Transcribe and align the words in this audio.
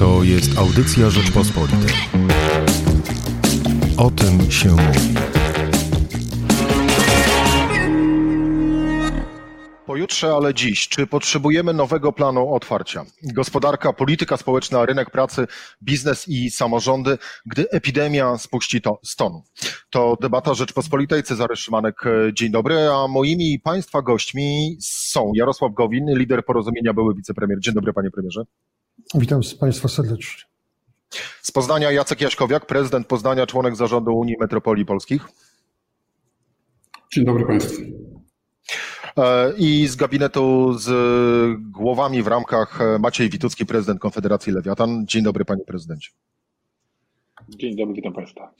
To 0.00 0.22
jest 0.22 0.58
audycja 0.58 1.10
Rzeczpospolitej. 1.10 1.94
O 3.96 4.10
tym 4.10 4.50
się 4.50 4.68
mówi. 4.68 5.14
Pojutrze, 9.86 10.32
ale 10.32 10.54
dziś. 10.54 10.88
Czy 10.88 11.06
potrzebujemy 11.06 11.72
nowego 11.72 12.12
planu 12.12 12.54
otwarcia? 12.54 13.04
Gospodarka, 13.22 13.92
polityka 13.92 14.36
społeczna, 14.36 14.86
rynek 14.86 15.10
pracy, 15.10 15.46
biznes 15.82 16.28
i 16.28 16.50
samorządy, 16.50 17.18
gdy 17.46 17.70
epidemia 17.70 18.38
spuści 18.38 18.80
to 18.80 19.00
z 19.04 19.16
tonu. 19.16 19.42
To 19.90 20.16
debata 20.20 20.54
Rzeczpospolitej. 20.54 21.22
Cezary 21.22 21.56
Szymanek, 21.56 22.04
dzień 22.32 22.50
dobry. 22.50 22.90
A 22.90 23.08
moimi 23.08 23.58
Państwa 23.58 24.02
gośćmi 24.02 24.76
są 24.80 25.32
Jarosław 25.34 25.72
Gowin, 25.74 26.18
lider 26.18 26.44
porozumienia, 26.44 26.94
były 26.94 27.14
wicepremier. 27.14 27.58
Dzień 27.60 27.74
dobry, 27.74 27.92
panie 27.92 28.10
premierze. 28.10 28.44
Witam 29.14 29.40
Państwa 29.60 29.88
serdecznie. 29.88 30.42
Z 31.42 31.50
Poznania 31.50 31.92
Jacek 31.92 32.20
Jaśkowiak, 32.20 32.66
prezydent 32.66 33.06
Poznania, 33.06 33.46
członek 33.46 33.76
zarządu 33.76 34.18
Unii 34.18 34.36
Metropolii 34.40 34.84
Polskich. 34.84 35.28
Dzień 37.12 37.24
dobry 37.24 37.46
Państwu. 37.46 37.82
I 39.56 39.86
z 39.86 39.96
gabinetu 39.96 40.72
z 40.78 40.90
głowami 41.60 42.22
w 42.22 42.26
ramkach 42.26 42.78
Maciej 43.00 43.30
Witucki, 43.30 43.66
prezydent 43.66 44.00
Konfederacji 44.00 44.52
Lewiatan. 44.52 45.06
Dzień 45.06 45.22
dobry, 45.22 45.44
panie 45.44 45.64
prezydencie. 45.64 46.10
Dzień 47.48 47.76
dobry, 47.76 47.94
witam 47.94 48.12
Państwa. 48.12 48.54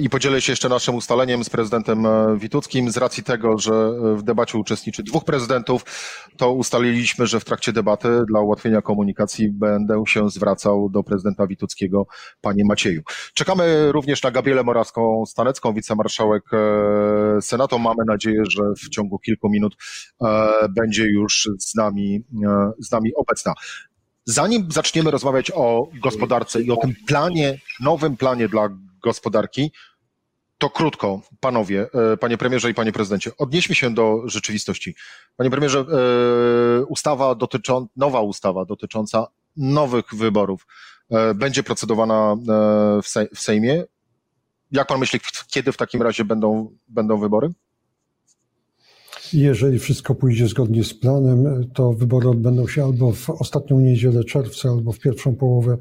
I 0.00 0.10
podzielę 0.10 0.40
się 0.40 0.52
jeszcze 0.52 0.68
naszym 0.68 0.94
ustaleniem 0.94 1.44
z 1.44 1.50
prezydentem 1.50 2.06
Wituckim. 2.38 2.90
Z 2.90 2.96
racji 2.96 3.22
tego, 3.22 3.58
że 3.58 3.92
w 4.16 4.22
debacie 4.22 4.58
uczestniczy 4.58 5.02
dwóch 5.02 5.24
prezydentów, 5.24 5.84
to 6.36 6.52
ustaliliśmy, 6.52 7.26
że 7.26 7.40
w 7.40 7.44
trakcie 7.44 7.72
debaty 7.72 8.08
dla 8.28 8.40
ułatwienia 8.40 8.82
komunikacji 8.82 9.48
będę 9.50 10.02
się 10.06 10.30
zwracał 10.30 10.90
do 10.90 11.02
prezydenta 11.02 11.46
Wituckiego, 11.46 12.06
panie 12.40 12.64
Macieju. 12.64 13.02
Czekamy 13.34 13.92
również 13.92 14.22
na 14.22 14.30
Gabrielę 14.30 14.62
Morawską-Stanecką, 14.62 15.74
wicemarszałek 15.74 16.44
Senatu. 17.40 17.78
Mamy 17.78 18.04
nadzieję, 18.06 18.42
że 18.48 18.62
w 18.84 18.88
ciągu 18.88 19.18
kilku 19.18 19.48
minut 19.50 19.76
będzie 20.70 21.04
już 21.04 21.50
z 21.58 21.74
nami, 21.74 22.24
z 22.78 22.92
nami 22.92 23.14
obecna. 23.14 23.52
Zanim 24.24 24.70
zaczniemy 24.70 25.10
rozmawiać 25.10 25.52
o 25.54 25.88
gospodarce 26.02 26.62
i 26.62 26.70
o 26.70 26.76
tym 26.76 26.94
planie, 27.06 27.58
nowym 27.80 28.16
planie 28.16 28.48
dla 28.48 28.68
gospodarki, 29.02 29.72
to 30.58 30.70
krótko, 30.70 31.20
panowie, 31.40 31.86
panie 32.20 32.38
premierze 32.38 32.70
i 32.70 32.74
panie 32.74 32.92
prezydencie, 32.92 33.30
odnieśmy 33.36 33.74
się 33.74 33.94
do 33.94 34.22
rzeczywistości. 34.24 34.94
Panie 35.36 35.50
premierze, 35.50 35.84
ustawa 36.88 37.34
dotycząca, 37.34 37.92
nowa 37.96 38.20
ustawa 38.20 38.64
dotycząca 38.64 39.26
nowych 39.56 40.04
wyborów 40.14 40.66
będzie 41.34 41.62
procedowana 41.62 42.36
w 43.34 43.38
Sejmie. 43.40 43.84
Jak 44.72 44.88
pan 44.88 45.00
myśli, 45.00 45.20
kiedy 45.48 45.72
w 45.72 45.76
takim 45.76 46.02
razie 46.02 46.24
będą, 46.24 46.70
będą 46.88 47.18
wybory? 47.20 47.50
Jeżeli 49.32 49.78
wszystko 49.78 50.14
pójdzie 50.14 50.48
zgodnie 50.48 50.84
z 50.84 50.94
planem, 50.94 51.70
to 51.74 51.92
wybory 51.92 52.28
odbędą 52.28 52.68
się 52.68 52.84
albo 52.84 53.12
w 53.12 53.30
ostatnią 53.30 53.80
niedzielę 53.80 54.24
czerwca, 54.24 54.68
albo 54.68 54.92
w 54.92 54.98
pierwszą 54.98 55.36
połowę 55.36 55.76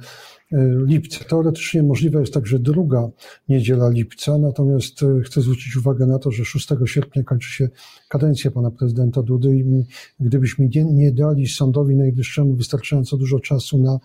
lipca. 0.86 1.26
Teoretycznie 1.26 1.84
możliwa 1.84 2.20
jest 2.20 2.34
także 2.34 2.60
druga 2.60 3.10
niedziela 3.50 3.90
lipca, 3.90 4.38
natomiast 4.38 5.06
chcę 5.26 5.42
zwrócić 5.42 5.78
uwagę 5.78 6.06
na 6.06 6.20
to, 6.20 6.32
że 6.32 6.46
6 6.46 6.68
sierpnia 6.86 7.24
kończy 7.24 7.52
się 7.52 7.70
kadencja 8.10 8.52
pana 8.52 8.72
prezydenta 8.72 9.24
Dudy 9.24 9.58
i 9.58 9.84
gdybyśmy 10.20 10.70
nie, 10.76 10.86
nie 10.86 11.12
dali 11.12 11.48
sądowi 11.48 11.96
najwyższemu 11.96 12.54
wystarczająco 12.54 13.18
dużo 13.18 13.40
czasu 13.40 13.78
na 13.78 14.00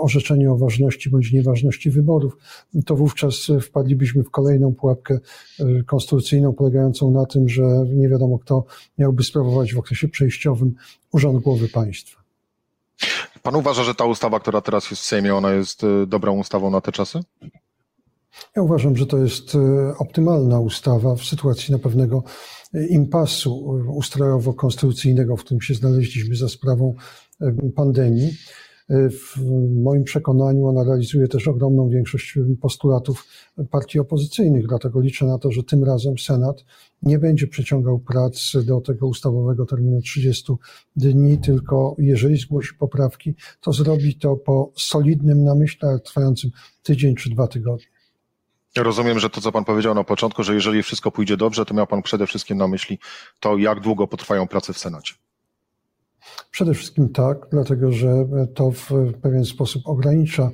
orzeczenie 0.00 0.52
o 0.52 0.56
ważności 0.56 1.10
bądź 1.10 1.32
nieważności 1.32 1.90
wyborów, 1.90 2.36
to 2.86 2.96
wówczas 2.96 3.46
wpadlibyśmy 3.62 4.24
w 4.24 4.30
kolejną 4.30 4.74
pułapkę 4.74 5.18
konstytucyjną 5.86 6.52
polegającą 6.52 7.10
na 7.10 7.26
tym, 7.26 7.48
że 7.48 7.62
nie 7.94 8.08
wiadomo 8.08 8.38
kto 8.38 8.64
miałby 8.98 9.22
sprawować 9.22 9.74
w 9.74 9.78
okresie 9.78 10.08
przejściowym 10.08 10.74
urząd 11.12 11.42
głowy 11.42 11.68
państwa. 11.68 12.17
Pan 13.48 13.56
uważa, 13.56 13.84
że 13.84 13.94
ta 13.94 14.04
ustawa, 14.04 14.40
która 14.40 14.60
teraz 14.60 14.90
jest 14.90 15.02
w 15.02 15.06
Sejmie, 15.06 15.34
ona 15.34 15.52
jest 15.52 15.82
dobrą 16.06 16.38
ustawą 16.38 16.70
na 16.70 16.80
te 16.80 16.92
czasy? 16.92 17.20
Ja 18.56 18.62
uważam, 18.62 18.96
że 18.96 19.06
to 19.06 19.18
jest 19.18 19.56
optymalna 19.98 20.60
ustawa 20.60 21.14
w 21.14 21.24
sytuacji 21.24 21.72
na 21.72 21.78
pewnego 21.78 22.22
impasu 22.90 23.80
ustrojowo-konstytucyjnego, 23.88 25.36
w 25.36 25.40
którym 25.40 25.60
się 25.60 25.74
znaleźliśmy 25.74 26.36
za 26.36 26.48
sprawą 26.48 26.94
pandemii. 27.76 28.30
W 28.90 29.50
moim 29.82 30.04
przekonaniu 30.04 30.66
ona 30.66 30.84
realizuje 30.84 31.28
też 31.28 31.48
ogromną 31.48 31.88
większość 31.88 32.38
postulatów 32.60 33.26
partii 33.70 33.98
opozycyjnych, 33.98 34.66
dlatego 34.66 35.00
liczę 35.00 35.26
na 35.26 35.38
to, 35.38 35.52
że 35.52 35.62
tym 35.62 35.84
razem 35.84 36.18
Senat 36.18 36.64
nie 37.02 37.18
będzie 37.18 37.46
przeciągał 37.46 37.98
prac 37.98 38.56
do 38.66 38.80
tego 38.80 39.06
ustawowego 39.06 39.66
terminu 39.66 40.00
30 40.00 40.52
dni, 40.96 41.38
tylko 41.38 41.94
jeżeli 41.98 42.36
zgłosi 42.36 42.74
poprawki, 42.74 43.34
to 43.60 43.72
zrobi 43.72 44.14
to 44.14 44.36
po 44.36 44.72
solidnym 44.76 45.44
namyśle, 45.44 45.98
trwającym 46.00 46.50
tydzień 46.82 47.14
czy 47.14 47.30
dwa 47.30 47.48
tygodnie. 47.48 47.86
Rozumiem, 48.76 49.18
że 49.18 49.30
to, 49.30 49.40
co 49.40 49.52
Pan 49.52 49.64
powiedział 49.64 49.94
na 49.94 50.04
początku, 50.04 50.42
że 50.42 50.54
jeżeli 50.54 50.82
wszystko 50.82 51.10
pójdzie 51.10 51.36
dobrze, 51.36 51.64
to 51.64 51.74
miał 51.74 51.86
Pan 51.86 52.02
przede 52.02 52.26
wszystkim 52.26 52.58
na 52.58 52.68
myśli 52.68 52.98
to, 53.40 53.56
jak 53.56 53.80
długo 53.80 54.06
potrwają 54.06 54.48
prace 54.48 54.72
w 54.72 54.78
Senacie. 54.78 55.14
Przede 56.50 56.74
wszystkim 56.74 57.08
tak, 57.08 57.46
dlatego 57.50 57.92
że 57.92 58.28
to 58.54 58.70
w 58.70 58.90
pewien 59.22 59.44
sposób 59.44 59.82
ogranicza 59.86 60.50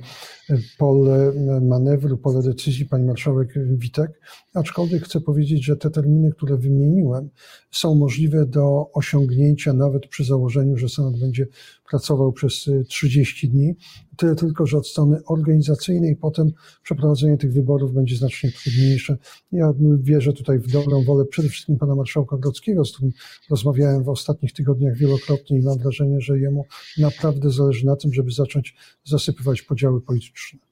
pole 0.77 1.31
manewru, 1.61 2.17
pole 2.17 2.41
decyzji 2.41 2.85
pani 2.85 3.05
marszałek 3.05 3.53
Witek, 3.77 4.21
aczkolwiek 4.53 5.03
chcę 5.03 5.21
powiedzieć, 5.21 5.65
że 5.65 5.77
te 5.77 5.89
terminy, 5.89 6.31
które 6.31 6.57
wymieniłem, 6.57 7.29
są 7.71 7.95
możliwe 7.95 8.45
do 8.45 8.91
osiągnięcia 8.93 9.73
nawet 9.73 10.07
przy 10.07 10.23
założeniu, 10.23 10.77
że 10.77 10.89
Senat 10.89 11.19
będzie 11.19 11.47
pracował 11.89 12.31
przez 12.31 12.69
30 12.87 13.49
dni. 13.49 13.75
Tyle 14.17 14.35
tylko, 14.35 14.65
że 14.65 14.77
od 14.77 14.87
strony 14.87 15.19
organizacyjnej 15.25 16.15
potem 16.15 16.51
przeprowadzenie 16.83 17.37
tych 17.37 17.53
wyborów 17.53 17.93
będzie 17.93 18.17
znacznie 18.17 18.51
trudniejsze. 18.51 19.17
Ja 19.51 19.73
wierzę 19.99 20.33
tutaj 20.33 20.59
w 20.59 20.67
dobrą 20.71 21.03
wolę 21.03 21.25
przede 21.25 21.49
wszystkim 21.49 21.77
pana 21.77 21.95
marszałka 21.95 22.37
Grodzkiego, 22.37 22.85
z 22.85 22.91
którym 22.91 23.11
rozmawiałem 23.49 24.03
w 24.03 24.09
ostatnich 24.09 24.53
tygodniach 24.53 24.97
wielokrotnie 24.97 25.59
i 25.59 25.61
mam 25.61 25.77
wrażenie, 25.77 26.21
że 26.21 26.39
jemu 26.39 26.65
naprawdę 26.97 27.49
zależy 27.49 27.85
na 27.85 27.95
tym, 27.95 28.13
żeby 28.13 28.31
zacząć 28.31 28.75
zasypywać 29.03 29.61
podziały 29.61 30.01
polityczne. 30.01 30.64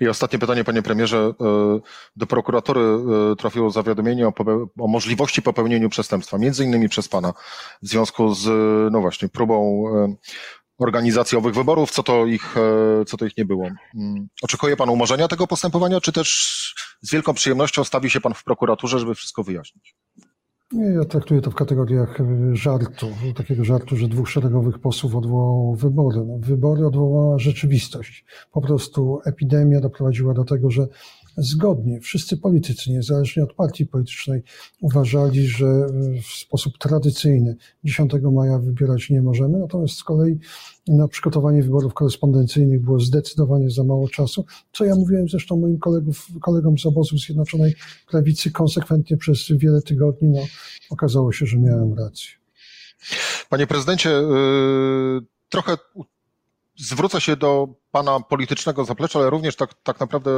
I 0.00 0.08
ostatnie 0.08 0.38
pytanie, 0.38 0.64
panie 0.64 0.82
premierze. 0.82 1.32
Do 2.16 2.26
prokuratury 2.26 2.80
trafiło 3.38 3.70
zawiadomienie 3.70 4.28
o, 4.28 4.32
o, 4.78 4.88
możliwości 4.88 5.42
popełnienia 5.42 5.88
przestępstwa, 5.88 6.38
między 6.38 6.64
innymi 6.64 6.88
przez 6.88 7.08
pana, 7.08 7.32
w 7.82 7.88
związku 7.88 8.34
z, 8.34 8.46
no 8.92 9.00
właśnie, 9.00 9.28
próbą 9.28 9.84
organizacji 10.78 11.38
owych 11.38 11.54
wyborów, 11.54 11.90
co 11.90 12.02
to 12.02 12.26
ich, 12.26 12.54
co 13.06 13.16
to 13.16 13.24
ich 13.24 13.36
nie 13.38 13.44
było. 13.44 13.68
Oczekuje 14.42 14.76
pan 14.76 14.88
umorzenia 14.88 15.28
tego 15.28 15.46
postępowania, 15.46 16.00
czy 16.00 16.12
też 16.12 16.28
z 17.02 17.10
wielką 17.12 17.34
przyjemnością 17.34 17.84
stawi 17.84 18.10
się 18.10 18.20
pan 18.20 18.34
w 18.34 18.44
prokuraturze, 18.44 18.98
żeby 18.98 19.14
wszystko 19.14 19.42
wyjaśnić? 19.42 19.96
Nie, 20.72 20.84
ja 20.84 21.04
traktuję 21.04 21.40
to 21.40 21.50
w 21.50 21.54
kategoriach 21.54 22.18
żartu, 22.52 23.06
takiego 23.36 23.64
żartu, 23.64 23.96
że 23.96 24.08
dwóch 24.08 24.30
szeregowych 24.30 24.78
posłów 24.78 25.16
odwołało 25.16 25.76
wybory. 25.76 26.24
No, 26.26 26.38
wybory 26.38 26.86
odwołała 26.86 27.38
rzeczywistość. 27.38 28.24
Po 28.52 28.60
prostu 28.60 29.20
epidemia 29.24 29.80
doprowadziła 29.80 30.34
do 30.34 30.44
tego, 30.44 30.70
że 30.70 30.86
zgodnie 31.36 32.00
wszyscy 32.00 32.36
politycy, 32.36 32.90
niezależnie 32.90 33.44
od 33.44 33.52
partii 33.52 33.86
politycznej, 33.86 34.42
uważali, 34.80 35.46
że 35.46 35.66
w 36.22 36.26
sposób 36.26 36.78
tradycyjny 36.78 37.56
10 37.84 38.12
maja 38.32 38.58
wybierać 38.58 39.10
nie 39.10 39.22
możemy, 39.22 39.58
natomiast 39.58 39.94
z 39.94 40.04
kolei 40.04 40.38
na 40.88 41.08
przygotowanie 41.08 41.62
wyborów 41.62 41.94
korespondencyjnych 41.94 42.80
było 42.80 43.00
zdecydowanie 43.00 43.70
za 43.70 43.84
mało 43.84 44.08
czasu, 44.08 44.44
co 44.72 44.84
ja 44.84 44.94
mówiłem 44.94 45.28
zresztą 45.28 45.56
moim 45.56 45.78
kolegów, 45.78 46.26
kolegom 46.40 46.78
z 46.78 46.86
obozu 46.86 47.18
Zjednoczonej 47.18 47.74
Prawicy 48.10 48.50
konsekwentnie 48.50 49.16
przez 49.16 49.38
wiele 49.50 49.82
tygodni. 49.82 50.28
No, 50.28 50.40
okazało 50.90 51.32
się, 51.32 51.46
że 51.46 51.58
miałem 51.58 51.94
rację. 51.98 52.30
Panie 53.48 53.66
prezydencie, 53.66 54.10
trochę 55.48 55.76
zwrócę 56.76 57.20
się 57.20 57.36
do 57.36 57.68
pana 57.90 58.20
politycznego 58.20 58.84
zaplecza, 58.84 59.18
ale 59.18 59.30
również 59.30 59.56
tak, 59.56 59.74
tak 59.82 60.00
naprawdę 60.00 60.30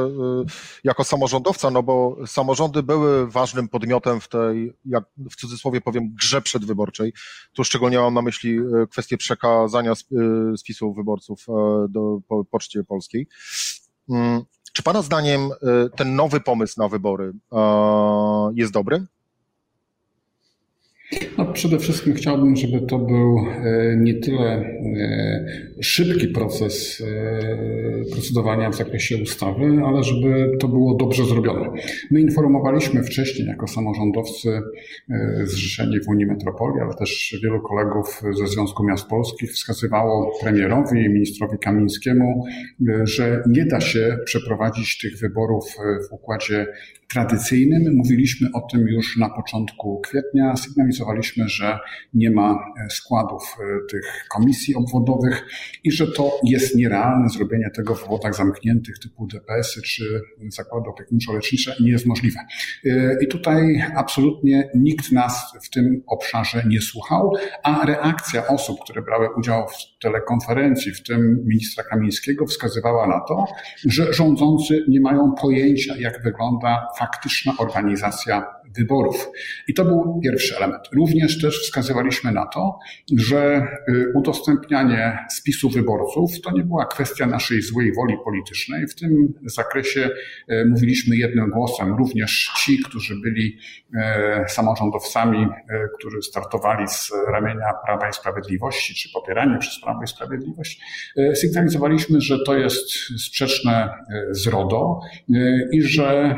jako 0.83 1.03
samorządowca, 1.03 1.71
no 1.71 1.83
bo 1.83 2.17
samorządy 2.27 2.83
były 2.83 3.31
ważnym 3.31 3.67
podmiotem 3.67 4.21
w 4.21 4.27
tej, 4.27 4.73
jak 4.85 5.03
w 5.31 5.35
cudzysłowie 5.35 5.81
powiem, 5.81 6.13
grze 6.15 6.41
przedwyborczej. 6.41 7.13
Tu 7.53 7.63
szczególnie 7.63 7.99
mam 7.99 8.13
na 8.13 8.21
myśli 8.21 8.59
kwestię 8.91 9.17
przekazania 9.17 9.93
spisów 10.57 10.95
wyborców 10.95 11.45
do 11.89 12.19
po, 12.27 12.45
Poczcie 12.45 12.83
Polskiej. 12.83 13.27
Czy 14.73 14.83
pana 14.83 15.01
zdaniem 15.01 15.49
ten 15.95 16.15
nowy 16.15 16.39
pomysł 16.39 16.81
na 16.81 16.87
wybory 16.87 17.33
jest 18.55 18.71
dobry? 18.71 19.05
No, 21.37 21.45
przede 21.53 21.79
wszystkim 21.79 22.13
chciałbym, 22.13 22.55
żeby 22.55 22.81
to 22.81 22.99
był 22.99 23.37
e, 23.37 23.97
nie 23.97 24.13
tyle 24.13 24.51
e, 24.51 25.45
szybki 25.81 26.27
proces 26.27 27.03
e, 27.07 28.11
procedowania 28.11 28.69
w 28.69 28.75
zakresie 28.75 29.17
ustawy, 29.23 29.65
ale 29.85 30.03
żeby 30.03 30.57
to 30.59 30.67
było 30.67 30.95
dobrze 30.95 31.25
zrobione. 31.25 31.69
My 32.11 32.21
informowaliśmy 32.21 33.03
wcześniej 33.03 33.47
jako 33.47 33.67
samorządowcy 33.67 34.61
zrzeszeni 35.43 35.99
w 35.99 36.07
Unii 36.07 36.25
Metropolii, 36.25 36.81
ale 36.81 36.93
też 36.93 37.39
wielu 37.43 37.61
kolegów 37.61 38.21
ze 38.39 38.47
Związku 38.47 38.83
Miast 38.83 39.07
Polskich 39.07 39.51
wskazywało 39.51 40.31
premierowi 40.41 40.99
i 41.05 41.09
ministrowi 41.09 41.57
Kamińskiemu, 41.57 42.45
że 43.03 43.43
nie 43.49 43.65
da 43.65 43.81
się 43.81 44.17
przeprowadzić 44.25 44.97
tych 44.97 45.17
wyborów 45.19 45.75
w 46.09 46.13
układzie 46.13 46.67
tradycyjnym. 47.15 47.95
Mówiliśmy 47.95 48.49
o 48.53 48.61
tym 48.71 48.87
już 48.87 49.17
na 49.17 49.29
początku 49.29 50.01
kwietnia. 50.01 50.55
Sygnalizowaliśmy, 50.55 51.49
że 51.49 51.79
nie 52.13 52.31
ma 52.31 52.51
e, 52.51 52.89
składów 52.89 53.57
e, 53.59 53.87
tych 53.91 54.25
komisji 54.29 54.75
obwodowych 54.75 55.45
i 55.83 55.91
że 55.91 56.11
to 56.11 56.39
jest 56.43 56.75
nierealne 56.75 57.29
zrobienie 57.29 57.69
tego 57.75 57.95
w 57.95 58.03
obwodach 58.03 58.35
zamkniętych 58.35 58.99
typu 58.99 59.27
DPS-y 59.27 59.81
czy 59.81 60.21
zakłady 60.49 60.89
opiekuńczo-lecznicze 60.89 61.75
nie 61.79 61.91
jest 61.91 62.05
możliwe. 62.05 62.39
E, 62.85 63.17
I 63.23 63.27
tutaj 63.27 63.83
absolutnie 63.95 64.69
nikt 64.75 65.11
nas 65.11 65.53
w 65.63 65.69
tym 65.69 66.03
obszarze 66.07 66.63
nie 66.67 66.81
słuchał, 66.81 67.33
a 67.63 67.85
reakcja 67.85 68.47
osób, 68.47 68.79
które 68.83 69.01
brały 69.01 69.27
udział 69.37 69.67
w 69.67 69.94
telekonferencji, 70.05 70.91
w 70.91 71.03
tym 71.03 71.41
ministra 71.45 71.83
Kamińskiego, 71.83 72.45
wskazywała 72.45 73.07
na 73.07 73.19
to, 73.19 73.45
że 73.85 74.13
rządzący 74.13 74.85
nie 74.87 74.99
mają 74.99 75.31
pojęcia, 75.41 75.93
jak 75.99 76.23
wygląda 76.23 76.87
faktyczna 76.99 77.53
organizacja 77.57 78.45
wyborów. 78.77 79.31
I 79.67 79.73
to 79.73 79.85
był 79.85 80.19
pierwszy 80.23 80.57
element. 80.57 80.83
Również 80.95 81.41
też 81.41 81.61
wskazywaliśmy 81.61 82.31
na 82.31 82.45
to, 82.45 82.79
że 83.17 83.67
y, 83.89 84.11
udostępnianie 84.15 85.17
spisu 85.29 85.69
wyborców 85.69 86.41
to 86.41 86.51
nie 86.51 86.63
była 86.63 86.85
kwestia 86.85 87.25
naszej 87.25 87.61
złej 87.61 87.93
woli 87.93 88.15
politycznej. 88.23 88.87
W 88.87 88.95
tym 88.95 89.33
zakresie 89.45 90.09
y, 90.49 90.65
mówiliśmy 90.65 91.15
jednym 91.15 91.49
głosem, 91.49 91.95
również 91.97 92.51
ci, 92.57 92.79
którzy 92.83 93.15
byli 93.21 93.57
y, 93.93 93.99
samorządowcami, 94.47 95.47
którzy 95.99 96.21
startowali 96.21 96.87
z 96.87 97.11
ramienia 97.31 97.73
Prawa 97.85 98.09
i 98.09 98.13
Sprawiedliwości, 98.13 98.95
czy 98.95 99.09
popierani 99.13 99.57
przez 99.59 99.81
Prawo 99.81 100.03
i 100.03 100.07
Sprawiedliwość, 100.07 100.81
sygnalizowaliśmy, 101.33 102.21
że 102.21 102.43
to 102.45 102.57
jest 102.57 102.91
sprzeczne 103.17 103.89
z 104.31 104.47
RODO 104.47 104.99
i 105.71 105.81
że 105.81 106.35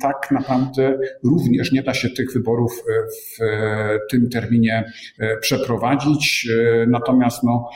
tak 0.00 0.30
naprawdę 0.30 0.98
również 1.30 1.72
nie 1.72 1.82
da 1.82 1.94
się 1.94 2.10
tych 2.10 2.32
wyborów 2.32 2.72
e, 2.72 2.82
w 3.08 3.42
e, 3.42 3.98
tym 4.10 4.28
terminie 4.30 4.92
e, 5.18 5.36
przeprowadzić. 5.36 6.48
Natomiast 6.86 7.42
no, 7.42 7.70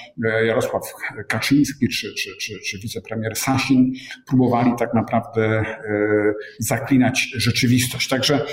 Jarosław 0.47 0.83
Kaczyński 1.29 1.89
czy, 1.89 2.15
czy, 2.15 2.37
czy, 2.41 2.55
czy 2.67 2.79
wicepremier 2.79 3.37
Sasin 3.37 3.93
próbowali 4.29 4.71
tak 4.79 4.95
naprawdę 4.95 5.65
zaklinać 6.59 7.33
rzeczywistość. 7.37 8.09
Także 8.09 8.47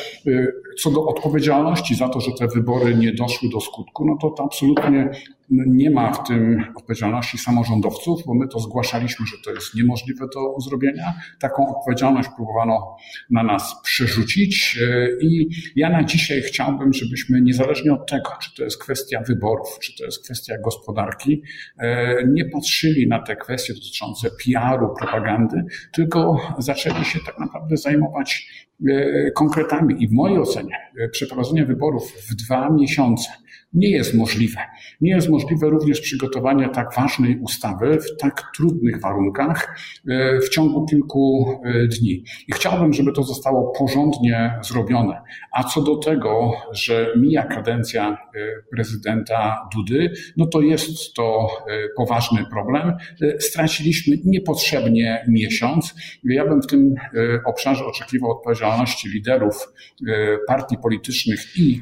co 0.79 0.91
do 0.91 1.05
odpowiedzialności 1.05 1.95
za 1.95 2.09
to, 2.09 2.21
że 2.21 2.31
te 2.39 2.47
wybory 2.47 2.95
nie 2.95 3.13
doszły 3.13 3.49
do 3.49 3.61
skutku, 3.61 4.05
no 4.05 4.17
to, 4.21 4.29
to 4.29 4.43
absolutnie 4.43 5.09
nie 5.49 5.91
ma 5.91 6.13
w 6.13 6.27
tym 6.27 6.63
odpowiedzialności 6.75 7.37
samorządowców, 7.37 8.21
bo 8.25 8.33
my 8.33 8.47
to 8.47 8.59
zgłaszaliśmy, 8.59 9.25
że 9.25 9.37
to 9.45 9.51
jest 9.51 9.75
niemożliwe 9.75 10.25
do 10.33 10.59
zrobienia. 10.59 11.13
Taką 11.39 11.77
odpowiedzialność 11.77 12.29
próbowano 12.35 12.95
na 13.29 13.43
nas 13.43 13.75
przerzucić 13.83 14.79
e, 14.81 15.07
i 15.21 15.49
ja 15.75 15.89
na 15.89 16.03
dzisiaj 16.03 16.41
chciałbym, 16.41 16.93
żebyśmy 16.93 17.41
niezależnie 17.41 17.93
od 17.93 18.09
tego, 18.09 18.29
czy 18.41 18.55
to 18.55 18.63
jest 18.63 18.81
kwestia 18.81 19.21
wyborów, 19.27 19.79
czy 19.81 19.97
to 19.97 20.05
jest 20.05 20.23
kwestia 20.23 20.55
gospodarki, 20.63 21.41
e, 21.79 22.15
nie 22.27 22.45
patrzyli 22.45 23.07
na 23.07 23.19
te 23.19 23.35
kwestie 23.35 23.73
dotyczące 23.73 24.29
PR-u, 24.29 24.95
propagandy, 24.99 25.63
tylko 25.93 26.39
zaczęli 26.57 27.05
się 27.05 27.19
tak 27.25 27.39
naprawdę 27.39 27.77
zajmować 27.77 28.47
e, 28.89 29.31
konkretami. 29.31 30.03
I 30.03 30.07
w 30.07 30.11
mojej 30.11 30.39
ocenie 30.39 30.77
przeprowadzenie 31.11 31.65
wyborów 31.65 32.11
w 32.11 32.35
dwa 32.35 32.69
miesiące 32.69 33.29
nie 33.73 33.89
jest 33.89 34.13
możliwe. 34.13 34.59
Nie 35.01 35.11
jest 35.11 35.29
możliwe 35.29 35.69
również 35.69 36.01
przygotowanie 36.01 36.69
tak 36.69 36.93
ważnej 36.95 37.39
ustawy 37.39 37.99
w 37.99 38.21
tak 38.21 38.43
trudnych 38.55 39.01
warunkach 39.01 39.77
e, 40.09 40.39
w 40.39 40.49
ciągu 40.49 40.85
kilku 40.85 41.55
e, 41.63 41.87
dni. 41.87 42.23
I 42.47 42.53
chciałbym, 42.53 42.93
żeby 42.93 43.11
to 43.11 43.23
zostało 43.23 43.73
porządnie 43.79 44.59
zrobione. 44.61 45.21
A 45.51 45.63
co 45.63 45.81
do 45.81 45.97
tego, 45.97 46.51
że 46.71 47.13
mija 47.17 47.43
kadencja 47.43 48.09
e, 48.09 48.39
prezydenta 48.71 49.69
Dudy, 49.75 50.13
no 50.37 50.45
to 50.45 50.61
jest 50.61 51.13
to 51.13 51.47
poważny 51.95 52.45
problem. 52.51 52.93
Straciliśmy 53.39 54.17
niepotrzebnie 54.25 55.25
miesiąc. 55.27 55.95
Ja 56.23 56.45
bym 56.45 56.61
w 56.61 56.67
tym 56.67 56.95
obszarze 57.45 57.85
oczekiwał 57.85 58.31
odpowiedzialności 58.31 59.09
liderów 59.09 59.67
partii 60.47 60.77
politycznych 60.83 61.57
i 61.57 61.81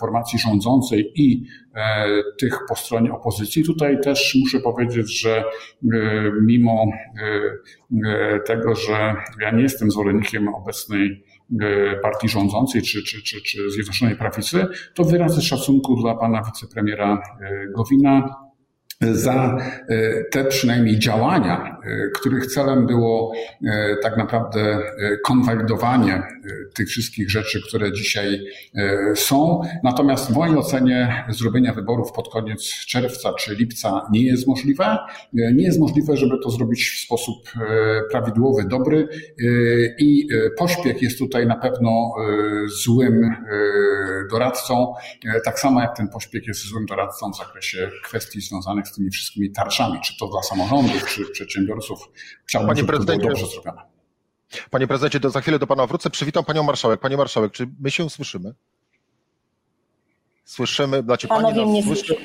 formacji 0.00 0.38
rządzącej 0.38 0.99
i 1.00 1.44
e, 1.74 2.06
tych 2.38 2.58
po 2.68 2.76
stronie 2.76 3.12
opozycji. 3.12 3.64
Tutaj 3.64 4.00
też 4.00 4.36
muszę 4.40 4.60
powiedzieć, 4.60 5.20
że 5.20 5.36
e, 5.38 5.44
mimo 6.42 6.86
e, 8.06 8.40
tego, 8.40 8.74
że 8.74 9.14
ja 9.40 9.50
nie 9.50 9.62
jestem 9.62 9.90
zwolennikiem 9.90 10.48
obecnej 10.48 11.24
partii 12.02 12.28
rządzącej 12.28 12.82
czy, 12.82 13.02
czy, 13.02 13.22
czy, 13.22 13.42
czy 13.42 13.70
Zjednoczonej 13.70 14.16
Prawicy, 14.16 14.66
to 14.94 15.04
wyrazy 15.04 15.42
szacunku 15.42 15.96
dla 15.96 16.14
pana 16.14 16.42
wicepremiera 16.42 17.22
Gowina 17.76 18.34
za 19.00 19.58
e, 19.88 20.24
te 20.24 20.44
przynajmniej 20.44 20.98
działania, 20.98 21.78
e, 21.84 22.10
których 22.10 22.46
celem 22.46 22.86
było 22.86 23.32
e, 23.64 23.96
tak 24.02 24.16
naprawdę 24.16 24.78
konwalidowanie 25.24 26.22
tych 26.74 26.88
wszystkich 26.88 27.30
rzeczy, 27.30 27.62
które 27.68 27.92
dzisiaj 27.92 28.40
są. 29.14 29.60
Natomiast 29.84 30.26
w 30.26 30.34
mojej 30.34 30.56
ocenie 30.56 31.24
zrobienia 31.28 31.72
wyborów 31.72 32.12
pod 32.12 32.28
koniec 32.28 32.62
czerwca 32.86 33.32
czy 33.32 33.54
lipca 33.54 34.06
nie 34.12 34.24
jest 34.24 34.46
możliwe. 34.46 34.98
Nie 35.32 35.64
jest 35.64 35.80
możliwe, 35.80 36.16
żeby 36.16 36.38
to 36.42 36.50
zrobić 36.50 36.88
w 36.88 37.00
sposób 37.00 37.36
prawidłowy, 38.10 38.64
dobry 38.64 39.08
i 39.98 40.28
pośpiech 40.58 41.02
jest 41.02 41.18
tutaj 41.18 41.46
na 41.46 41.56
pewno 41.56 42.14
złym 42.84 43.34
doradcą, 44.30 44.94
tak 45.44 45.58
samo 45.58 45.80
jak 45.80 45.96
ten 45.96 46.08
pośpiech 46.08 46.46
jest 46.46 46.66
złym 46.66 46.86
doradcą 46.86 47.32
w 47.32 47.36
zakresie 47.36 47.90
kwestii 48.04 48.40
związanych 48.40 48.89
z 48.90 48.94
tymi 48.94 49.10
wszystkimi 49.10 49.50
tarczami, 49.50 50.00
czy 50.00 50.16
to 50.18 50.28
dla 50.28 50.42
samorządów, 50.42 51.06
czy 51.06 51.30
przedsiębiorców. 51.30 51.98
Chciałbym, 52.46 52.68
Panie 52.68 52.80
żeby 52.80 52.92
to 52.92 53.04
było 53.04 53.18
dobrze 53.18 53.46
zrobione. 53.46 53.82
Panie 54.70 54.86
prezydencie, 54.86 55.20
to 55.20 55.30
za 55.30 55.40
chwilę 55.40 55.58
do 55.58 55.66
pana 55.66 55.86
wrócę. 55.86 56.10
Przywitam 56.10 56.44
panią 56.44 56.62
marszałek. 56.62 57.00
Panie 57.00 57.16
marszałek, 57.16 57.52
czy 57.52 57.68
my 57.80 57.90
się 57.90 58.10
słyszymy? 58.10 58.54
Słyszymy, 60.44 61.02
znaczy 61.02 61.28
pani 61.28 61.42
nas 61.42 61.68
mnie 61.68 61.82
słyszy. 61.82 62.16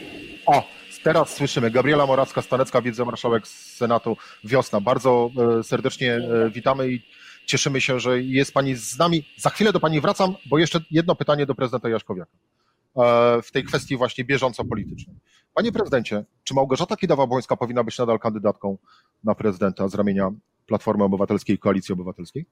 O, 0.46 0.64
teraz 1.04 1.36
słyszymy. 1.36 1.72
Gabriela 1.72 2.06
Moracka-Stanecka, 2.06 2.84
wicemarszałek 2.84 3.48
z 3.48 3.76
Senatu 3.76 4.18
Wiosna. 4.44 4.82
Bardzo 4.82 5.30
e, 5.60 5.64
serdecznie 5.64 6.14
e, 6.14 6.50
witamy 6.50 6.92
i 6.92 7.02
cieszymy 7.46 7.82
się, 7.82 8.00
że 8.00 8.22
jest 8.22 8.54
pani 8.54 8.76
z 8.76 8.98
nami. 8.98 9.26
Za 9.38 9.50
chwilę 9.50 9.74
do 9.74 9.80
pani 9.80 10.02
wracam, 10.02 10.36
bo 10.46 10.58
jeszcze 10.58 10.80
jedno 10.92 11.16
pytanie 11.16 11.46
do 11.46 11.56
prezydenta 11.56 11.90
Jaśkowiaka. 11.90 12.32
E, 12.98 13.42
w 13.42 13.52
tej 13.52 13.64
kwestii 13.64 13.98
właśnie 13.98 14.24
bieżąco 14.24 14.66
politycznej. 14.66 15.16
Panie 15.54 15.72
prezydencie, 15.72 16.26
czy 16.44 16.54
Małgorzata 16.54 16.96
Kidawa-Błońska 16.96 17.58
powinna 17.58 17.84
być 17.84 17.98
nadal 17.98 18.20
kandydatką 18.20 18.78
na 19.24 19.36
prezydenta 19.36 19.88
z 19.88 19.96
ramienia 19.96 20.32
Platformy 20.66 21.04
Obywatelskiej 21.04 21.56
i 21.56 21.60
Koalicji 21.60 21.94
Obywatelskiej? 21.94 22.46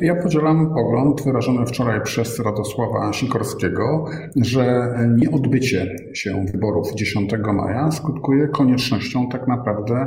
Ja 0.00 0.14
podzielam 0.14 0.74
pogląd 0.74 1.24
wyrażony 1.24 1.66
wczoraj 1.66 2.02
przez 2.02 2.40
Radosława 2.40 3.12
Sikorskiego, 3.12 4.04
że 4.36 4.94
nieodbycie 5.16 5.96
się 6.14 6.46
wyborów 6.52 6.94
10 6.94 7.30
maja 7.54 7.90
skutkuje 7.90 8.48
koniecznością 8.48 9.28
tak 9.28 9.48
naprawdę 9.48 9.94
e, 9.94 10.06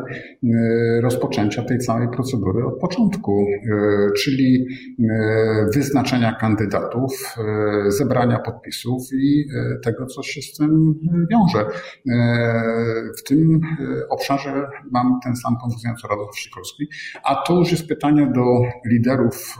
rozpoczęcia 1.01 1.63
tej 1.63 1.79
całej 1.79 2.09
procedury 2.09 2.65
od 2.65 2.79
początku, 2.79 3.45
e, 3.47 4.11
czyli 4.17 4.65
e, 4.99 5.65
wyznaczenia 5.73 6.33
kandydatów, 6.33 7.35
zebrania 7.87 8.39
podpisów 8.39 9.03
i 9.13 9.45
tego, 9.83 10.05
co 10.05 10.23
się 10.23 10.41
z 10.41 10.57
tym 10.57 10.95
wiąże. 11.31 11.65
W 13.17 13.23
tym 13.23 13.61
obszarze 14.09 14.67
mam 14.91 15.19
ten 15.23 15.35
sam 15.35 15.57
pogląd 15.61 15.95
co 16.01 16.07
Radosław 16.07 16.39
Sikorski, 16.39 16.87
a 17.23 17.35
to 17.35 17.53
już 17.59 17.71
jest 17.71 17.87
pytanie 17.87 18.31
do 18.35 18.61
liderów 18.91 19.57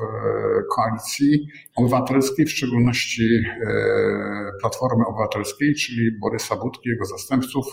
koalicji 0.76 1.48
obywatelskiej, 1.76 2.46
w 2.46 2.52
szczególności 2.52 3.44
e, 3.46 4.52
Platformy 4.62 5.06
Obywatelskiej, 5.06 5.76
czyli 5.76 6.12
Borysa 6.20 6.56
Budki, 6.56 6.90
jego 6.90 7.06
zastępców, 7.06 7.66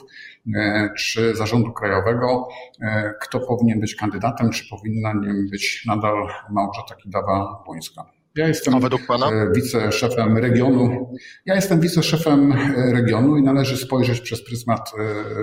e, 0.55 0.91
czy 0.99 1.37
Zarządu 1.37 1.73
Krajowego, 1.73 2.49
e, 2.81 3.14
kto 3.23 3.41
powinien 3.41 3.81
być 3.81 3.95
kandydatem, 3.95 4.50
czy 4.50 4.64
powinna 4.71 5.12
nim 5.12 5.49
być 5.50 5.85
nadal 5.87 6.29
Małgorzata 6.50 6.95
Kidawa-Błońska. 6.95 8.05
Ja 8.37 8.49
jestem 8.49 8.75
e, 8.75 9.53
wiceszefem 9.55 10.38
regionu. 10.38 11.14
Ja 11.47 11.55
jestem 11.55 11.81
wiceszefem 11.81 12.53
e, 12.53 12.93
regionu 12.93 13.37
i 13.37 13.43
należy 13.43 13.76
spojrzeć 13.76 14.21
przez 14.21 14.45
pryzmat 14.45 14.93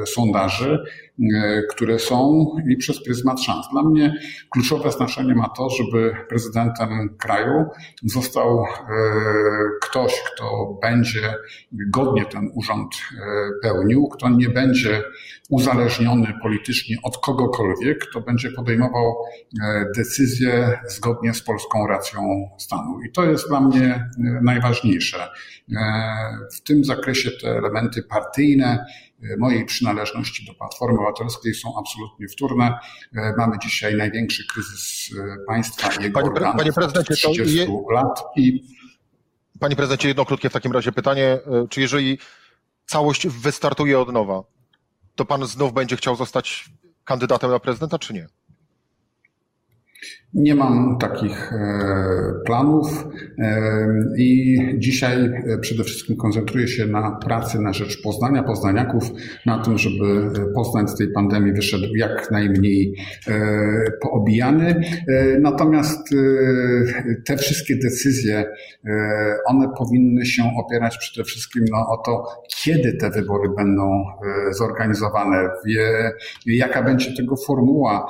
e, 0.02 0.06
sondaży, 0.06 0.84
które 1.70 2.00
są 2.00 2.46
i 2.70 2.78
przez 2.78 3.04
pryzmat 3.04 3.42
szans. 3.42 3.66
Dla 3.72 3.84
mnie 3.84 4.14
kluczowe 4.50 4.92
znaczenie 4.92 5.36
ma 5.36 5.50
to, 5.50 5.70
żeby 5.70 6.16
prezydentem 6.30 6.90
kraju 7.20 7.66
został 8.04 8.64
ktoś, 9.82 10.24
kto 10.34 10.78
będzie 10.82 11.34
godnie 11.72 12.26
ten 12.26 12.50
urząd 12.56 12.96
pełnił, 13.62 14.08
kto 14.08 14.30
nie 14.30 14.50
będzie 14.50 15.04
uzależniony 15.50 16.34
politycznie 16.42 16.98
od 17.04 17.18
kogokolwiek, 17.18 18.08
kto 18.10 18.22
będzie 18.22 18.52
podejmował 18.52 19.16
decyzje 19.96 20.80
zgodnie 20.88 21.34
z 21.34 21.42
polską 21.42 21.88
racją 21.88 22.50
stanu. 22.58 23.02
I 23.02 23.12
to 23.12 23.26
jest 23.26 23.48
dla 23.48 23.62
mnie 23.62 23.86
e, 23.86 24.10
najważniejsze. 24.44 25.18
E, 25.18 25.28
w 26.56 26.62
tym 26.62 26.84
zakresie 26.84 27.32
te 27.32 27.50
elementy 27.50 28.04
partyjne 28.04 28.66
e, 28.76 28.86
mojej 29.40 29.66
przynależności 29.66 30.46
do 30.46 30.54
Platformy 30.54 31.00
Obywatelskiej 31.00 31.54
są 31.54 31.74
absolutnie 31.80 32.28
wtórne. 32.28 32.80
Mamy 33.38 33.60
dzisiaj 33.60 33.96
największy 33.96 34.48
kryzys 34.48 35.10
państwa 35.48 35.94
i 35.94 36.04
jego 36.04 36.20
panie, 36.20 36.32
organów 36.32 36.58
panie 36.58 36.74
prezydencie, 36.74 37.14
30 37.14 37.58
je... 37.58 37.68
lat 37.94 38.24
i 38.36 38.64
Panie 39.62 39.76
prezydencie, 39.76 40.08
jedno 40.08 40.26
krótkie 40.26 40.50
w 40.50 40.54
takim 40.54 40.72
razie 40.72 40.92
pytanie. 40.92 41.40
Czy 41.70 41.82
jeżeli 41.82 42.18
całość 42.86 43.28
wystartuje 43.28 44.00
od 44.00 44.14
nowa, 44.14 44.44
to 45.16 45.26
pan 45.26 45.46
znów 45.46 45.74
będzie 45.74 45.98
chciał 45.98 46.16
zostać 46.16 46.70
kandydatem 47.04 47.52
na 47.52 47.60
prezydenta, 47.60 48.00
czy 48.00 48.14
nie? 48.14 48.28
Nie 50.34 50.56
mam 50.56 50.98
takich 50.98 51.54
e, 51.54 51.58
planów 52.46 53.08
e, 53.40 53.62
i 54.18 54.60
dzisiaj 54.78 55.26
e, 55.26 55.58
przede 55.58 55.84
wszystkim 55.84 56.18
koncentruję 56.18 56.68
się 56.68 56.86
na 56.86 57.12
pracy 57.12 57.60
na 57.60 57.74
rzecz 57.74 58.02
Poznania, 58.02 58.44
poznaniaków, 58.44 59.04
na 59.46 59.64
tym, 59.64 59.78
żeby 59.78 60.32
Poznań 60.56 60.88
z 60.88 60.96
tej 60.96 61.12
pandemii 61.12 61.54
wyszedł 61.54 61.96
jak 61.96 62.32
najmniej 62.32 62.96
poobijany. 64.02 64.82
Natomiast 65.40 66.10
te 67.26 67.38
wszystkie 67.38 67.76
decyzje, 67.76 68.46
one 69.46 69.70
powinny 69.78 70.26
się 70.26 70.44
opierać 70.66 70.98
przede 70.98 71.26
wszystkim 71.26 71.66
no, 71.72 71.78
o 71.78 71.98
to, 72.06 72.26
kiedy 72.64 72.94
te 72.94 73.10
wybory 73.10 73.50
będą 73.58 74.04
zorganizowane, 74.52 75.50
jaka 76.46 76.84
będzie 76.84 77.16
tego 77.16 77.36
formuła. 77.48 78.08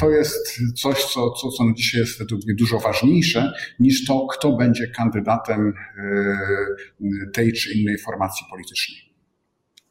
To 0.00 0.10
jest 0.10 0.60
coś, 0.76 1.04
co 1.04 1.30
co, 1.40 1.50
co 1.50 1.64
dzisiaj 1.76 2.00
jest 2.00 2.18
według 2.18 2.44
mnie 2.44 2.54
dużo 2.54 2.78
ważniejsze 2.78 3.52
niż 3.80 4.04
to, 4.04 4.26
kto 4.26 4.52
będzie 4.52 4.88
kandydatem 4.88 5.72
e, 5.98 7.30
tej 7.34 7.52
czy 7.52 7.72
innej 7.72 7.98
formacji 7.98 8.46
politycznej. 8.50 9.08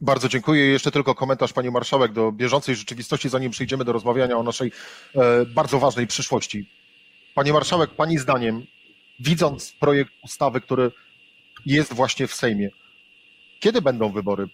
Bardzo 0.02 0.30
dziękuję. 0.30 0.66
Jeszcze 0.66 0.92
tylko 0.92 1.16
komentarz 1.16 1.54
pani 1.54 1.72
marszałek 1.72 2.14
do 2.14 2.32
bieżącej 2.32 2.76
rzeczywistości, 2.76 3.30
zanim 3.30 3.52
przejdziemy 3.52 3.86
do 3.86 3.92
rozmawiania 3.92 4.38
o 4.38 4.44
naszej 4.44 4.72
e, 5.16 5.46
bardzo 5.46 5.80
ważnej 5.80 6.08
przyszłości. 6.08 6.70
Pani 7.36 7.52
marszałek, 7.52 7.90
pani 7.90 8.18
zdaniem, 8.18 8.66
widząc 9.20 9.74
projekt 9.80 10.12
ustawy, 10.24 10.62
który 10.62 10.92
jest 11.66 11.94
właśnie 11.94 12.28
w 12.28 12.34
Sejmie, 12.34 12.70
kiedy 13.60 13.82
będą 13.82 14.12
wybory 14.12 14.48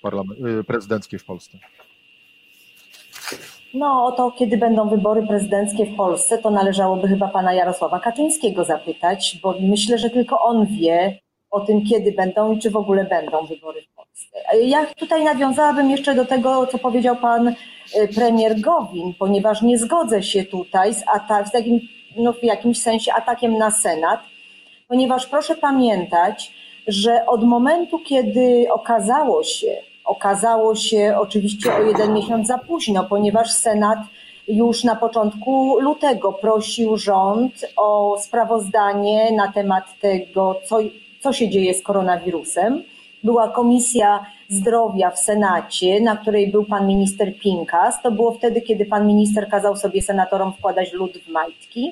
e, 0.60 0.64
prezydenckie 0.64 1.20
w 1.20 1.26
Polsce? 1.26 1.60
No 3.74 4.06
o 4.06 4.12
to, 4.12 4.32
kiedy 4.32 4.58
będą 4.58 4.90
wybory 4.90 5.28
prezydenckie 5.28 5.86
w 5.86 5.96
Polsce, 5.96 6.38
to 6.38 6.50
należałoby 6.50 7.08
chyba 7.08 7.28
pana 7.28 7.54
Jarosława 7.54 8.00
Kaczyńskiego 8.00 8.64
zapytać, 8.64 9.40
bo 9.44 9.56
myślę, 9.60 9.98
że 9.98 10.10
tylko 10.10 10.42
on 10.42 10.66
wie 10.66 11.20
o 11.52 11.60
tym, 11.60 11.86
kiedy 11.86 12.12
będą 12.12 12.52
i 12.52 12.60
czy 12.60 12.72
w 12.72 12.76
ogóle 12.76 13.06
będą 13.06 13.46
wybory 13.46 13.82
w 13.82 13.96
Polsce. 13.96 14.38
Ja 14.62 14.86
tutaj 14.86 15.24
nawiązałabym 15.24 15.92
jeszcze 15.92 16.16
do 16.16 16.26
tego, 16.26 16.68
co 16.68 16.78
powiedział 16.78 17.16
pan 17.16 17.48
y, 17.48 17.56
premier 18.16 18.62
Gowin, 18.62 19.14
ponieważ 19.20 19.62
nie 19.62 19.78
zgodzę 19.78 20.24
się 20.24 20.44
tutaj 20.44 20.94
z, 20.94 21.04
atak, 21.16 21.48
z 21.48 21.52
takim, 21.52 21.80
no 22.18 22.34
w 22.34 22.44
jakimś 22.44 22.82
sensie 22.82 23.14
atakiem 23.14 23.58
na 23.58 23.72
Senat, 23.72 24.20
ponieważ 24.88 25.26
proszę 25.28 25.56
pamiętać, 25.56 26.54
że 26.88 27.26
od 27.26 27.44
momentu, 27.44 28.00
kiedy 28.00 28.66
okazało 28.72 29.44
się, 29.44 29.93
Okazało 30.06 30.76
się 30.76 31.16
oczywiście 31.20 31.74
o 31.76 31.82
jeden 31.82 32.14
miesiąc 32.14 32.48
za 32.48 32.58
późno, 32.58 33.04
ponieważ 33.04 33.52
Senat 33.52 34.00
już 34.48 34.84
na 34.84 34.96
początku 34.96 35.80
lutego 35.80 36.34
prosił 36.34 36.98
rząd 36.98 37.66
o 37.78 38.18
sprawozdanie 38.20 39.32
na 39.32 39.52
temat 39.52 40.00
tego, 40.00 40.56
co, 40.66 40.78
co 41.22 41.34
się 41.34 41.50
dzieje 41.50 41.74
z 41.74 41.84
koronawirusem. 41.84 42.84
Była 43.24 43.48
Komisja 43.48 44.26
Zdrowia 44.50 45.12
w 45.12 45.20
Senacie, 45.20 46.02
na 46.02 46.18
której 46.18 46.52
był 46.52 46.66
pan 46.66 46.88
minister 46.88 47.40
Pinkas. 47.40 48.02
To 48.02 48.12
było 48.12 48.32
wtedy, 48.32 48.62
kiedy 48.62 48.86
pan 48.86 49.08
minister 49.08 49.50
kazał 49.50 49.78
sobie 49.78 50.02
senatorom 50.02 50.54
wkładać 50.54 50.94
lód 50.94 51.18
w 51.18 51.28
majtki. 51.28 51.92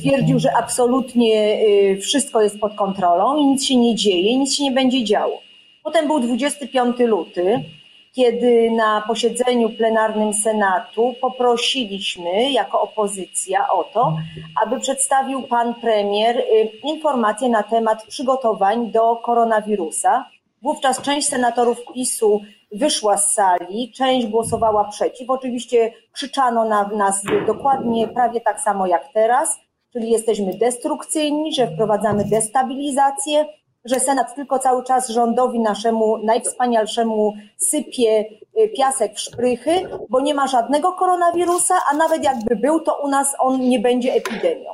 Twierdził, 0.00 0.38
że 0.38 0.56
absolutnie 0.56 1.58
y, 1.92 1.98
wszystko 2.00 2.42
jest 2.42 2.60
pod 2.60 2.74
kontrolą 2.74 3.36
i 3.36 3.46
nic 3.46 3.64
się 3.64 3.76
nie 3.76 3.94
dzieje, 3.94 4.38
nic 4.38 4.54
się 4.54 4.64
nie 4.64 4.72
będzie 4.72 5.04
działo. 5.04 5.43
Potem 5.84 6.06
był 6.06 6.20
25 6.20 6.98
luty, 6.98 7.64
kiedy 8.12 8.70
na 8.70 9.04
posiedzeniu 9.06 9.70
plenarnym 9.70 10.34
Senatu 10.34 11.14
poprosiliśmy 11.20 12.50
jako 12.50 12.80
opozycja 12.80 13.72
o 13.72 13.84
to, 13.84 14.16
aby 14.62 14.80
przedstawił 14.80 15.42
pan 15.42 15.74
premier 15.74 16.38
y, 16.38 16.42
informacje 16.82 17.48
na 17.48 17.62
temat 17.62 18.06
przygotowań 18.06 18.90
do 18.90 19.16
koronawirusa. 19.16 20.24
Wówczas 20.62 21.02
część 21.02 21.28
senatorów 21.28 21.78
PiSu 21.94 22.40
wyszła 22.72 23.16
z 23.16 23.34
sali, 23.34 23.92
część 23.92 24.26
głosowała 24.26 24.84
przeciw. 24.84 25.30
Oczywiście 25.30 25.92
krzyczano 26.12 26.64
na 26.64 26.88
nas 26.88 27.22
dokładnie 27.46 28.08
prawie 28.08 28.40
tak 28.40 28.60
samo 28.60 28.86
jak 28.86 29.12
teraz, 29.12 29.58
czyli 29.92 30.10
jesteśmy 30.10 30.58
destrukcyjni, 30.58 31.54
że 31.54 31.66
wprowadzamy 31.66 32.24
destabilizację, 32.24 33.46
że 33.84 34.00
Senat 34.00 34.34
tylko 34.34 34.58
cały 34.58 34.84
czas 34.84 35.08
rządowi 35.08 35.60
naszemu 35.60 36.18
najwspanialszemu 36.18 37.32
sypie 37.56 38.24
y, 38.58 38.68
piasek 38.76 39.14
w 39.14 39.20
szprychy, 39.20 39.88
bo 40.08 40.20
nie 40.20 40.34
ma 40.34 40.46
żadnego 40.46 40.92
koronawirusa, 40.92 41.74
a 41.90 41.96
nawet 41.96 42.24
jakby 42.24 42.56
był, 42.56 42.80
to 42.80 42.98
u 43.02 43.08
nas 43.08 43.36
on 43.38 43.60
nie 43.60 43.78
będzie 43.78 44.14
epidemią. 44.14 44.70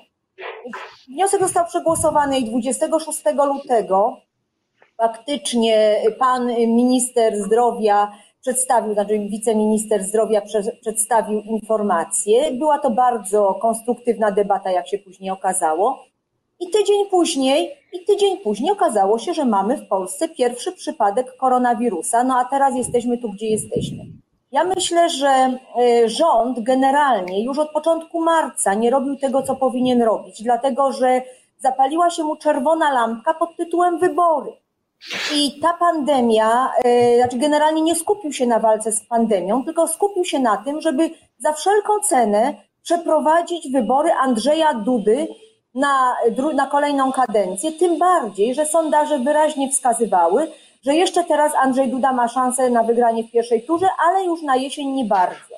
Wniosek 1.09 1.40
został 1.40 1.67
przegłosowany 1.67 2.38
i 2.38 2.50
26 2.50 3.23
lutego 3.47 4.17
faktycznie 4.97 6.02
pan 6.19 6.47
minister 6.57 7.37
zdrowia 7.37 8.12
przedstawił, 8.40 8.95
znaczy 8.95 9.19
wiceminister 9.19 10.05
zdrowia 10.05 10.43
przedstawił 10.81 11.40
informację. 11.40 12.52
Była 12.52 12.79
to 12.79 12.90
bardzo 12.90 13.55
konstruktywna 13.55 14.31
debata, 14.31 14.71
jak 14.71 14.88
się 14.88 14.99
później 14.99 15.31
okazało. 15.31 16.05
I 16.61 16.71
tydzień 16.71 17.07
później, 17.11 17.76
i 17.93 18.05
tydzień 18.05 18.38
później 18.38 18.73
okazało 18.73 19.19
się, 19.19 19.35
że 19.35 19.45
mamy 19.45 19.76
w 19.76 19.88
Polsce 19.88 20.29
pierwszy 20.29 20.73
przypadek 20.73 21.37
koronawirusa, 21.37 22.25
no 22.25 22.38
a 22.38 22.45
teraz 22.45 22.76
jesteśmy 22.76 23.19
tu, 23.19 23.31
gdzie 23.31 23.47
jesteśmy. 23.47 24.07
Ja 24.52 24.64
myślę, 24.64 25.09
że 25.09 25.29
e, 25.29 25.59
rząd 26.09 26.61
generalnie 26.61 27.45
już 27.45 27.59
od 27.59 27.71
początku 27.71 28.21
marca 28.21 28.75
nie 28.75 28.90
robił 28.90 29.17
tego, 29.17 29.43
co 29.43 29.57
powinien 29.57 30.02
robić, 30.02 30.43
dlatego 30.43 30.93
że 30.93 31.23
zapaliła 31.59 32.11
się 32.11 32.25
mu 32.25 32.37
czerwona 32.37 32.93
lampka 32.93 33.35
pod 33.35 33.57
tytułem 33.57 33.99
wybory. 33.99 34.52
I 35.35 35.61
ta 35.61 35.73
pandemia, 35.73 36.73
e, 36.85 37.17
znaczy 37.17 37.38
generalnie 37.38 37.83
nie 37.83 37.97
skupił 37.97 38.33
się 38.33 38.47
na 38.47 38.59
walce 38.59 38.93
z 38.93 39.07
pandemią, 39.07 39.64
tylko 39.64 39.88
skupił 39.88 40.25
się 40.25 40.38
na 40.38 40.57
tym, 40.57 40.81
żeby 40.81 41.11
za 41.38 41.52
wszelką 41.52 41.93
cenę 42.00 42.55
przeprowadzić 42.83 43.73
wybory 43.73 44.11
Andrzeja 44.12 44.75
Dudy 44.75 45.29
na, 45.75 46.17
na 46.55 46.67
kolejną 46.67 47.12
kadencję, 47.12 47.73
tym 47.73 47.99
bardziej, 47.99 48.55
że 48.55 48.67
sondaże 48.67 49.19
wyraźnie 49.19 49.71
wskazywały, 49.71 50.53
że 50.83 50.95
jeszcze 50.95 51.25
teraz 51.25 51.53
Andrzej 51.55 51.89
Duda 51.89 52.12
ma 52.12 52.29
szansę 52.29 52.71
na 52.71 52.83
wygranie 52.83 53.25
w 53.25 53.31
pierwszej 53.31 53.62
turze, 53.62 53.87
ale 53.99 54.25
już 54.25 54.43
na 54.43 54.57
jesień 54.57 54.89
nie 54.89 55.05
bardzo. 55.05 55.55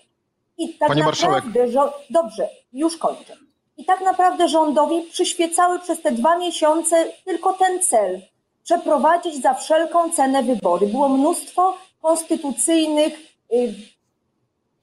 I 0.58 0.74
tak 0.74 0.88
Pani 0.88 1.00
naprawdę, 1.00 1.66
dobrze, 2.10 2.48
już 2.72 2.96
kończę. 2.96 3.36
I 3.76 3.84
tak 3.84 4.00
naprawdę 4.00 4.48
rządowi 4.48 5.02
przyświecały 5.02 5.78
przez 5.78 6.02
te 6.02 6.12
dwa 6.12 6.38
miesiące 6.38 7.04
tylko 7.24 7.52
ten 7.52 7.82
cel 7.82 8.20
przeprowadzić 8.64 9.42
za 9.42 9.54
wszelką 9.54 10.10
cenę 10.10 10.42
wybory. 10.42 10.86
Było 10.86 11.08
mnóstwo 11.08 11.76
konstytucyjnych 12.02 13.12
y, 13.52 13.74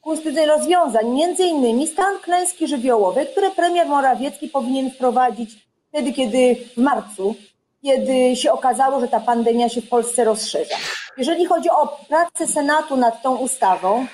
konstytucyjnych 0.02 0.58
rozwiązań, 0.58 1.10
między 1.10 1.44
innymi 1.44 1.88
stan 1.88 2.20
klęski 2.24 2.68
żywiołowej, 2.68 3.28
które 3.28 3.52
premier 3.52 3.88
Morawiecki 3.88 4.48
powinien 4.48 4.92
wprowadzić 4.92 5.50
wtedy, 5.90 6.14
kiedy 6.14 6.56
w 6.56 6.78
marcu, 6.78 7.36
kiedy 7.82 8.36
się 8.36 8.52
okazało, 8.52 9.00
że 9.00 9.08
ta 9.08 9.20
pandemia 9.20 9.70
się 9.70 9.82
w 9.82 9.90
Polsce 9.90 10.24
rozszerza. 10.24 10.76
Jeżeli 11.18 11.46
chodzi 11.46 11.70
o 11.70 11.98
pracę 12.10 12.48
Senatu 12.48 12.98
nad 12.98 13.22
tą 13.22 13.36
ustawą, 13.36 14.06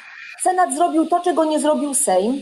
Senat 0.42 0.76
zrobił 0.76 1.06
to, 1.06 1.20
czego 1.20 1.46
nie 1.46 1.60
zrobił 1.60 1.94
Sejm. 1.94 2.42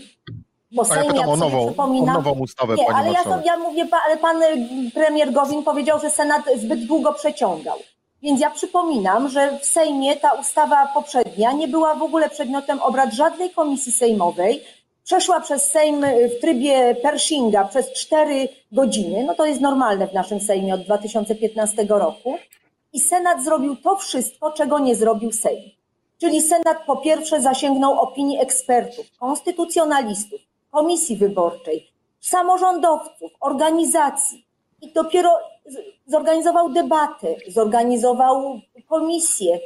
Bo 0.72 0.84
ja 0.84 0.90
Sejm, 0.90 1.02
pytam 1.02 1.18
jak 1.18 1.30
o 1.30 1.36
nową, 1.36 1.74
o 1.78 2.06
nową 2.06 2.32
ustawę, 2.32 2.76
nie, 2.76 2.96
ale 2.96 3.12
ja, 3.12 3.24
to, 3.24 3.42
ja 3.46 3.58
mówię, 3.58 3.88
ale 4.06 4.18
pan 4.18 4.44
y, 4.44 4.92
premier 4.94 5.32
Gowin 5.32 5.64
powiedział, 5.64 6.00
że 6.00 6.10
Senat 6.10 6.42
zbyt 6.58 6.86
długo 6.86 7.14
przeciągał. 7.14 7.78
Więc 8.24 8.42
ja 8.42 8.50
przypominam, 8.50 9.30
że 9.30 9.60
w 9.60 9.66
Sejmie 9.66 10.16
ta 10.16 10.34
ustawa 10.34 10.88
poprzednia 10.94 11.52
nie 11.52 11.68
była 11.68 11.96
w 11.96 12.04
ogóle 12.04 12.30
przedmiotem 12.30 12.82
obrad 12.82 13.14
żadnej 13.14 13.50
komisji 13.50 13.92
sejmowej. 13.92 14.64
Przeszła 15.04 15.40
przez 15.40 15.70
Sejm 15.70 16.04
y, 16.04 16.30
w 16.30 16.42
trybie 16.42 16.96
Pershinga 17.02 17.66
przez 17.66 17.94
cztery 17.94 18.50
godziny. 18.72 19.24
No 19.24 19.36
to 19.36 19.46
jest 19.46 19.62
normalne 19.62 20.08
w 20.08 20.14
naszym 20.14 20.40
Sejmie 20.40 20.74
od 20.74 20.82
2015 20.82 21.86
roku. 21.90 22.38
I 22.94 23.00
Senat 23.00 23.44
zrobił 23.44 23.76
to 23.76 23.96
wszystko, 23.96 24.52
czego 24.52 24.80
nie 24.80 24.96
zrobił 24.96 25.32
Sejm. 25.32 25.72
Czyli 26.22 26.42
Senat 26.42 26.86
po 26.86 26.98
pierwsze 26.98 27.42
zasięgnął 27.42 28.00
opinii 28.00 28.42
ekspertów, 28.42 29.06
konstytucjonalistów, 29.20 30.42
komisji 30.72 31.18
wyborczej, 31.18 31.92
samorządowców, 32.20 33.32
organizacji 33.40 34.46
i 34.82 34.94
dopiero 34.94 35.53
zorganizował 36.06 36.70
debatę, 36.70 37.36
zorganizował 37.48 38.60
komisję 38.88 39.60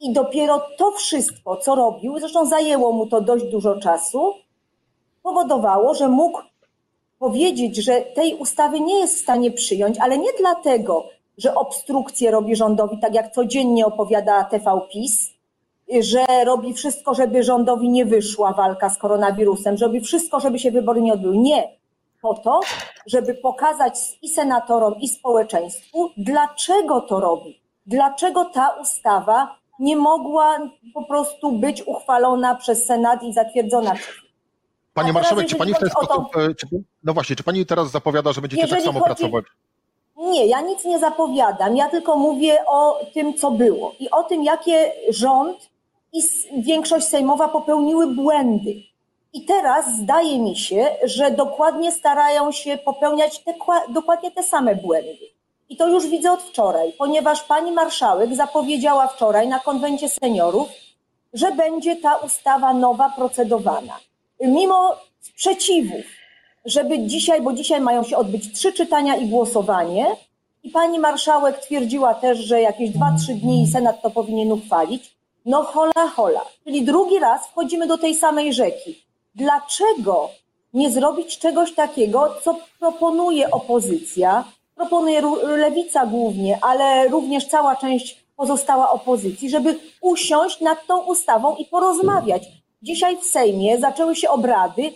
i 0.00 0.12
dopiero 0.12 0.62
to 0.78 0.90
wszystko, 0.90 1.56
co 1.56 1.74
robił, 1.74 2.18
zresztą 2.18 2.46
zajęło 2.46 2.92
mu 2.92 3.06
to 3.06 3.20
dość 3.20 3.44
dużo 3.44 3.80
czasu, 3.80 4.32
powodowało, 5.22 5.94
że 5.94 6.08
mógł 6.08 6.40
powiedzieć, 7.18 7.76
że 7.76 8.00
tej 8.00 8.34
ustawy 8.34 8.80
nie 8.80 9.00
jest 9.00 9.16
w 9.16 9.22
stanie 9.22 9.50
przyjąć, 9.50 9.98
ale 9.98 10.18
nie 10.18 10.30
dlatego, 10.38 11.08
że 11.38 11.54
obstrukcję 11.54 12.30
robi 12.30 12.56
rządowi, 12.56 12.98
tak 12.98 13.14
jak 13.14 13.32
codziennie 13.32 13.86
opowiada 13.86 14.44
TV 14.44 14.80
PiS, 14.92 15.30
że 16.00 16.24
robi 16.44 16.74
wszystko, 16.74 17.14
żeby 17.14 17.42
rządowi 17.42 17.88
nie 17.88 18.06
wyszła 18.06 18.52
walka 18.52 18.90
z 18.90 18.98
koronawirusem, 18.98 19.76
że 19.76 19.86
robi 19.86 20.00
wszystko, 20.00 20.40
żeby 20.40 20.58
się 20.58 20.70
wybory 20.70 21.02
nie 21.02 21.12
odbyły. 21.12 21.38
Nie. 21.38 21.79
Po 22.22 22.34
to, 22.34 22.60
żeby 23.06 23.34
pokazać 23.34 23.94
i 24.22 24.28
senatorom, 24.28 24.94
i 25.00 25.08
społeczeństwu, 25.08 26.10
dlaczego 26.16 27.00
to 27.00 27.20
robi. 27.20 27.60
Dlaczego 27.86 28.44
ta 28.44 28.68
ustawa 28.68 29.56
nie 29.78 29.96
mogła 29.96 30.58
po 30.94 31.04
prostu 31.04 31.52
być 31.52 31.82
uchwalona 31.82 32.54
przez 32.54 32.86
Senat 32.86 33.22
i 33.22 33.32
zatwierdzona 33.32 33.94
przez 33.94 34.14
Pani 34.94 35.10
A 35.10 35.12
teraz, 35.12 35.14
marszałek, 35.14 35.48
czy 35.48 35.56
pani 35.56 35.74
w 35.74 35.78
ten 35.78 35.90
sposób, 35.90 36.36
e, 36.36 36.54
czy, 36.54 36.66
no 37.04 37.14
właśnie, 37.14 37.36
czy 37.36 37.42
pani 37.42 37.66
teraz 37.66 37.90
zapowiada, 37.90 38.32
że 38.32 38.40
będziecie 38.40 38.68
tak 38.68 38.82
samo 38.82 39.00
chodzi- 39.00 39.04
pracować? 39.04 39.44
Nie, 40.16 40.46
ja 40.46 40.60
nic 40.60 40.84
nie 40.84 40.98
zapowiadam. 40.98 41.76
Ja 41.76 41.88
tylko 41.88 42.16
mówię 42.16 42.58
o 42.66 43.00
tym, 43.14 43.34
co 43.34 43.50
było 43.50 43.94
i 44.00 44.10
o 44.10 44.22
tym, 44.22 44.44
jakie 44.44 44.92
rząd 45.08 45.70
i 46.12 46.20
większość 46.62 47.06
sejmowa 47.06 47.48
popełniły 47.48 48.14
błędy. 48.14 48.74
I 49.32 49.44
teraz 49.44 49.96
zdaje 49.96 50.38
mi 50.38 50.56
się, 50.56 50.88
że 51.02 51.30
dokładnie 51.30 51.92
starają 51.92 52.52
się 52.52 52.78
popełniać 52.78 53.38
te, 53.38 53.52
kła- 53.52 53.92
dokładnie 53.92 54.30
te 54.30 54.42
same 54.42 54.74
błędy. 54.74 55.26
I 55.68 55.76
to 55.76 55.88
już 55.88 56.06
widzę 56.06 56.32
od 56.32 56.42
wczoraj, 56.42 56.92
ponieważ 56.98 57.42
pani 57.42 57.72
marszałek 57.72 58.34
zapowiedziała 58.34 59.06
wczoraj 59.06 59.48
na 59.48 59.58
konwencie 59.58 60.08
seniorów, 60.08 60.68
że 61.32 61.52
będzie 61.52 61.96
ta 61.96 62.16
ustawa 62.16 62.74
nowa 62.74 63.10
procedowana. 63.16 63.96
Mimo 64.40 64.96
sprzeciwów, 65.20 66.04
żeby 66.64 66.98
dzisiaj, 66.98 67.40
bo 67.42 67.52
dzisiaj 67.52 67.80
mają 67.80 68.04
się 68.04 68.16
odbyć 68.16 68.52
trzy 68.52 68.72
czytania 68.72 69.16
i 69.16 69.28
głosowanie, 69.28 70.06
i 70.62 70.70
pani 70.70 70.98
marszałek 70.98 71.58
twierdziła 71.58 72.14
też, 72.14 72.38
że 72.38 72.60
jakieś 72.60 72.90
dwa, 72.90 73.14
trzy 73.22 73.34
dni 73.34 73.66
Senat 73.72 74.02
to 74.02 74.10
powinien 74.10 74.52
uchwalić. 74.52 75.14
No 75.46 75.62
hola, 75.62 76.08
hola. 76.16 76.40
Czyli 76.64 76.84
drugi 76.84 77.18
raz 77.18 77.46
wchodzimy 77.48 77.86
do 77.86 77.98
tej 77.98 78.14
samej 78.14 78.52
rzeki. 78.52 79.09
Dlaczego 79.34 80.30
nie 80.74 80.90
zrobić 80.90 81.38
czegoś 81.38 81.74
takiego, 81.74 82.34
co 82.42 82.56
proponuje 82.78 83.50
opozycja, 83.50 84.44
proponuje 84.74 85.22
lewica 85.42 86.06
głównie, 86.06 86.58
ale 86.62 87.08
również 87.08 87.46
cała 87.46 87.76
część 87.76 88.24
pozostała 88.36 88.90
opozycji, 88.90 89.50
żeby 89.50 89.78
usiąść 90.00 90.60
nad 90.60 90.86
tą 90.86 91.00
ustawą 91.00 91.56
i 91.56 91.64
porozmawiać. 91.64 92.48
Dzisiaj 92.82 93.16
w 93.16 93.24
Sejmie 93.24 93.78
zaczęły 93.78 94.16
się 94.16 94.30
obrady 94.30 94.92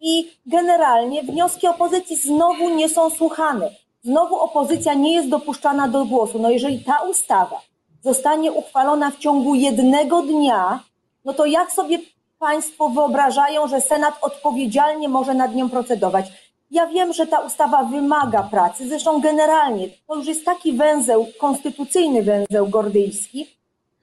i 0.00 0.30
generalnie 0.46 1.22
wnioski 1.22 1.66
opozycji 1.66 2.16
znowu 2.16 2.68
nie 2.68 2.88
są 2.88 3.10
słuchane. 3.10 3.70
Znowu 4.02 4.36
opozycja 4.36 4.94
nie 4.94 5.14
jest 5.14 5.28
dopuszczana 5.28 5.88
do 5.88 6.04
głosu. 6.04 6.38
No 6.38 6.50
jeżeli 6.50 6.84
ta 6.84 6.98
ustawa 7.10 7.60
zostanie 8.02 8.52
uchwalona 8.52 9.10
w 9.10 9.18
ciągu 9.18 9.54
jednego 9.54 10.22
dnia, 10.22 10.80
no 11.24 11.34
to 11.34 11.46
jak 11.46 11.72
sobie 11.72 11.98
Państwo 12.38 12.88
wyobrażają, 12.88 13.68
że 13.68 13.80
Senat 13.80 14.14
odpowiedzialnie 14.22 15.08
może 15.08 15.34
nad 15.34 15.54
nią 15.54 15.70
procedować? 15.70 16.26
Ja 16.70 16.86
wiem, 16.86 17.12
że 17.12 17.26
ta 17.26 17.38
ustawa 17.38 17.84
wymaga 17.84 18.42
pracy, 18.42 18.88
zresztą 18.88 19.20
generalnie 19.20 19.88
to 20.06 20.14
już 20.14 20.26
jest 20.26 20.44
taki 20.44 20.72
węzeł, 20.72 21.26
konstytucyjny 21.38 22.22
węzeł 22.22 22.68
gordyjski, 22.68 23.46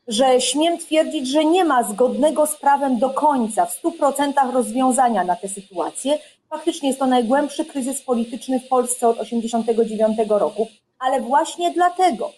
że 0.08 0.42
śmiem 0.42 0.78
twierdzić, 0.78 1.28
że 1.28 1.46
nie 1.46 1.66
ma 1.66 1.84
zgodnego 1.84 2.48
z 2.48 2.56
prawem 2.56 3.00
do 3.00 3.10
końca, 3.10 3.66
w 3.66 3.84
100% 3.84 4.52
rozwiązania 4.52 5.24
na 5.24 5.36
tę 5.36 5.48
sytuację. 5.48 6.20
Faktycznie 6.50 6.90
jest 6.90 7.00
to 7.00 7.06
najgłębszy 7.06 7.66
kryzys 7.66 8.02
polityczny 8.02 8.60
w 8.60 8.68
Polsce 8.68 9.08
od 9.08 9.20
1989 9.20 10.30
roku, 10.30 10.68
ale 11.00 11.22
właśnie 11.22 11.72
dlatego, 11.72 12.32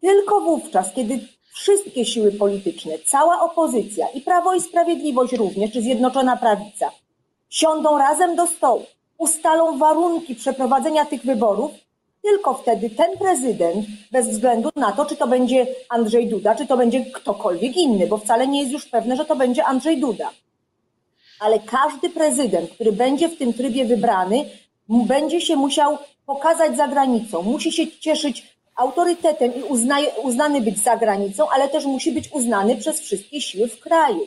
tylko 0.00 0.40
wówczas, 0.40 0.92
kiedy 0.92 1.20
wszystkie 1.54 2.04
siły 2.04 2.32
polityczne, 2.32 2.92
cała 2.98 3.40
opozycja 3.40 4.08
i 4.08 4.20
Prawo 4.20 4.54
i 4.54 4.60
Sprawiedliwość 4.60 5.32
również, 5.32 5.72
czy 5.72 5.82
Zjednoczona 5.82 6.36
Prawica, 6.36 6.90
siądą 7.50 7.98
razem 7.98 8.36
do 8.36 8.46
stołu, 8.46 8.86
ustalą 9.18 9.78
warunki 9.78 10.34
przeprowadzenia 10.34 11.04
tych 11.04 11.22
wyborów, 11.22 11.70
tylko 12.22 12.54
wtedy 12.54 12.90
ten 12.90 13.18
prezydent, 13.18 13.86
bez 14.12 14.28
względu 14.28 14.68
na 14.76 14.92
to, 14.92 15.04
czy 15.06 15.16
to 15.16 15.26
będzie 15.26 15.66
Andrzej 15.88 16.28
Duda, 16.28 16.54
czy 16.54 16.66
to 16.66 16.76
będzie 16.76 17.04
ktokolwiek 17.04 17.76
inny, 17.76 18.06
bo 18.06 18.18
wcale 18.18 18.46
nie 18.46 18.60
jest 18.60 18.72
już 18.72 18.86
pewne, 18.86 19.16
że 19.16 19.24
to 19.24 19.36
będzie 19.36 19.64
Andrzej 19.64 20.00
Duda. 20.00 20.30
Ale 21.40 21.58
każdy 21.58 22.10
prezydent, 22.10 22.70
który 22.70 22.92
będzie 22.92 23.28
w 23.28 23.38
tym 23.38 23.52
trybie 23.52 23.84
wybrany, 23.84 24.44
będzie 24.88 25.40
się 25.40 25.56
musiał 25.56 25.98
pokazać 26.26 26.76
za 26.76 26.88
granicą, 26.88 27.42
musi 27.42 27.72
się 27.72 27.92
cieszyć 28.00 28.59
autorytetem 28.80 29.54
i 29.54 29.62
uznaje, 29.62 30.10
uznany 30.22 30.60
być 30.60 30.78
za 30.78 30.96
granicą, 30.96 31.48
ale 31.50 31.68
też 31.68 31.84
musi 31.84 32.12
być 32.12 32.32
uznany 32.32 32.76
przez 32.76 33.00
wszystkie 33.00 33.40
siły 33.40 33.68
w 33.68 33.80
kraju. 33.80 34.20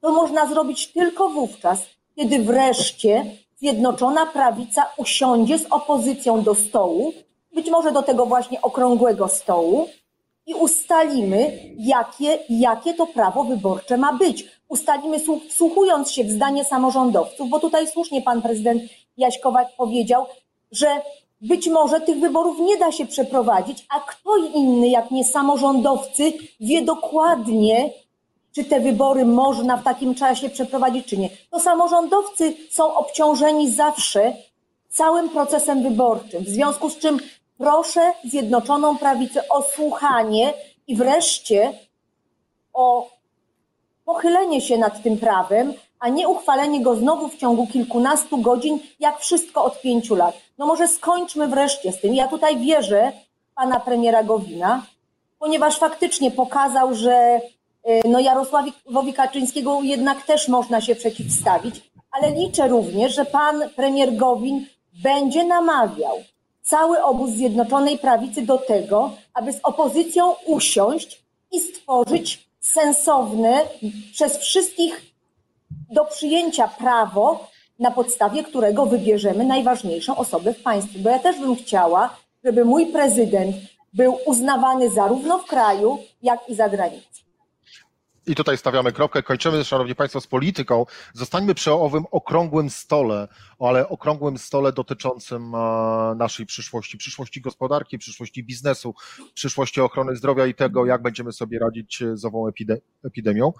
To 0.00 0.12
można 0.12 0.46
zrobić 0.46 0.92
tylko 0.92 1.28
wówczas, 1.28 1.78
kiedy 2.16 2.38
wreszcie 2.38 3.26
Zjednoczona 3.56 4.26
Prawica 4.26 4.86
usiądzie 4.96 5.58
z 5.58 5.66
opozycją 5.70 6.42
do 6.42 6.54
stołu, 6.54 7.12
być 7.54 7.70
może 7.70 7.92
do 7.92 8.02
tego 8.02 8.26
właśnie 8.26 8.62
okrągłego 8.62 9.28
stołu, 9.28 9.88
i 10.46 10.54
ustalimy, 10.54 11.58
jakie, 11.78 12.38
jakie 12.48 12.94
to 12.94 13.06
prawo 13.06 13.44
wyborcze 13.44 13.96
ma 13.96 14.12
być. 14.12 14.44
Ustalimy, 14.68 15.20
słuch- 15.20 15.48
wsłuchując 15.48 16.12
się 16.12 16.24
w 16.24 16.30
zdanie 16.30 16.64
samorządowców, 16.64 17.50
bo 17.50 17.60
tutaj 17.60 17.88
słusznie 17.88 18.22
pan 18.22 18.42
prezydent 18.42 18.82
Jaś 19.16 19.38
Kowak 19.38 19.68
powiedział, 19.76 20.26
że 20.72 20.86
być 21.44 21.68
może 21.68 22.00
tych 22.00 22.20
wyborów 22.20 22.58
nie 22.58 22.76
da 22.76 22.92
się 22.92 23.06
przeprowadzić, 23.06 23.86
a 23.88 24.00
kto 24.00 24.36
inny, 24.36 24.88
jak 24.88 25.10
nie 25.10 25.24
samorządowcy, 25.24 26.32
wie 26.60 26.82
dokładnie, 26.82 27.90
czy 28.52 28.64
te 28.64 28.80
wybory 28.80 29.24
można 29.24 29.76
w 29.76 29.84
takim 29.84 30.14
czasie 30.14 30.48
przeprowadzić, 30.48 31.06
czy 31.06 31.16
nie. 31.16 31.28
To 31.50 31.60
samorządowcy 31.60 32.54
są 32.70 32.94
obciążeni 32.94 33.70
zawsze 33.70 34.32
całym 34.88 35.28
procesem 35.28 35.82
wyborczym. 35.82 36.44
W 36.44 36.48
związku 36.48 36.90
z 36.90 36.98
czym 36.98 37.18
proszę 37.58 38.12
Zjednoczoną 38.24 38.98
Prawicę 38.98 39.48
o 39.48 39.62
słuchanie 39.62 40.54
i 40.86 40.96
wreszcie 40.96 41.72
o 42.72 43.10
pochylenie 44.04 44.60
się 44.60 44.78
nad 44.78 45.02
tym 45.02 45.18
prawem, 45.18 45.74
a 46.04 46.08
nie 46.08 46.28
uchwalenie 46.28 46.80
go 46.80 46.96
znowu 46.96 47.28
w 47.28 47.36
ciągu 47.36 47.66
kilkunastu 47.66 48.38
godzin, 48.38 48.78
jak 49.00 49.20
wszystko 49.20 49.64
od 49.64 49.80
pięciu 49.80 50.14
lat. 50.14 50.34
No 50.58 50.66
może 50.66 50.88
skończmy 50.88 51.48
wreszcie 51.48 51.92
z 51.92 52.00
tym. 52.00 52.14
Ja 52.14 52.28
tutaj 52.28 52.58
wierzę 52.58 53.12
pana 53.54 53.80
premiera 53.80 54.22
Gowina, 54.22 54.82
ponieważ 55.38 55.78
faktycznie 55.78 56.30
pokazał, 56.30 56.94
że 56.94 57.40
y, 57.88 58.08
no 58.08 58.20
Jarosławowi 58.20 59.12
Kaczyńskiego 59.12 59.82
jednak 59.82 60.22
też 60.22 60.48
można 60.48 60.80
się 60.80 60.94
przeciwstawić, 60.94 61.90
ale 62.10 62.30
liczę 62.30 62.68
również, 62.68 63.14
że 63.14 63.24
pan 63.24 63.62
premier 63.76 64.16
Gowin 64.16 64.66
będzie 65.02 65.44
namawiał 65.44 66.16
cały 66.62 67.02
obóz 67.02 67.30
Zjednoczonej 67.30 67.98
Prawicy 67.98 68.42
do 68.42 68.58
tego, 68.58 69.10
aby 69.34 69.52
z 69.52 69.60
opozycją 69.62 70.34
usiąść 70.46 71.24
i 71.52 71.60
stworzyć 71.60 72.48
sensowne 72.60 73.60
przez 74.12 74.38
wszystkich 74.38 75.13
do 75.90 76.04
przyjęcia 76.04 76.68
prawo, 76.68 77.48
na 77.78 77.90
podstawie 77.90 78.44
którego 78.44 78.86
wybierzemy 78.86 79.44
najważniejszą 79.44 80.16
osobę 80.16 80.54
w 80.54 80.62
państwie. 80.62 80.98
Bo 80.98 81.10
ja 81.10 81.18
też 81.18 81.40
bym 81.40 81.56
chciała, 81.56 82.16
żeby 82.44 82.64
mój 82.64 82.86
prezydent 82.86 83.56
był 83.92 84.18
uznawany 84.26 84.90
zarówno 84.90 85.38
w 85.38 85.46
kraju, 85.46 85.98
jak 86.22 86.48
i 86.48 86.54
za 86.54 86.68
granicą. 86.68 87.14
I 88.26 88.34
tutaj 88.34 88.58
stawiamy 88.58 88.92
kropkę, 88.92 89.22
kończymy, 89.22 89.64
Szanowni 89.64 89.94
Państwo, 89.94 90.20
z 90.20 90.26
polityką. 90.26 90.86
Zostańmy 91.12 91.54
przy 91.54 91.72
owym 91.72 92.04
okrągłym 92.10 92.70
stole, 92.70 93.28
ale 93.58 93.88
okrągłym 93.88 94.38
stole 94.38 94.72
dotyczącym 94.72 95.54
e, 95.54 95.58
naszej 96.16 96.46
przyszłości, 96.46 96.98
przyszłości 96.98 97.40
gospodarki, 97.40 97.98
przyszłości 97.98 98.44
biznesu, 98.44 98.94
przyszłości 99.34 99.80
ochrony 99.80 100.16
zdrowia 100.16 100.46
i 100.46 100.54
tego, 100.54 100.86
jak 100.86 101.02
będziemy 101.02 101.32
sobie 101.32 101.58
radzić 101.58 102.02
z 102.14 102.24
ową 102.24 102.46
epidemią. 103.04 103.52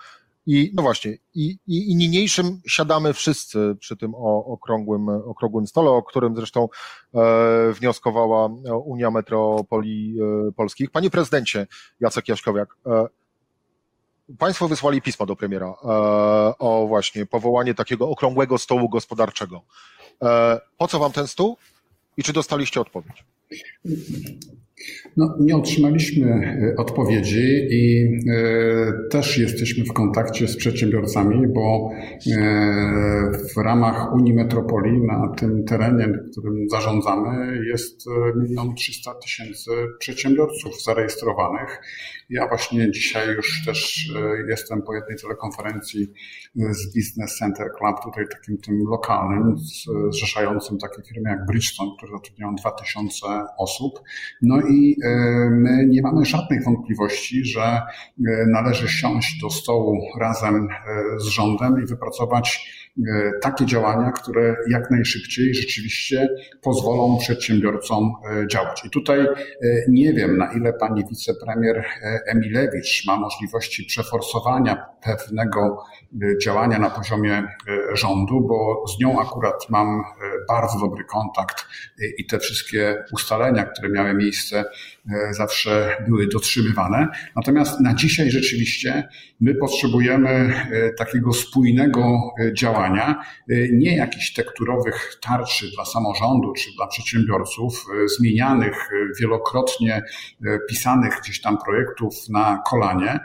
I 0.46 0.70
no 0.74 0.82
właśnie, 0.82 1.16
i, 1.34 1.58
i, 1.66 1.90
i 1.90 1.96
niniejszym 1.96 2.60
siadamy 2.66 3.12
wszyscy 3.12 3.76
przy 3.80 3.96
tym 3.96 4.14
okrągłym, 4.46 5.08
okrągłym 5.08 5.66
stole, 5.66 5.90
o 5.90 6.02
którym 6.02 6.36
zresztą 6.36 6.68
e, 7.14 7.72
wnioskowała 7.72 8.48
Unia 8.84 9.10
Metropolii 9.10 10.16
e, 10.48 10.52
Polskich. 10.52 10.90
Panie 10.90 11.10
prezydencie 11.10 11.66
Jacek 12.00 12.28
Jaśkowiak, 12.28 12.76
e, 12.86 13.06
Państwo 14.38 14.68
wysłali 14.68 15.02
pismo 15.02 15.26
do 15.26 15.36
premiera 15.36 15.66
e, 15.66 15.88
o 16.58 16.86
właśnie 16.88 17.26
powołanie 17.26 17.74
takiego 17.74 18.08
okrągłego 18.08 18.58
stołu 18.58 18.88
gospodarczego. 18.88 19.62
E, 20.22 20.60
po 20.78 20.88
co 20.88 20.98
wam 20.98 21.12
ten 21.12 21.26
stół 21.26 21.56
i 22.16 22.22
czy 22.22 22.32
dostaliście 22.32 22.80
odpowiedź? 22.80 23.24
No, 25.16 25.36
nie 25.40 25.56
otrzymaliśmy 25.56 26.26
e, 26.26 26.76
odpowiedzi 26.76 27.66
i 27.70 28.04
e, 28.30 29.08
też 29.10 29.38
jesteśmy 29.38 29.84
w 29.84 29.92
kontakcie 29.92 30.48
z 30.48 30.56
przedsiębiorcami, 30.56 31.46
bo 31.48 31.90
e, 31.92 33.30
w 33.54 33.56
ramach 33.56 34.14
Unii 34.14 34.34
Metropolii 34.34 35.00
na 35.00 35.32
tym 35.36 35.64
terenie, 35.64 36.08
którym 36.32 36.68
zarządzamy, 36.70 37.66
jest 37.66 38.04
milion 38.36 38.74
trzysta 38.74 39.14
tysięcy 39.14 39.70
przedsiębiorców 39.98 40.82
zarejestrowanych. 40.82 41.80
Ja 42.30 42.48
właśnie 42.48 42.90
dzisiaj 42.90 43.34
już 43.34 43.64
też 43.64 44.10
jestem 44.48 44.82
po 44.82 44.94
jednej 44.94 45.16
telekonferencji 45.18 46.12
z 46.54 46.94
Business 46.94 47.36
Center 47.38 47.66
Club, 47.78 47.96
tutaj 48.04 48.24
takim 48.32 48.58
tym 48.58 48.84
lokalnym, 48.90 49.56
zrzeszającym 50.10 50.78
takie 50.78 51.02
firmy 51.02 51.30
jak 51.30 51.46
Bridgestone, 51.46 51.90
które 51.96 52.12
zatrudniają 52.12 52.54
2000 52.54 53.26
osób. 53.58 54.00
No 54.42 54.60
i 54.60 54.96
e, 55.04 55.08
my 55.50 55.86
nie 55.86 56.02
mamy 56.02 56.24
żadnych 56.24 56.64
wątpliwości, 56.64 57.44
że 57.44 57.62
e, 57.62 57.82
należy 58.46 58.88
siąść 58.88 59.40
do 59.40 59.50
stołu 59.50 60.00
razem 60.20 60.68
e, 60.70 61.20
z 61.20 61.24
rządem 61.24 61.82
i 61.82 61.86
wypracować 61.86 62.74
takie 63.42 63.66
działania, 63.66 64.12
które 64.12 64.56
jak 64.70 64.90
najszybciej 64.90 65.54
rzeczywiście 65.54 66.28
pozwolą 66.62 67.18
przedsiębiorcom 67.18 68.12
działać. 68.50 68.84
I 68.84 68.90
tutaj 68.90 69.26
nie 69.88 70.12
wiem, 70.12 70.36
na 70.36 70.52
ile 70.52 70.72
pani 70.72 71.04
wicepremier 71.10 71.84
Emilewicz 72.26 73.06
ma 73.06 73.16
możliwości 73.16 73.84
przeforsowania 73.84 74.86
pewnego 75.02 75.84
działania 76.42 76.78
na 76.78 76.90
poziomie 76.90 77.42
rządu, 77.92 78.40
bo 78.40 78.84
z 78.88 79.00
nią 79.00 79.20
akurat 79.20 79.70
mam 79.70 80.02
bardzo 80.48 80.78
dobry 80.78 81.04
kontakt 81.04 81.66
i 82.18 82.26
te 82.26 82.38
wszystkie 82.38 83.04
ustalenia, 83.12 83.64
które 83.64 83.88
miały 83.88 84.14
miejsce 84.14 84.64
zawsze 85.30 85.96
były 86.08 86.26
dotrzymywane. 86.26 87.08
Natomiast 87.36 87.80
na 87.80 87.94
dzisiaj 87.94 88.30
rzeczywiście 88.30 89.08
my 89.40 89.54
potrzebujemy 89.54 90.28
e, 90.28 90.90
takiego 90.90 91.32
spójnego 91.32 92.20
e, 92.40 92.54
działania, 92.54 93.24
nie 93.72 93.96
jakichś 93.96 94.32
tekturowych 94.32 95.18
tarczy 95.22 95.70
dla 95.74 95.84
samorządu 95.84 96.52
czy 96.52 96.70
dla 96.76 96.86
przedsiębiorców, 96.86 97.84
zmienianych 98.18 98.88
wielokrotnie, 99.20 100.02
pisanych 100.68 101.20
gdzieś 101.22 101.40
tam 101.40 101.58
projektów 101.64 102.14
na 102.28 102.62
kolanie. 102.66 103.20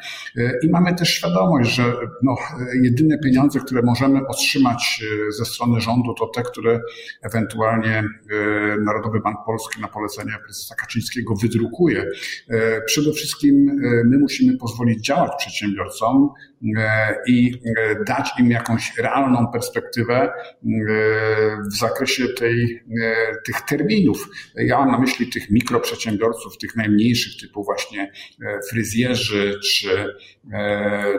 I 0.64 0.70
mamy 0.70 0.96
też 0.96 1.14
świadomość, 1.14 1.70
że 1.70 1.84
no, 2.24 2.36
jedyne 2.84 3.18
pieniądze, 3.18 3.60
które 3.60 3.82
możemy 3.82 4.28
otrzymać 4.28 5.04
ze 5.30 5.46
strony 5.46 5.82
rządu, 5.82 6.14
to 6.14 6.28
te, 6.28 6.42
które 6.42 6.80
ewentualnie 7.22 8.04
Narodowy 8.86 9.20
Bank 9.20 9.38
Polski 9.46 9.82
na 9.82 9.88
polecenie 9.88 10.32
prezesa 10.46 10.76
Kaczyńskiego 10.76 11.34
wydrukuje 11.36 11.69
E, 12.50 12.82
przede 12.82 13.14
wszystkim 13.14 13.70
e, 13.70 14.04
my 14.04 14.18
musimy 14.18 14.58
pozwolić 14.58 15.06
działać 15.06 15.32
przedsiębiorcom 15.38 16.30
i 17.28 17.62
dać 18.08 18.30
im 18.40 18.52
jakąś 18.52 18.98
realną 18.98 19.48
perspektywę 19.52 20.32
w 21.74 21.78
zakresie 21.78 22.28
tej, 22.28 22.84
tych 23.46 23.62
terminów. 23.62 24.30
Ja 24.56 24.78
mam 24.78 24.92
na 24.92 25.00
myśli 25.00 25.30
tych 25.30 25.50
mikroprzedsiębiorców, 25.50 26.58
tych 26.58 26.76
najmniejszych, 26.76 27.42
typu 27.42 27.64
właśnie 27.64 28.12
fryzjerzy 28.70 29.60
czy, 29.64 30.16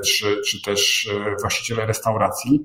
czy, 0.05 0.37
czy 0.47 0.63
też 0.63 1.11
właściciele 1.41 1.87
restauracji, 1.87 2.63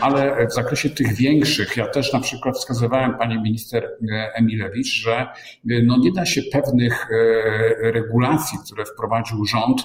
ale 0.00 0.46
w 0.46 0.52
zakresie 0.52 0.90
tych 0.90 1.14
większych, 1.14 1.76
ja 1.76 1.86
też 1.86 2.12
na 2.12 2.20
przykład 2.20 2.56
wskazywałem 2.56 3.18
pani 3.18 3.42
minister 3.42 3.90
Emilewicz, 4.34 5.02
że 5.02 5.26
no 5.64 5.98
nie 5.98 6.12
da 6.12 6.26
się 6.26 6.42
pewnych 6.52 7.08
E, 7.10 7.92
regulacji, 7.92 8.58
które 8.64 8.84
wprowadził 8.84 9.44
rząd, 9.44 9.82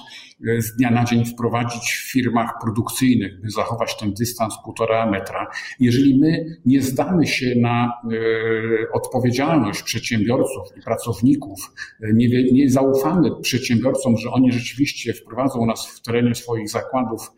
e, 0.48 0.62
z 0.62 0.76
dnia 0.76 0.90
na 0.90 1.04
dzień 1.04 1.24
wprowadzić 1.26 1.92
w 1.92 2.10
firmach 2.24 2.50
produkcyjnych, 2.62 3.40
by 3.40 3.50
zachować 3.50 3.96
ten 3.96 4.12
dystans 4.14 4.54
półtora 4.64 5.10
metra. 5.10 5.46
Jeżeli 5.80 6.20
my 6.20 6.44
nie 6.66 6.82
zdamy 6.82 7.26
się 7.26 7.54
na 7.60 7.92
e, 8.04 8.92
odpowiedzialność 8.92 9.82
przedsiębiorców 9.82 10.76
i 10.78 10.80
pracowników, 10.80 11.72
nie, 12.12 12.52
nie 12.52 12.70
zaufamy 12.70 13.30
przedsiębiorcom, 13.42 14.16
że 14.16 14.30
oni 14.30 14.52
rzeczywiście 14.52 15.12
wprowadzą 15.12 15.58
u 15.58 15.66
nas 15.66 15.86
w 15.86 16.02
terenie 16.02 16.34
swoich 16.34 16.68
zakładów 16.68 17.32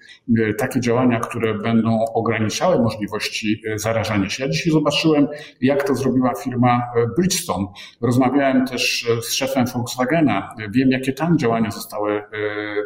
takie 0.58 0.80
działania, 0.80 1.20
które 1.20 1.58
będą 1.58 2.04
ograniczały 2.14 2.82
możliwości 2.82 3.62
zarażania 3.76 4.28
się. 4.28 4.44
Ja 4.44 4.50
dzisiaj 4.50 4.72
zobaczyłem, 4.72 5.28
jak 5.60 5.86
to 5.86 5.94
zrobiła 5.94 6.34
firma 6.34 6.82
Bridgestone. 7.16 7.66
Rozmawiałem 8.00 8.66
też 8.66 9.06
z 9.22 9.32
szefem 9.32 9.66
Volkswagena, 9.66 10.54
wiem 10.70 10.90
jakie 10.90 11.12
tam 11.12 11.38
działania 11.38 11.70
zostały 11.70 12.12
e, 12.12 12.22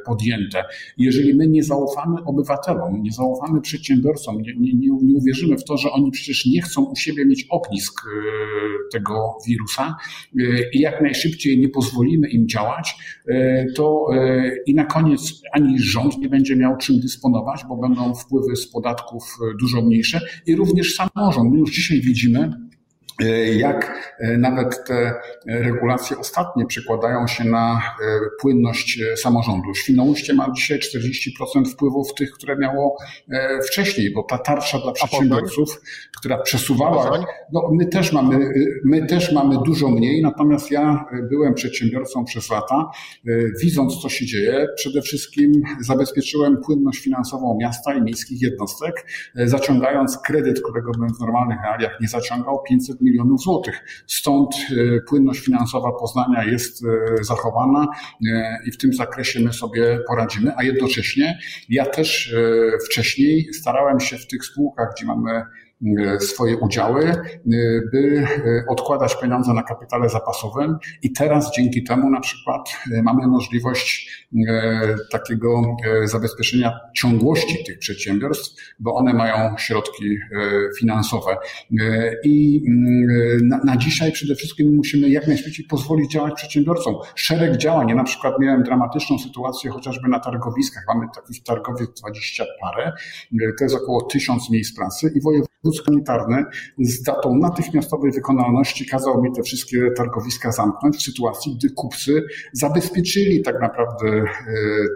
podjęte. 0.07 0.65
Jeżeli 0.99 1.35
my 1.35 1.49
nie 1.49 1.63
zaufamy 1.63 1.90
obywatelom, 2.25 3.03
nie 3.03 3.13
zaufamy 3.13 3.61
przedsiębiorcom, 3.61 4.43
nie, 4.43 4.55
nie, 4.55 4.89
nie 5.03 5.15
uwierzymy 5.15 5.57
w 5.57 5.65
to, 5.65 5.77
że 5.77 5.91
oni 5.91 6.11
przecież 6.11 6.47
nie 6.47 6.63
chcą 6.63 6.85
u 6.85 6.97
siebie 6.97 7.27
mieć 7.27 7.47
ognisk 7.51 8.01
e, 8.01 8.11
tego 8.93 9.37
wirusa 9.47 9.97
e, 10.39 10.43
i 10.73 10.81
jak 10.81 11.03
najszybciej 11.03 11.59
nie 11.59 11.69
pozwolimy 11.69 12.29
im 12.29 12.49
działać, 12.49 12.97
to 13.75 14.07
i 14.67 14.75
na 14.75 14.85
koniec 14.85 15.43
ani 15.53 15.79
rząd 15.79 16.19
nie 16.19 16.29
będzie 16.29 16.57
miał 16.57 16.77
czym 16.77 17.01
dysponować, 17.01 17.61
bo 17.69 17.77
będą 17.77 18.15
wpływy 18.15 18.57
z 18.57 18.71
podatków 18.73 19.39
dużo 19.61 19.83
mniejsze 19.83 20.21
i 20.47 20.57
również 20.57 20.95
samorząd. 20.95 21.53
My 21.53 21.59
już 21.59 21.71
dzisiaj 21.71 22.01
widzimy, 22.01 22.51
E, 22.51 22.70
jak 23.57 24.15
e, 24.19 24.39
nawet 24.39 24.85
te 24.85 25.15
regulacje 25.47 26.19
ostatnie 26.19 26.67
przekładają 26.67 27.27
się 27.27 27.45
na 27.45 27.77
e, 27.77 28.21
płynność 28.41 29.01
samorządu. 29.17 29.75
Świnoujście 29.75 30.35
ma 30.35 30.53
dzisiaj 30.57 30.79
40% 30.79 31.73
wpływów 31.73 32.15
tych, 32.15 32.33
które 32.33 32.57
miało 32.57 32.97
wcześniej, 33.67 34.13
bo 34.13 34.23
ta 34.23 34.39
tarcza 34.39 34.79
dla 34.79 34.93
przedsiębiorców, 34.93 35.81
która 36.19 36.39
przesuwała, 36.39 37.25
no 37.53 37.71
my 37.73 37.87
też 37.87 38.13
mamy, 38.13 38.53
my 38.85 39.07
też 39.07 39.33
mamy 39.33 39.57
dużo 39.65 39.89
mniej, 39.89 40.23
natomiast 40.23 40.71
ja 40.71 41.05
byłem 41.31 41.55
przedsiębiorcą 41.55 42.25
przez 42.25 42.51
lata, 42.51 42.91
widząc 43.63 44.03
co 44.03 44.09
się 44.09 44.27
dzieje, 44.27 44.67
przede 44.77 45.03
wszystkim 45.03 45.53
zabezpieczyłem 45.81 46.57
płynność 46.67 47.01
finansową 47.01 47.59
miasta 47.61 47.95
i 47.95 48.03
miejskich 48.03 48.43
jednostek, 48.43 49.07
zaciągając 49.35 50.19
kredyt, 50.19 50.63
którego 50.63 50.93
bym 50.93 51.09
w 51.15 51.21
normalnych 51.21 51.59
realiach 51.65 52.01
nie 52.01 52.09
zaciągał, 52.09 52.63
500 52.63 53.01
milionów 53.01 53.10
milionów 53.11 53.41
złotych. 53.41 54.05
Stąd 54.07 54.55
e, 54.55 55.01
płynność 55.01 55.41
finansowa 55.41 55.93
Poznania 56.01 56.45
jest 56.45 56.85
e, 56.85 57.25
zachowana 57.25 57.87
e, 58.33 58.59
i 58.67 58.71
w 58.71 58.77
tym 58.77 58.93
zakresie 58.93 59.41
my 59.41 59.53
sobie 59.53 60.01
poradzimy, 60.07 60.53
a 60.57 60.63
jednocześnie 60.63 61.39
ja 61.69 61.87
też 61.87 62.35
wcześniej 62.91 63.55
starałem 63.55 64.01
się 64.01 64.19
w 64.19 64.27
tych 64.27 64.45
spółkach, 64.45 64.89
gdzie 64.97 65.07
mamy 65.07 65.43
swoje 66.21 66.57
udziały, 66.57 67.05
e, 67.05 67.21
by 67.93 68.27
e, 68.27 68.65
odkładać 68.69 69.21
pieniądze 69.21 69.55
na 69.55 69.63
kapitale 69.63 70.09
zapasowym 70.09 70.77
i 71.03 71.13
teraz 71.13 71.53
dzięki 71.57 71.85
temu 71.85 72.11
na 72.11 72.21
przykład 72.21 72.71
mamy 73.03 73.27
możliwość 73.27 74.21
takiego 75.11 75.63
zabezpieczenia 76.05 76.73
ciągłości 76.97 77.65
tych 77.65 77.79
przedsiębiorstw, 77.79 78.75
bo 78.79 78.95
one 78.95 79.15
mają 79.15 79.57
środki 79.59 80.19
finansowe. 80.79 81.37
I 82.25 82.63
na, 83.43 83.61
na 83.65 83.77
dzisiaj 83.77 84.13
przede 84.13 84.35
wszystkim 84.35 84.77
musimy 84.77 85.09
jak 85.09 85.27
najszybciej 85.27 85.67
pozwolić 85.67 86.13
działać 86.13 86.35
przedsiębiorcom. 86.35 86.95
Szereg 87.15 87.57
działań. 87.57 87.89
Ja 87.89 87.95
na 87.95 88.05
przykład 88.05 88.35
miałem 88.41 88.63
dramatyczną 88.63 89.19
sytuację 89.19 89.71
chociażby 89.71 90.09
na 90.09 90.21
targowiskach. 90.21 90.85
Mamy 90.89 91.07
takich 91.15 91.43
targowisk 91.43 91.93
20 91.93 92.45
parę. 92.61 92.93
To 93.59 93.65
jest 93.65 93.77
około 93.77 94.03
tysiąc 94.03 94.51
miejsc 94.51 94.77
pracy 94.77 95.13
i 95.17 95.21
województwo 95.21 95.50
humanitarny 95.63 96.45
z 96.79 97.03
datą 97.03 97.39
natychmiastowej 97.39 98.13
wykonalności 98.13 98.87
kazał 98.87 99.23
mi 99.23 99.33
te 99.33 99.43
wszystkie 99.43 99.91
targowiska 99.97 100.53
zamknąć 100.53 100.97
w 100.97 101.03
sytuacji, 101.03 101.57
gdy 101.59 101.71
kupcy 101.71 102.23
zabezpieczyli 102.53 103.43
tak 103.43 103.61
naprawdę 103.61 104.09
e, 104.09 104.25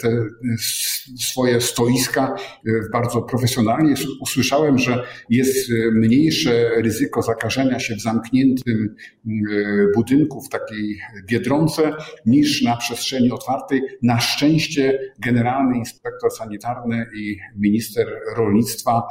te 0.03 0.25
swoje 1.19 1.61
stoiska 1.61 2.37
e, 2.67 2.71
bardzo 2.93 3.23
profesjonalnie. 3.23 3.95
Usłyszałem, 4.21 4.79
że 4.79 5.05
jest 5.31 5.71
mniejsze 5.93 6.71
ryzyko 6.77 7.23
zakażenia 7.23 7.79
się 7.79 7.95
w 7.95 8.01
zamkniętym 8.03 8.95
budynku, 9.95 10.41
w 10.41 10.49
takiej 10.49 11.01
biedronce, 11.27 11.93
niż 12.27 12.63
na 12.63 12.77
przestrzeni 12.77 13.31
otwartej. 13.31 13.83
Na 14.03 14.21
szczęście 14.21 15.13
generalny 15.19 15.79
inspektor 15.79 16.31
sanitarny 16.31 17.07
i 17.17 17.37
minister 17.57 18.07
rolnictwa 18.37 19.03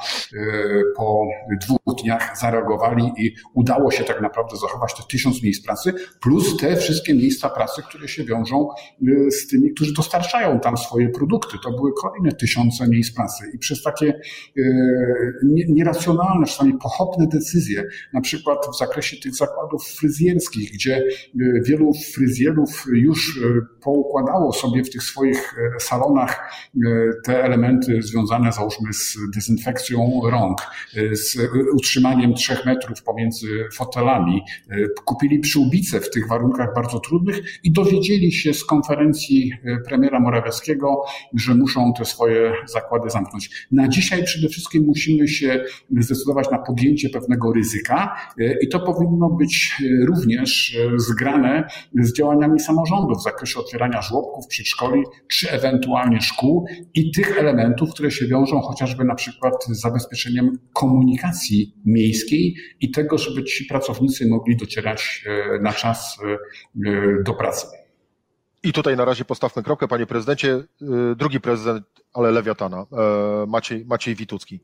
po 0.95 1.27
dwóch 1.61 2.01
dniach 2.03 2.37
zareagowali 2.39 3.11
i 3.17 3.35
udało 3.53 3.91
się 3.91 4.03
tak 4.03 4.21
naprawdę 4.21 4.57
zachować 4.57 4.93
te 4.93 5.03
tysiąc 5.11 5.43
miejsc 5.43 5.65
pracy, 5.65 5.93
plus 6.21 6.57
te 6.57 6.75
wszystkie 6.75 7.13
miejsca 7.13 7.49
pracy, 7.49 7.81
które 7.89 8.07
się 8.07 8.23
wiążą 8.23 8.69
y, 9.07 9.31
z 9.31 9.47
tymi, 9.47 9.73
którzy 9.73 9.93
dostarczają 9.93 10.59
tam 10.59 10.77
swoje 10.77 11.09
produkty. 11.09 11.57
To 11.63 11.71
były 11.71 11.91
kolejne 12.01 12.31
tysiące 12.31 12.87
miejsc 12.87 13.15
pracy 13.15 13.43
i 13.55 13.57
przez 13.57 13.83
takie 13.83 14.19
y, 14.57 14.63
nieracjonalne, 15.69 16.45
czasami 16.45 16.73
pochopne 16.73 17.27
decyzje, 17.27 17.83
na 18.13 18.21
przykład 18.21 18.67
w 18.73 18.77
zakresie 18.77 19.17
tych 19.17 19.35
zakładów 19.35 19.87
fryzjerskich, 19.87 20.71
gdzie 20.73 20.97
y, 20.97 21.61
wielu 21.65 21.91
fryzjerów 22.13 22.85
już 22.93 23.39
poukładało 23.83 24.53
sobie 24.53 24.83
w 24.83 24.89
tych 24.89 25.03
swoich 25.03 25.55
salonach 25.79 26.53
te 27.25 27.43
elementy 27.43 28.01
związane 28.01 28.51
załóżmy 28.51 28.93
z 28.93 29.17
dezynfekcją 29.35 30.21
rąk, 30.31 30.61
z 31.11 31.32
utrzymaniem 31.75 32.33
trzech 32.33 32.65
metrów 32.65 33.03
pomiędzy 33.03 33.47
fotelami. 33.73 34.41
Kupili 35.05 35.39
przyłbice 35.39 35.99
w 35.99 36.09
tych 36.09 36.27
warunkach 36.27 36.73
bardzo 36.75 36.99
trudnych 36.99 37.39
i 37.63 37.71
dowiedzieli 37.71 38.31
się 38.31 38.53
z 38.53 38.65
konferencji 38.65 39.51
premiera 39.87 40.19
Morawieckiego, 40.19 41.03
że 41.33 41.55
muszą 41.55 41.93
te 41.97 42.05
swoje 42.05 42.53
zakłady 42.65 43.09
zamknąć. 43.09 43.67
Na 43.71 43.87
dzisiaj 43.87 44.23
przede 44.23 44.49
wszystkim 44.49 44.83
musimy 44.85 45.27
się 45.27 45.63
zdecydować 45.99 46.51
na 46.51 46.57
podjęcie 46.57 47.09
pewnego 47.09 47.53
ryzyka 47.53 48.15
i 48.61 48.67
to 48.67 48.79
powinno 48.79 49.29
być 49.29 49.81
również 50.07 50.77
zgrane 50.97 51.67
z 51.99 52.17
działaniami 52.17 52.59
samorządów 52.59 53.17
w 53.17 53.23
zakresie 53.23 53.59
otwierania 53.59 54.01
żłobków, 54.01 54.47
przedszkoli 54.47 55.03
czy 55.27 55.51
ewentualnie 55.51 56.21
szkół 56.21 56.65
i 56.93 57.11
tych 57.11 57.39
elementów, 57.39 57.89
które 57.93 58.11
się 58.11 58.27
wiążą 58.27 58.61
chociażby 58.61 59.03
na 59.03 59.15
przykład 59.15 59.53
z 59.69 59.81
zabezpieczeniem 59.81 60.57
komunikacji 60.73 61.22
miejskiej 61.85 62.55
i 62.79 62.91
tego, 62.91 63.17
żeby 63.17 63.43
ci 63.43 63.65
pracownicy 63.65 64.27
mogli 64.27 64.57
docierać 64.57 65.23
e, 65.25 65.59
na 65.59 65.73
czas 65.73 66.17
e, 66.23 66.37
e, 66.89 67.23
do 67.23 67.33
pracy. 67.33 67.67
I 68.63 68.73
tutaj 68.73 68.97
na 68.97 69.05
razie 69.05 69.25
postawmy 69.25 69.63
kropkę, 69.63 69.87
panie 69.87 70.05
prezydencie. 70.05 70.63
Drugi 71.15 71.41
prezydent, 71.41 71.85
ale 72.13 72.31
Lewiatana, 72.31 72.85
Maciej, 73.47 73.85
Maciej 73.85 74.15
Witucki. 74.15 74.59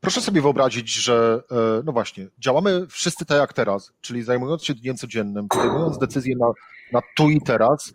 Proszę 0.00 0.20
sobie 0.20 0.40
wyobrazić, 0.40 0.92
że 0.92 1.42
no 1.84 1.92
właśnie, 1.92 2.26
działamy 2.38 2.86
wszyscy 2.88 3.26
tak 3.26 3.38
jak 3.38 3.52
teraz, 3.52 3.92
czyli 4.00 4.22
zajmując 4.22 4.64
się 4.64 4.74
dniem 4.74 4.96
codziennym, 4.96 5.48
podejmując 5.48 5.98
decyzje 5.98 6.36
na, 6.36 6.46
na 6.92 7.00
tu 7.16 7.30
i 7.30 7.40
teraz 7.40 7.92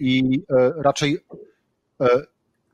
i 0.00 0.42
raczej 0.76 1.18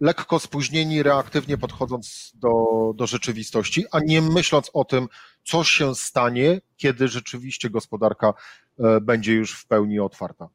lekko 0.00 0.38
spóźnieni, 0.38 1.02
reaktywnie 1.02 1.58
podchodząc 1.58 2.32
do, 2.34 2.50
do 2.94 3.06
rzeczywistości, 3.06 3.84
a 3.92 4.00
nie 4.00 4.22
myśląc 4.22 4.70
o 4.74 4.84
tym, 4.84 5.08
co 5.44 5.64
się 5.64 5.94
stanie, 5.94 6.60
kiedy 6.76 7.08
rzeczywiście 7.08 7.70
gospodarka 7.70 8.34
e, 8.78 9.00
będzie 9.00 9.32
już 9.32 9.52
w 9.52 9.66
pełni 9.66 10.00
otwarta. 10.00 10.48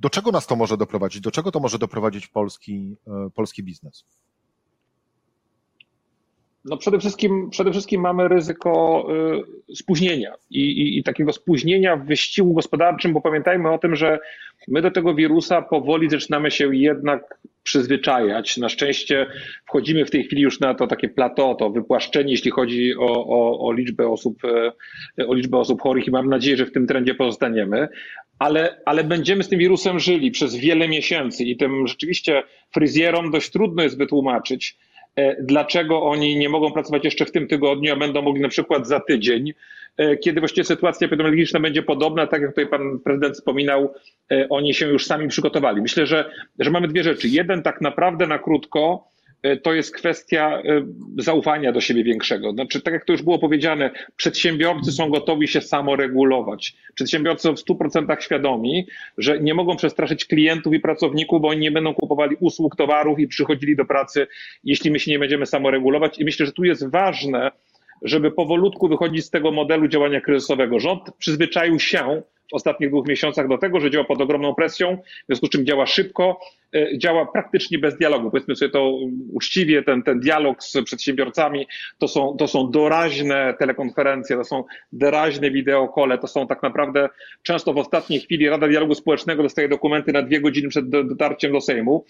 Do 0.00 0.10
czego 0.10 0.30
nas 0.30 0.46
to 0.46 0.56
może 0.56 0.76
doprowadzić? 0.76 1.20
Do 1.20 1.30
czego 1.30 1.52
to 1.52 1.60
może 1.60 1.78
doprowadzić 1.78 2.26
polski, 2.26 2.96
e, 3.06 3.30
polski 3.34 3.62
biznes? 3.62 4.04
No 6.64 6.76
przede 6.76 6.98
wszystkim, 6.98 7.50
przede 7.50 7.70
wszystkim 7.70 8.00
mamy 8.00 8.28
ryzyko 8.28 9.06
y, 9.70 9.76
spóźnienia 9.76 10.34
i, 10.50 10.60
i, 10.60 10.98
i, 10.98 11.02
takiego 11.02 11.32
spóźnienia 11.32 11.96
w 11.96 12.06
wyścigu 12.06 12.54
gospodarczym, 12.54 13.12
bo 13.12 13.20
pamiętajmy 13.20 13.72
o 13.72 13.78
tym, 13.78 13.96
że 13.96 14.18
my 14.68 14.82
do 14.82 14.90
tego 14.90 15.14
wirusa 15.14 15.62
powoli 15.62 16.10
zaczynamy 16.10 16.50
się 16.50 16.76
jednak 16.76 17.38
przyzwyczajać. 17.62 18.56
Na 18.56 18.68
szczęście 18.68 19.26
wchodzimy 19.66 20.04
w 20.04 20.10
tej 20.10 20.24
chwili 20.24 20.42
już 20.42 20.60
na 20.60 20.74
to 20.74 20.86
takie 20.86 21.08
plateau, 21.08 21.54
to 21.54 21.70
wypłaszczenie, 21.70 22.30
jeśli 22.30 22.50
chodzi 22.50 22.94
o, 22.98 23.26
o, 23.26 23.66
o, 23.66 23.72
liczbę 23.72 24.08
osób, 24.08 24.44
y, 25.18 25.26
o 25.26 25.34
liczbę 25.34 25.58
osób 25.58 25.82
chorych 25.82 26.06
i 26.06 26.10
mam 26.10 26.28
nadzieję, 26.28 26.56
że 26.56 26.66
w 26.66 26.72
tym 26.72 26.86
trendzie 26.86 27.14
pozostaniemy. 27.14 27.88
Ale, 28.38 28.80
ale 28.84 29.04
będziemy 29.04 29.42
z 29.42 29.48
tym 29.48 29.58
wirusem 29.58 29.98
żyli 29.98 30.30
przez 30.30 30.56
wiele 30.56 30.88
miesięcy 30.88 31.44
i 31.44 31.56
tym 31.56 31.86
rzeczywiście 31.86 32.42
fryzjerom 32.70 33.30
dość 33.30 33.50
trudno 33.50 33.82
jest 33.82 33.98
wytłumaczyć, 33.98 34.76
dlaczego 35.40 36.02
oni 36.02 36.36
nie 36.36 36.48
mogą 36.48 36.72
pracować 36.72 37.04
jeszcze 37.04 37.24
w 37.24 37.32
tym 37.32 37.48
tygodniu, 37.48 37.92
a 37.92 37.96
będą 37.96 38.22
mogli 38.22 38.42
na 38.42 38.48
przykład 38.48 38.86
za 38.86 39.00
tydzień, 39.00 39.52
e, 39.96 40.16
kiedy 40.16 40.40
właściwie 40.40 40.64
sytuacja 40.64 41.06
epidemiologiczna 41.06 41.60
będzie 41.60 41.82
podobna, 41.82 42.26
tak 42.26 42.42
jak 42.42 42.50
tutaj 42.50 42.66
pan 42.66 42.98
prezydent 42.98 43.34
wspominał, 43.34 43.94
e, 44.32 44.46
oni 44.48 44.74
się 44.74 44.88
już 44.88 45.06
sami 45.06 45.28
przygotowali. 45.28 45.82
Myślę, 45.82 46.06
że, 46.06 46.30
że 46.58 46.70
mamy 46.70 46.88
dwie 46.88 47.02
rzeczy. 47.02 47.28
Jeden 47.28 47.62
tak 47.62 47.80
naprawdę 47.80 48.26
na 48.26 48.38
krótko, 48.38 49.11
E, 49.11 49.11
to 49.62 49.74
jest 49.74 49.94
kwestia 49.94 50.62
e, 50.64 50.86
zaufania 51.18 51.72
do 51.72 51.80
siebie 51.80 52.04
większego. 52.04 52.52
Znaczy, 52.52 52.80
tak 52.80 52.94
jak 52.94 53.04
to 53.04 53.12
już 53.12 53.22
było 53.22 53.38
powiedziane, 53.38 53.90
przedsiębiorcy 54.16 54.92
są 54.92 55.10
gotowi 55.10 55.48
się 55.48 55.60
samoregulować. 55.60 56.76
Przedsiębiorcy 56.94 57.42
są 57.42 57.56
w 57.56 57.60
100% 57.60 58.20
świadomi, 58.20 58.86
że 59.18 59.40
nie 59.40 59.54
mogą 59.54 59.76
przestraszyć 59.76 60.24
klientów 60.24 60.74
i 60.74 60.80
pracowników, 60.80 61.42
bo 61.42 61.48
oni 61.48 61.60
nie 61.60 61.70
będą 61.70 61.94
kupowali 61.94 62.36
usług, 62.40 62.76
towarów 62.76 63.18
i 63.18 63.28
przychodzili 63.28 63.76
do 63.76 63.84
pracy, 63.84 64.26
jeśli 64.64 64.90
my 64.90 65.00
się 65.00 65.10
nie 65.10 65.18
będziemy 65.18 65.46
samoregulować. 65.46 66.18
I 66.18 66.24
myślę, 66.24 66.46
że 66.46 66.52
tu 66.52 66.64
jest 66.64 66.90
ważne, 66.90 67.50
żeby 68.04 68.30
powolutku 68.30 68.88
wychodzić 68.88 69.24
z 69.24 69.30
tego 69.30 69.52
modelu 69.52 69.88
działania 69.88 70.20
kryzysowego. 70.20 70.80
Rząd 70.80 71.02
przyzwyczaił 71.18 71.80
się 71.80 72.22
w 72.50 72.54
ostatnich 72.54 72.90
dwóch 72.90 73.08
miesiącach 73.08 73.48
do 73.48 73.58
tego, 73.58 73.80
że 73.80 73.90
działa 73.90 74.04
pod 74.04 74.20
ogromną 74.20 74.54
presją, 74.54 74.96
w 74.96 75.26
związku 75.26 75.46
z 75.46 75.50
czym 75.50 75.66
działa 75.66 75.86
szybko, 75.86 76.40
e, 76.74 76.98
działa 76.98 77.26
praktycznie 77.26 77.78
bez 77.78 77.98
dialogu. 77.98 78.30
Powiedzmy 78.30 78.56
sobie 78.56 78.70
to 78.70 78.98
uczciwie, 79.32 79.82
ten, 79.82 80.02
ten 80.02 80.20
dialog 80.20 80.62
z 80.62 80.82
przedsiębiorcami 80.84 81.66
to 81.98 82.08
są, 82.08 82.36
to 82.38 82.48
są 82.48 82.70
doraźne 82.70 83.54
telekonferencje, 83.58 84.36
to 84.36 84.44
są 84.44 84.64
doraźne 84.92 85.50
wideokole, 85.50 86.18
to 86.18 86.26
są 86.26 86.46
tak 86.46 86.62
naprawdę 86.62 87.08
często 87.42 87.72
w 87.72 87.78
ostatniej 87.78 88.20
chwili 88.20 88.48
Rada 88.48 88.68
Dialogu 88.68 88.94
Społecznego 88.94 89.42
dostaje 89.42 89.68
dokumenty 89.68 90.12
na 90.12 90.22
dwie 90.22 90.40
godziny 90.40 90.68
przed 90.68 90.88
dotarciem 90.88 91.52
do 91.52 91.60
Sejmu 91.60 92.04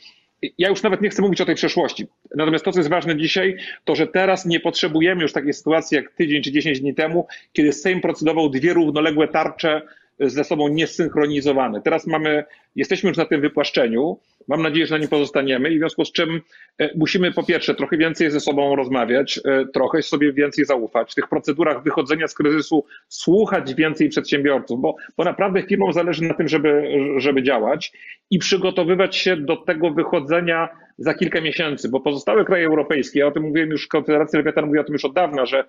ja 0.59 0.69
już 0.69 0.83
nawet 0.83 1.01
nie 1.01 1.11
chcę 1.11 1.23
mówić 1.23 1.41
o 1.41 1.47
tej 1.47 1.55
przeszłości. 1.55 2.07
Natomiast 2.37 2.65
to, 2.65 2.73
co 2.73 2.81
jest 2.81 2.91
ważne 2.91 3.17
dzisiaj, 3.17 3.57
to 3.85 3.95
że 3.95 4.07
teraz 4.07 4.47
nie 4.47 4.61
potrzebujemy 4.61 5.23
już 5.23 5.33
takiej 5.33 5.53
sytuacji 5.53 5.97
jak 5.97 6.13
tydzień 6.13 6.43
czy 6.43 6.53
dziesięć 6.53 6.81
dni 6.81 6.95
temu, 6.95 7.27
kiedy 7.53 7.73
Sejm 7.73 8.01
procedował 8.01 8.51
dwie 8.51 8.73
równoległe 8.73 9.29
tarcze 9.29 9.83
ze 10.21 10.45
sobą 10.45 10.69
niesynchronizowane. 10.69 11.83
Teraz 11.83 12.07
mamy, 12.07 12.45
jesteśmy 12.77 13.09
już 13.09 13.19
na 13.19 13.25
tym 13.25 13.41
wypłaszczeniu. 13.41 14.19
Mam 14.49 14.63
nadzieję, 14.63 14.87
że 14.87 14.95
na 14.95 14.99
nim 14.99 15.09
pozostaniemy 15.09 15.71
i 15.71 15.77
w 15.77 15.79
związku 15.79 16.05
z 16.05 16.13
czym 16.13 16.41
e, 16.79 16.91
musimy 16.97 17.33
po 17.33 17.43
pierwsze 17.43 17.75
trochę 17.75 17.97
więcej 17.97 18.31
ze 18.31 18.41
sobą 18.41 18.77
rozmawiać, 18.77 19.41
e, 19.45 19.67
trochę 19.75 20.03
sobie 20.03 20.33
więcej 20.33 20.65
zaufać. 20.65 21.13
W 21.13 21.15
tych 21.15 21.29
procedurach 21.29 21.83
wychodzenia 21.83 22.29
z 22.29 22.35
kryzysu 22.35 22.85
słuchać 23.09 23.75
więcej 23.75 24.09
przedsiębiorców, 24.09 24.81
bo, 24.81 24.97
bo 25.17 25.25
naprawdę 25.25 25.63
firmom 25.63 25.93
zależy 25.93 26.23
na 26.23 26.35
tym, 26.35 26.49
żeby, 26.49 26.89
żeby 27.17 27.43
działać 27.43 27.93
i 28.31 28.39
przygotowywać 28.39 29.17
się 29.17 29.37
do 29.37 29.57
tego 29.57 29.91
wychodzenia 29.91 30.69
za 30.99 31.15
kilka 31.15 31.41
miesięcy, 31.41 31.89
bo 31.89 32.01
pozostałe 32.01 32.45
kraje 32.45 32.67
europejskie, 32.67 33.21
ja 33.21 33.27
o 33.27 33.31
tym 33.31 33.43
mówiłem 33.43 33.71
już, 33.71 33.87
Konfederacja 33.87 34.39
Lewiatan 34.39 34.67
mówi 34.67 34.79
o 34.79 34.85
tym 34.85 34.93
już 34.93 35.05
od 35.05 35.15
dawna, 35.15 35.47
że 35.47 35.65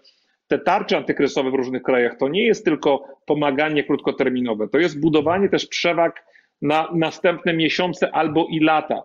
te 0.48 0.60
tarcze 0.60 0.98
antykryzysowe 0.98 1.52
w 1.52 1.54
różnych 1.54 1.84
krajach 1.84 2.18
to 2.18 2.28
nie 2.28 2.48
jest 2.48 2.66
tylko 2.66 3.04
pomaganie 3.26 3.84
krótkoterminowe, 3.84 4.68
to 4.68 4.78
jest 4.78 5.00
budowanie 5.00 5.50
też 5.50 5.66
przewag 5.68 6.24
na 6.64 6.90
następne 6.94 7.54
miesiące 7.54 8.12
albo 8.12 8.48
i 8.50 8.60
lata. 8.60 9.04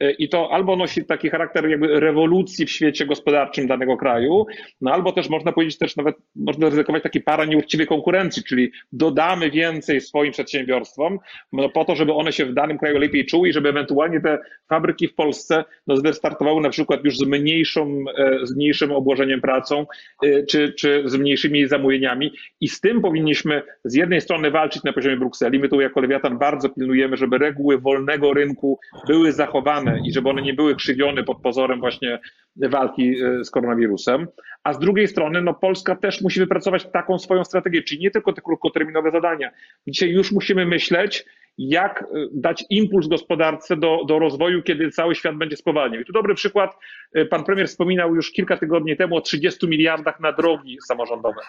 E, 0.00 0.10
I 0.10 0.28
to 0.28 0.52
albo 0.52 0.76
nosi 0.76 1.04
taki 1.04 1.30
charakter 1.30 1.68
jakby 1.68 2.00
rewolucji 2.00 2.66
w 2.66 2.70
świecie 2.70 3.06
gospodarczym 3.06 3.66
danego 3.66 3.96
kraju, 3.96 4.46
no 4.80 4.92
albo 4.92 5.12
też 5.12 5.28
można 5.28 5.52
powiedzieć 5.52 5.78
też 5.78 5.96
nawet, 5.96 6.16
można 6.36 6.68
ryzykować 6.68 7.02
taki 7.02 7.20
para 7.20 7.44
nieuczciwej 7.44 7.86
konkurencji, 7.86 8.44
czyli 8.44 8.72
dodamy 8.92 9.50
więcej 9.50 10.00
swoim 10.00 10.32
przedsiębiorstwom 10.32 11.18
no 11.52 11.68
po 11.68 11.84
to, 11.84 11.96
żeby 11.96 12.12
one 12.12 12.32
się 12.32 12.46
w 12.46 12.54
danym 12.54 12.78
kraju 12.78 12.98
lepiej 12.98 13.26
czuły 13.26 13.48
i 13.48 13.52
żeby 13.52 13.68
ewentualnie 13.68 14.20
te 14.20 14.38
fabryki 14.68 15.08
w 15.08 15.14
Polsce 15.14 15.64
no 15.86 15.96
wystartowały 15.96 16.60
na 16.62 16.70
przykład 16.70 17.04
już 17.04 17.16
z 17.18 17.26
mniejszą, 17.26 18.04
e, 18.18 18.46
z 18.46 18.56
mniejszym 18.56 18.92
obłożeniem 18.92 19.40
pracą, 19.40 19.86
e, 20.22 20.42
czy, 20.42 20.72
czy 20.72 21.02
z 21.06 21.16
mniejszymi 21.16 21.68
zamówieniami 21.68 22.32
i 22.60 22.68
z 22.68 22.80
tym 22.80 23.00
powinniśmy 23.00 23.62
z 23.84 23.94
jednej 23.94 24.20
strony 24.20 24.50
walczyć 24.50 24.82
na 24.82 24.92
poziomie 24.92 25.16
Brukseli. 25.16 25.58
My 25.58 25.68
tu 25.68 25.80
jako 25.80 26.00
Lewiatan 26.00 26.38
bardzo 26.38 26.68
pilnujemy, 26.68 27.16
żeby 27.16 27.38
reguły 27.38 27.78
wolnego 27.78 28.32
rynku 28.32 28.78
były 29.08 29.32
zachowane 29.32 29.83
i 30.04 30.12
żeby 30.12 30.28
one 30.28 30.42
nie 30.42 30.54
były 30.54 30.76
krzywione 30.76 31.24
pod 31.24 31.42
pozorem 31.42 31.80
właśnie 31.80 32.18
walki 32.56 33.16
z 33.42 33.50
koronawirusem. 33.50 34.26
A 34.64 34.72
z 34.72 34.78
drugiej 34.78 35.08
strony, 35.08 35.42
no 35.42 35.54
Polska 35.54 35.96
też 35.96 36.22
musi 36.22 36.40
wypracować 36.40 36.86
taką 36.92 37.18
swoją 37.18 37.44
strategię, 37.44 37.82
czyli 37.82 38.00
nie 38.00 38.10
tylko 38.10 38.32
te 38.32 38.42
krótkoterminowe 38.42 39.10
zadania. 39.10 39.50
Dzisiaj 39.86 40.10
już 40.10 40.32
musimy 40.32 40.66
myśleć, 40.66 41.24
jak 41.58 42.02
y, 42.02 42.28
dać 42.32 42.64
impuls 42.70 43.08
gospodarce 43.08 43.76
do, 43.76 44.04
do 44.08 44.18
rozwoju, 44.18 44.62
kiedy 44.62 44.90
cały 44.90 45.14
świat 45.14 45.36
będzie 45.36 45.56
spowalniał. 45.56 46.02
I 46.02 46.04
tu 46.04 46.12
dobry 46.12 46.34
przykład, 46.34 46.76
y, 47.16 47.26
pan 47.26 47.44
premier 47.44 47.68
wspominał 47.68 48.14
już 48.14 48.32
kilka 48.32 48.56
tygodni 48.56 48.96
temu 48.96 49.16
o 49.16 49.20
30 49.20 49.68
miliardach 49.68 50.20
na 50.20 50.32
drogi 50.32 50.78
samorządowe. 50.86 51.40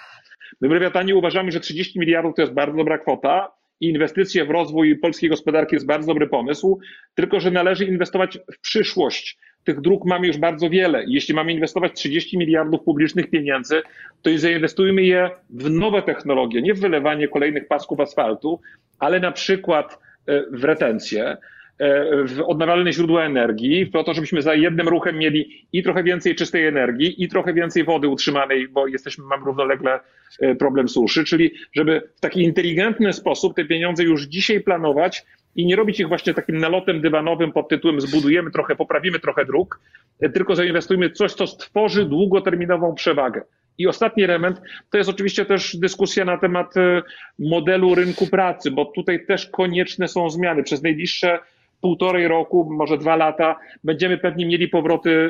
My 0.62 0.69
w 0.69 0.71
Lewiatanie 0.71 1.15
uważamy, 1.15 1.52
że 1.52 1.60
30 1.60 2.00
miliardów 2.00 2.36
to 2.36 2.41
jest 2.41 2.54
bardzo 2.54 2.78
dobra 2.78 2.98
kwota 2.98 3.52
inwestycje 3.82 4.46
w 4.46 4.50
rozwój 4.50 4.98
polskiej 4.98 5.30
gospodarki 5.30 5.76
jest 5.76 5.86
bardzo 5.86 6.08
dobry 6.08 6.28
pomysł, 6.28 6.80
tylko 7.16 7.40
że 7.40 7.52
należy 7.52 7.86
inwestować 7.86 8.38
w 8.54 8.60
przyszłość. 8.60 9.38
Tych 9.64 9.82
dróg 9.82 10.06
mamy 10.06 10.28
już 10.28 10.38
bardzo 10.38 10.70
wiele. 10.70 11.04
Jeśli 11.08 11.34
mamy 11.34 11.54
inwestować 11.54 11.94
30 11.94 12.38
miliardów 12.38 12.84
publicznych 12.84 13.30
pieniędzy, 13.30 13.82
to 14.22 14.30
zainwestujmy 14.38 15.04
je 15.04 15.30
w 15.50 15.70
nowe 15.70 16.02
technologie, 16.02 16.62
nie 16.62 16.74
w 16.74 16.80
wylewanie 16.80 17.28
kolejnych 17.28 17.68
pasków 17.68 18.00
asfaltu, 18.00 18.60
ale 19.00 19.20
na 19.20 19.32
przykład 19.32 20.00
e, 20.28 20.44
w 20.52 20.64
retencję, 20.64 21.38
w 21.80 22.42
odnawialne 22.46 22.94
źródła 22.94 23.26
energii, 23.26 23.86
po 23.86 24.04
to, 24.04 24.14
żebyśmy 24.14 24.42
za 24.42 24.56
jednym 24.56 24.88
ruchem 24.88 25.18
mieli 25.18 25.68
i 25.74 25.84
trochę 25.84 26.04
więcej 26.04 26.36
czystej 26.36 26.68
energii, 26.68 27.24
i 27.24 27.28
trochę 27.28 27.54
więcej 27.54 27.84
wody 27.84 28.08
utrzymanej, 28.08 28.68
bo 28.68 28.88
jesteśmy, 28.88 29.24
mamy 29.24 29.46
równolegle 29.46 30.00
e, 30.40 30.56
problem 30.56 30.90
suszy, 30.90 31.24
czyli 31.24 31.52
żeby 31.76 32.02
w 32.16 32.20
taki 32.20 32.44
inteligentny 32.44 33.14
sposób 33.14 33.56
te 33.56 33.66
pieniądze 33.66 34.04
już 34.04 34.24
dzisiaj 34.24 34.62
planować 34.62 35.26
i 35.56 35.66
nie 35.66 35.76
robić 35.76 36.00
ich 36.00 36.08
właśnie 36.08 36.34
takim 36.34 36.58
nalotem 36.58 37.02
dywanowym 37.02 37.52
pod 37.52 37.70
tytułem 37.70 38.02
zbudujemy 38.02 38.52
trochę, 38.52 38.76
poprawimy 38.76 39.20
trochę 39.20 39.46
dróg, 39.46 39.80
tylko 40.34 40.56
zainwestujmy 40.56 41.10
coś, 41.10 41.34
co 41.34 41.48
stworzy 41.48 42.06
długoterminową 42.06 42.96
przewagę. 42.96 43.42
I 43.78 43.88
ostatni 43.88 44.24
element 44.24 44.62
to 44.92 44.98
jest 44.98 45.10
oczywiście 45.10 45.46
też 45.46 45.78
dyskusja 45.78 46.26
na 46.26 46.38
temat 46.38 46.78
e, 46.78 47.02
modelu 47.40 47.96
rynku 47.96 48.28
pracy, 48.28 48.72
bo 48.72 48.86
tutaj 48.86 49.26
też 49.26 49.50
konieczne 49.50 50.08
są 50.08 50.30
zmiany. 50.30 50.64
Przez 50.64 50.84
najbliższe 50.84 51.40
półtorej 51.86 52.28
roku, 52.28 52.69
może 52.71 52.98
dwa 52.98 53.15
lata, 53.15 53.56
będziemy 53.84 54.17
pewnie 54.17 54.45
mieli 54.45 54.67
powroty 54.67 55.10
y, 55.10 55.30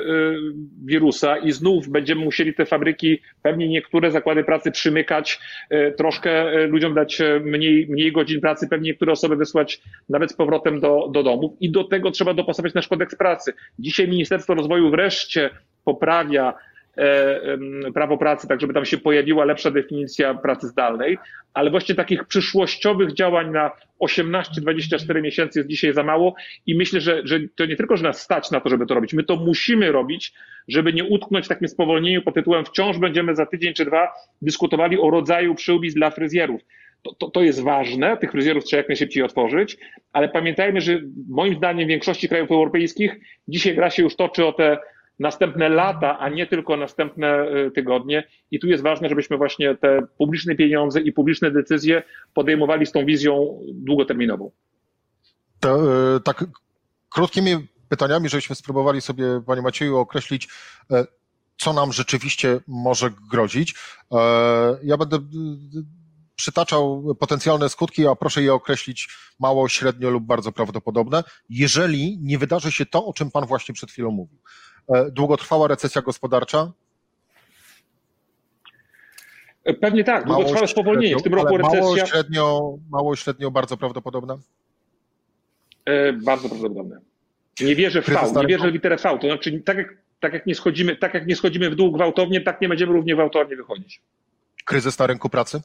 wirusa 0.85 1.37
i 1.37 1.51
znów 1.51 1.89
będziemy 1.89 2.23
musieli 2.23 2.53
te 2.53 2.65
fabryki, 2.65 3.19
pewnie 3.41 3.69
niektóre 3.69 4.11
zakłady 4.11 4.43
pracy 4.43 4.71
przymykać, 4.71 5.39
y, 5.71 5.93
troszkę 5.97 6.53
y, 6.53 6.67
ludziom 6.67 6.93
dać 6.93 7.21
mniej, 7.41 7.87
mniej 7.89 8.11
godzin 8.11 8.41
pracy, 8.41 8.67
pewnie 8.69 8.89
niektóre 8.89 9.11
osoby 9.11 9.35
wysłać 9.35 9.81
nawet 10.09 10.31
z 10.31 10.35
powrotem 10.35 10.79
do, 10.79 11.09
do 11.11 11.23
domów 11.23 11.51
i 11.59 11.71
do 11.71 11.83
tego 11.83 12.11
trzeba 12.11 12.33
dopasować 12.33 12.73
nasz 12.73 12.87
kodeks 12.87 13.15
pracy. 13.15 13.53
Dzisiaj 13.79 14.07
Ministerstwo 14.07 14.53
Rozwoju 14.53 14.91
wreszcie 14.91 15.49
poprawia 15.83 16.53
prawo 17.93 18.17
pracy, 18.17 18.47
tak 18.47 18.61
żeby 18.61 18.73
tam 18.73 18.85
się 18.85 18.97
pojawiła 18.97 19.45
lepsza 19.45 19.71
definicja 19.71 20.33
pracy 20.33 20.67
zdalnej, 20.67 21.17
ale 21.53 21.71
właśnie 21.71 21.95
takich 21.95 22.23
przyszłościowych 22.23 23.13
działań 23.13 23.51
na 23.51 23.71
18-24 24.01 25.21
miesięcy 25.21 25.59
jest 25.59 25.69
dzisiaj 25.69 25.93
za 25.93 26.03
mało 26.03 26.35
i 26.65 26.77
myślę, 26.77 27.01
że, 27.01 27.21
że 27.23 27.39
to 27.55 27.65
nie 27.65 27.75
tylko, 27.75 27.97
że 27.97 28.03
nas 28.03 28.21
stać 28.21 28.51
na 28.51 28.61
to, 28.61 28.69
żeby 28.69 28.85
to 28.85 28.93
robić, 28.93 29.13
my 29.13 29.23
to 29.23 29.35
musimy 29.35 29.91
robić, 29.91 30.33
żeby 30.67 30.93
nie 30.93 31.03
utknąć 31.03 31.45
w 31.45 31.49
takim 31.49 31.67
spowolnieniu 31.67 32.21
pod 32.21 32.33
tytułem 32.33 32.65
wciąż 32.65 32.97
będziemy 32.97 33.35
za 33.35 33.45
tydzień 33.45 33.73
czy 33.73 33.85
dwa 33.85 34.11
dyskutowali 34.41 34.99
o 34.99 35.09
rodzaju 35.09 35.55
przyłbic 35.55 35.93
dla 35.93 36.09
fryzjerów. 36.09 36.61
To, 37.01 37.13
to, 37.13 37.29
to, 37.29 37.41
jest 37.41 37.63
ważne, 37.63 38.17
tych 38.17 38.31
fryzjerów 38.31 38.63
trzeba 38.63 38.77
jak 38.77 38.89
najszybciej 38.89 39.23
otworzyć, 39.23 39.77
ale 40.13 40.29
pamiętajmy, 40.29 40.81
że 40.81 41.01
moim 41.29 41.55
zdaniem 41.55 41.85
w 41.85 41.89
większości 41.89 42.29
krajów 42.29 42.51
europejskich 42.51 43.15
dzisiaj 43.47 43.75
gra 43.75 43.89
się 43.89 44.03
już 44.03 44.15
toczy 44.15 44.45
o 44.45 44.53
te 44.53 44.77
następne 45.19 45.69
lata, 45.69 46.19
a 46.19 46.29
nie 46.29 46.47
tylko 46.47 46.77
następne 46.77 47.47
y, 47.67 47.71
tygodnie. 47.71 48.27
I 48.51 48.59
tu 48.59 48.67
jest 48.67 48.83
ważne, 48.83 49.09
żebyśmy 49.09 49.37
właśnie 49.37 49.75
te 49.75 50.01
publiczne 50.17 50.55
pieniądze 50.55 51.01
i 51.01 51.11
publiczne 51.11 51.51
decyzje 51.51 52.03
podejmowali 52.33 52.85
z 52.85 52.91
tą 52.91 53.05
wizją 53.05 53.61
długoterminową. 53.73 54.51
To, 55.59 56.15
y, 56.15 56.19
tak 56.19 56.45
krótkimi 57.09 57.67
pytaniami, 57.89 58.29
żebyśmy 58.29 58.55
spróbowali 58.55 59.01
sobie, 59.01 59.25
Panie 59.45 59.61
Macieju, 59.61 59.97
określić, 59.97 60.47
y, 60.91 60.95
co 61.57 61.73
nam 61.73 61.93
rzeczywiście 61.93 62.59
może 62.67 63.11
grozić. 63.31 63.75
Ja 64.83 64.97
będę 64.97 65.19
przytaczał 66.35 67.15
potencjalne 67.19 67.69
skutki, 67.69 68.07
a 68.07 68.15
proszę 68.15 68.41
je 68.41 68.53
określić 68.53 69.09
mało, 69.39 69.69
średnio 69.69 70.09
lub 70.09 70.23
bardzo 70.23 70.51
prawdopodobne, 70.51 71.23
jeżeli 71.49 72.17
nie 72.21 72.37
wydarzy 72.37 72.71
się 72.71 72.85
to, 72.85 73.05
o 73.05 73.13
czym 73.13 73.31
Pan 73.31 73.45
właśnie 73.45 73.73
przed 73.73 73.91
chwilą 73.91 74.11
mówił. 74.11 74.39
E, 74.89 75.11
długotrwała 75.11 75.67
recesja 75.67 76.01
gospodarcza? 76.01 76.71
Pewnie 79.81 80.03
tak, 80.03 80.25
długotrwałe 80.25 80.67
spowolnienie. 80.67 81.15
W 81.17 81.23
tym 81.23 81.33
roku 81.33 81.57
recesja. 81.57 81.81
Mało 81.81 81.97
średnio, 81.97 82.77
mało 82.89 83.15
średnio 83.15 83.51
bardzo 83.51 83.77
prawdopodobne? 83.77 84.37
E, 85.85 86.13
bardzo 86.13 86.49
prawdopodobne. 86.49 86.99
Nie 87.61 87.75
wierzę 87.75 88.01
w 88.01 88.09
V, 88.09 88.31
nie 88.35 88.47
wierzę 88.47 88.69
w 88.71 88.73
literę 88.73 88.95
V. 88.95 89.17
To 89.21 89.27
znaczy, 89.27 89.61
tak 89.65 89.77
jak, 89.77 89.87
tak, 90.19 90.33
jak 90.33 90.45
nie 90.45 90.55
schodzimy, 90.55 90.95
tak 90.95 91.13
jak 91.13 91.27
nie 91.27 91.35
schodzimy 91.35 91.69
w 91.69 91.75
dół 91.75 91.91
gwałtownie, 91.91 92.41
tak 92.41 92.61
nie 92.61 92.69
będziemy 92.69 92.93
równie 92.93 93.13
gwałtownie 93.13 93.55
wychodzić. 93.55 94.01
Kryzys 94.65 94.99
na 94.99 95.07
rynku 95.07 95.29
pracy? 95.29 95.61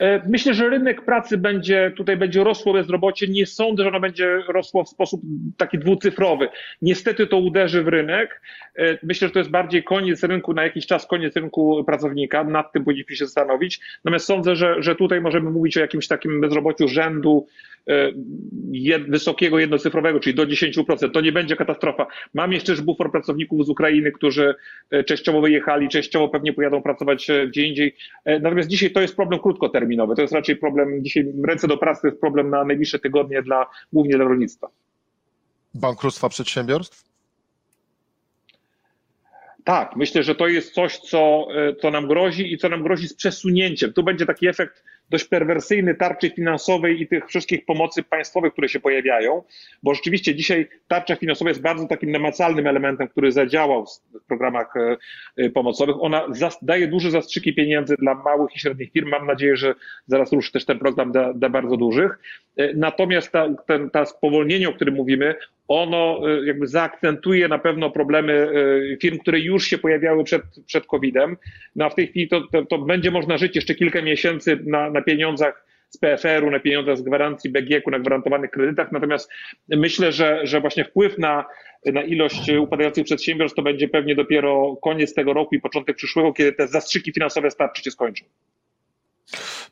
E, 0.00 0.22
myślę, 0.28 0.54
że 0.54 0.68
rynek 0.68 1.04
pracy 1.04 1.38
będzie, 1.38 1.92
tutaj 1.96 2.16
będzie 2.16 2.44
rosło 2.44 2.72
bezrobocie. 2.72 3.28
Nie 3.28 3.46
sądzę, 3.46 3.82
że 3.82 3.88
ono 3.88 4.00
będzie 4.00 4.42
rosło 4.48 4.84
w 4.84 4.88
sposób 4.88 5.20
taki 5.56 5.78
dwucyfrowy. 5.78 6.48
Niestety 6.82 7.26
to 7.26 7.36
uderzy 7.36 7.82
w 7.82 7.88
rynek. 7.88 8.42
E, 8.78 8.98
myślę, 9.02 9.28
że 9.28 9.34
to 9.34 9.38
jest 9.38 9.50
bardziej 9.50 9.84
koniec 9.84 10.24
rynku, 10.24 10.54
na 10.54 10.62
jakiś 10.62 10.86
czas 10.86 11.06
koniec 11.06 11.36
rynku 11.36 11.84
pracownika. 11.84 12.44
Nad 12.44 12.72
tym 12.72 12.84
powinniśmy 12.84 13.16
się 13.16 13.24
zastanowić. 13.24 13.80
Natomiast 14.04 14.26
sądzę, 14.26 14.56
że, 14.56 14.82
że 14.82 14.96
tutaj 14.96 15.20
możemy 15.20 15.50
mówić 15.50 15.76
o 15.76 15.80
jakimś 15.80 16.08
takim 16.08 16.40
bezrobociu 16.40 16.88
rzędu 16.88 17.46
E, 17.88 18.12
jed, 18.72 19.10
wysokiego 19.10 19.58
jednocyfrowego, 19.58 20.20
czyli 20.20 20.34
do 20.34 20.46
10%. 20.46 21.10
To 21.10 21.20
nie 21.20 21.32
będzie 21.32 21.56
katastrofa. 21.56 22.06
Mam 22.34 22.52
jeszcze 22.52 22.74
bufor 22.74 23.12
pracowników 23.12 23.66
z 23.66 23.68
Ukrainy, 23.68 24.12
którzy 24.12 24.54
częściowo 25.06 25.40
wyjechali, 25.40 25.88
częściowo 25.88 26.28
pewnie 26.28 26.52
pojadą 26.52 26.82
pracować 26.82 27.28
gdzie 27.48 27.66
indziej. 27.66 27.96
Natomiast 28.26 28.68
dzisiaj 28.68 28.90
to 28.90 29.00
jest 29.00 29.16
problem 29.16 29.40
krótkoterminowy. 29.40 29.89
To 29.96 30.22
jest 30.22 30.34
raczej 30.34 30.56
problem, 30.56 31.04
dzisiaj 31.04 31.32
ręce 31.44 31.68
do 31.68 31.76
pracy 31.76 32.00
to 32.02 32.08
jest 32.08 32.20
problem 32.20 32.50
na 32.50 32.64
najbliższe 32.64 32.98
tygodnie 32.98 33.42
dla, 33.42 33.66
głównie 33.92 34.16
dla 34.16 34.24
rolnictwa. 34.24 34.68
Bankructwa 35.74 36.28
przedsiębiorstw? 36.28 37.10
Tak, 39.64 39.96
myślę, 39.96 40.22
że 40.22 40.34
to 40.34 40.48
jest 40.48 40.74
coś, 40.74 40.98
co, 40.98 41.46
co 41.80 41.90
nam 41.90 42.08
grozi 42.08 42.52
i 42.52 42.58
co 42.58 42.68
nam 42.68 42.82
grozi 42.82 43.08
z 43.08 43.14
przesunięciem. 43.14 43.92
Tu 43.92 44.02
będzie 44.02 44.26
taki 44.26 44.48
efekt 44.48 44.84
dość 45.10 45.24
perwersyjny 45.24 45.94
tarczy 45.94 46.30
finansowej 46.30 47.02
i 47.02 47.08
tych 47.08 47.26
wszystkich 47.26 47.64
pomocy 47.64 48.02
państwowych, 48.02 48.52
które 48.52 48.68
się 48.68 48.80
pojawiają, 48.80 49.42
bo 49.82 49.94
rzeczywiście 49.94 50.34
dzisiaj 50.34 50.68
tarcza 50.88 51.16
finansowa 51.16 51.50
jest 51.50 51.62
bardzo 51.62 51.86
takim 51.86 52.10
namacalnym 52.10 52.66
elementem, 52.66 53.08
który 53.08 53.32
zadziałał 53.32 53.86
w 53.86 54.26
programach 54.26 54.76
e, 54.76 54.96
e, 55.36 55.50
pomocowych. 55.50 55.96
Ona 56.00 56.26
daje 56.62 56.88
duże 56.88 57.10
zastrzyki 57.10 57.54
pieniędzy 57.54 57.96
dla 57.96 58.14
małych 58.14 58.56
i 58.56 58.58
średnich 58.58 58.92
firm. 58.92 59.08
Mam 59.08 59.26
nadzieję, 59.26 59.56
że 59.56 59.74
zaraz 60.06 60.32
ruszy 60.32 60.52
też 60.52 60.64
ten 60.64 60.78
program 60.78 61.12
dla, 61.12 61.50
bardzo 61.50 61.76
dużych. 61.76 62.18
E, 62.56 62.74
natomiast 62.74 63.32
ta, 63.32 63.48
ten, 63.66 63.90
ta 63.90 64.06
spowolnienie, 64.06 64.68
o 64.68 64.72
którym 64.72 64.94
mówimy, 64.94 65.34
ono 65.70 66.20
jakby 66.44 66.66
zaakcentuje 66.66 67.48
na 67.48 67.58
pewno 67.58 67.90
problemy 67.90 68.48
firm, 69.02 69.18
które 69.18 69.40
już 69.40 69.64
się 69.64 69.78
pojawiały 69.78 70.24
przed, 70.24 70.42
przed 70.66 70.86
COVID-em. 70.86 71.36
No 71.76 71.84
a 71.84 71.90
w 71.90 71.94
tej 71.94 72.06
chwili 72.06 72.28
to, 72.28 72.40
to, 72.52 72.66
to 72.66 72.78
będzie 72.78 73.10
można 73.10 73.38
żyć 73.38 73.56
jeszcze 73.56 73.74
kilka 73.74 74.02
miesięcy 74.02 74.58
na, 74.66 74.90
na 74.90 75.02
pieniądzach 75.02 75.66
z 75.90 75.98
PFR-u, 75.98 76.50
na 76.50 76.60
pieniądzach 76.60 76.98
z 76.98 77.02
gwarancji 77.02 77.50
BGK-u, 77.50 77.90
na 77.90 77.98
gwarantowanych 77.98 78.50
kredytach. 78.50 78.92
Natomiast 78.92 79.30
myślę, 79.68 80.12
że, 80.12 80.40
że 80.42 80.60
właśnie 80.60 80.84
wpływ 80.84 81.18
na, 81.18 81.44
na 81.86 82.02
ilość 82.02 82.50
upadających 82.50 83.04
przedsiębiorstw 83.04 83.56
to 83.56 83.62
będzie 83.62 83.88
pewnie 83.88 84.14
dopiero 84.14 84.76
koniec 84.82 85.14
tego 85.14 85.32
roku 85.32 85.54
i 85.54 85.60
początek 85.60 85.96
przyszłego, 85.96 86.32
kiedy 86.32 86.52
te 86.52 86.68
zastrzyki 86.68 87.12
finansowe 87.12 87.50
starczy 87.50 87.82
się 87.82 87.90
skończą. 87.90 88.24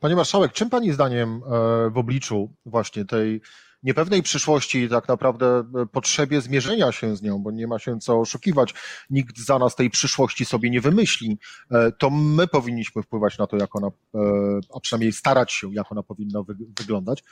Panie 0.01 0.17
Marszałek, 0.17 0.53
czym 0.53 0.71
Pani 0.71 0.93
zdaniem 0.93 1.29
e, 1.29 1.91
w 1.91 1.99
obliczu 1.99 2.51
właśnie 2.67 3.05
tej 3.05 3.41
niepewnej 3.83 4.23
przyszłości, 4.23 4.89
tak 4.89 5.09
naprawdę 5.09 5.47
e, 5.83 5.87
potrzebie 5.87 6.41
zmierzenia 6.41 6.93
się 6.93 7.17
z 7.17 7.23
nią, 7.23 7.39
bo 7.39 7.51
nie 7.51 7.67
ma 7.67 7.79
się 7.79 7.99
co 7.99 8.21
oszukiwać. 8.21 8.75
Nikt 9.11 9.39
za 9.39 9.59
nas 9.59 9.77
tej 9.77 9.91
przyszłości 9.91 10.45
sobie 10.45 10.71
nie 10.71 10.81
wymyśli. 10.81 11.39
E, 11.71 11.93
to 11.93 12.11
my 12.11 12.47
powinniśmy 12.47 13.03
wpływać 13.03 13.39
na 13.39 13.47
to, 13.47 13.57
jak 13.57 13.77
ona, 13.77 13.87
e, 13.87 14.21
a 14.75 14.81
przynajmniej 14.81 15.13
starać 15.13 15.53
się, 15.53 15.75
jak 15.75 15.93
ona 15.93 16.03
powinna 16.03 16.43
wyglądać. 16.81 17.25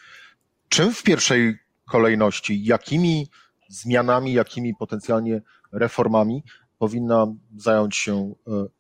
Czym 0.68 0.94
w 0.94 1.02
pierwszej 1.02 1.58
kolejności, 1.90 2.64
jakimi 2.64 3.31
zmianami, 3.68 4.33
jakimi 4.33 4.75
potencjalnie 4.75 5.42
reformami 5.73 6.42
powinna 6.79 7.27
zająć 7.56 7.96
się 7.96 8.35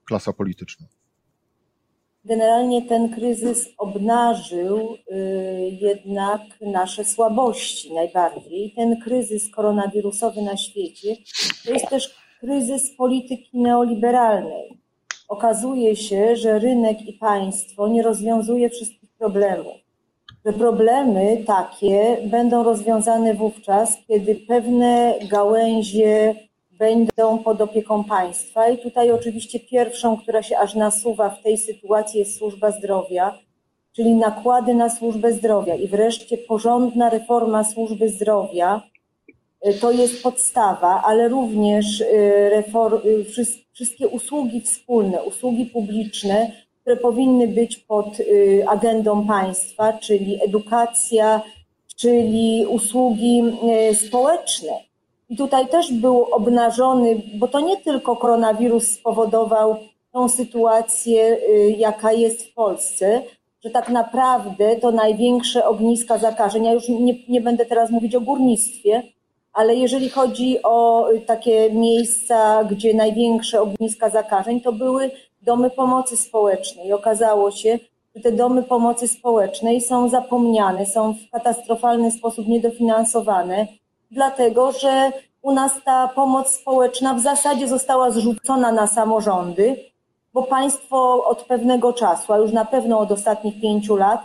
klasa 0.04 0.32
polityczna? 0.32 0.86
Generalnie 2.26 2.82
ten 2.82 3.08
kryzys 3.08 3.68
obnażył 3.78 4.94
y, 4.94 5.78
jednak 5.80 6.40
nasze 6.60 7.04
słabości 7.04 7.94
najbardziej. 7.94 8.72
Ten 8.76 9.00
kryzys 9.00 9.50
koronawirusowy 9.50 10.42
na 10.42 10.56
świecie 10.56 11.16
to 11.64 11.72
jest 11.72 11.88
też 11.88 12.14
kryzys 12.40 12.96
polityki 12.96 13.58
neoliberalnej. 13.58 14.78
Okazuje 15.28 15.96
się, 15.96 16.36
że 16.36 16.58
rynek 16.58 17.02
i 17.02 17.12
państwo 17.12 17.88
nie 17.88 18.02
rozwiązuje 18.02 18.70
wszystkich 18.70 19.10
problemów. 19.18 19.74
Że 20.46 20.52
problemy 20.52 21.44
takie 21.46 22.16
będą 22.24 22.62
rozwiązane 22.62 23.34
wówczas, 23.34 23.96
kiedy 24.08 24.34
pewne 24.34 25.14
gałęzie 25.30 26.34
będą 26.78 27.38
pod 27.38 27.60
opieką 27.60 28.04
państwa. 28.04 28.68
I 28.68 28.78
tutaj 28.78 29.10
oczywiście 29.12 29.60
pierwszą, 29.60 30.16
która 30.16 30.42
się 30.42 30.58
aż 30.58 30.74
nasuwa 30.74 31.30
w 31.30 31.42
tej 31.42 31.58
sytuacji 31.58 32.18
jest 32.18 32.38
służba 32.38 32.70
zdrowia, 32.70 33.38
czyli 33.92 34.14
nakłady 34.14 34.74
na 34.74 34.90
służbę 34.90 35.32
zdrowia 35.32 35.74
i 35.74 35.88
wreszcie 35.88 36.38
porządna 36.38 37.10
reforma 37.10 37.64
służby 37.64 38.08
zdrowia. 38.08 38.82
Y, 39.66 39.74
to 39.74 39.92
jest 39.92 40.22
podstawa, 40.22 41.02
ale 41.06 41.28
również 41.28 42.00
y, 42.00 42.06
reform, 42.50 43.00
y, 43.04 43.24
wszystkie 43.74 44.08
usługi 44.08 44.60
wspólne, 44.60 45.22
usługi 45.22 45.66
publiczne, 45.66 46.52
które 46.80 46.96
powinny 46.96 47.48
być 47.48 47.76
pod 47.76 48.06
agendą 48.68 49.26
państwa, 49.26 49.92
czyli 49.92 50.44
edukacja, 50.44 51.42
czyli 51.96 52.66
usługi 52.66 53.42
społeczne 53.94 54.85
i 55.28 55.36
tutaj 55.36 55.68
też 55.68 55.92
był 55.92 56.24
obnażony, 56.24 57.22
bo 57.34 57.48
to 57.48 57.60
nie 57.60 57.76
tylko 57.76 58.16
koronawirus 58.16 58.88
spowodował 58.88 59.76
tą 60.12 60.28
sytuację, 60.28 61.38
y, 61.50 61.74
jaka 61.78 62.12
jest 62.12 62.42
w 62.42 62.54
Polsce, 62.54 63.22
że 63.64 63.70
tak 63.70 63.88
naprawdę 63.88 64.76
to 64.76 64.90
największe 64.90 65.66
ogniska 65.66 66.18
zakażeń, 66.18 66.64
ja 66.64 66.72
już 66.72 66.88
nie, 66.88 67.14
nie 67.28 67.40
będę 67.40 67.66
teraz 67.66 67.90
mówić 67.90 68.14
o 68.14 68.20
górnictwie, 68.20 69.02
ale 69.52 69.74
jeżeli 69.74 70.08
chodzi 70.08 70.62
o 70.62 71.10
y, 71.10 71.20
takie 71.20 71.70
miejsca, 71.70 72.64
gdzie 72.64 72.94
największe 72.94 73.62
ogniska 73.62 74.10
zakażeń, 74.10 74.60
to 74.60 74.72
były 74.72 75.10
domy 75.42 75.70
pomocy 75.70 76.16
społecznej. 76.16 76.92
Okazało 76.92 77.50
się, 77.50 77.78
że 78.16 78.22
te 78.22 78.32
domy 78.32 78.62
pomocy 78.62 79.08
społecznej 79.08 79.80
są 79.80 80.08
zapomniane, 80.08 80.86
są 80.86 81.14
w 81.14 81.30
katastrofalny 81.30 82.10
sposób 82.10 82.48
niedofinansowane 82.48 83.66
dlatego 84.10 84.72
że 84.72 85.12
u 85.42 85.52
nas 85.52 85.72
ta 85.84 86.08
pomoc 86.08 86.50
społeczna 86.50 87.14
w 87.14 87.20
zasadzie 87.20 87.68
została 87.68 88.10
zrzucona 88.10 88.72
na 88.72 88.86
samorządy, 88.86 89.76
bo 90.34 90.42
państwo 90.42 91.24
od 91.26 91.42
pewnego 91.42 91.92
czasu, 91.92 92.32
a 92.32 92.38
już 92.38 92.52
na 92.52 92.64
pewno 92.64 92.98
od 92.98 93.12
ostatnich 93.12 93.60
pięciu 93.60 93.96
lat, 93.96 94.20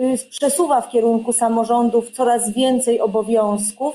y, 0.00 0.18
przesuwa 0.30 0.80
w 0.80 0.90
kierunku 0.90 1.32
samorządów 1.32 2.10
coraz 2.10 2.50
więcej 2.50 3.00
obowiązków, 3.00 3.94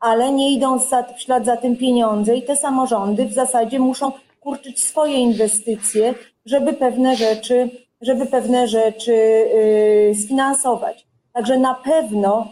ale 0.00 0.32
nie 0.32 0.52
idą 0.52 0.78
w 0.78 0.88
ślad 1.16 1.44
za 1.44 1.56
tym 1.56 1.76
pieniądze 1.76 2.36
i 2.36 2.42
te 2.42 2.56
samorządy 2.56 3.24
w 3.26 3.32
zasadzie 3.32 3.78
muszą 3.78 4.12
kurczyć 4.40 4.84
swoje 4.84 5.16
inwestycje, 5.16 6.14
żeby 6.46 6.72
pewne 6.72 7.16
rzeczy, 7.16 7.70
żeby 8.00 8.26
pewne 8.26 8.68
rzeczy 8.68 9.12
y, 9.12 10.14
sfinansować. 10.24 11.06
Także 11.32 11.58
na 11.58 11.74
pewno 11.74 12.46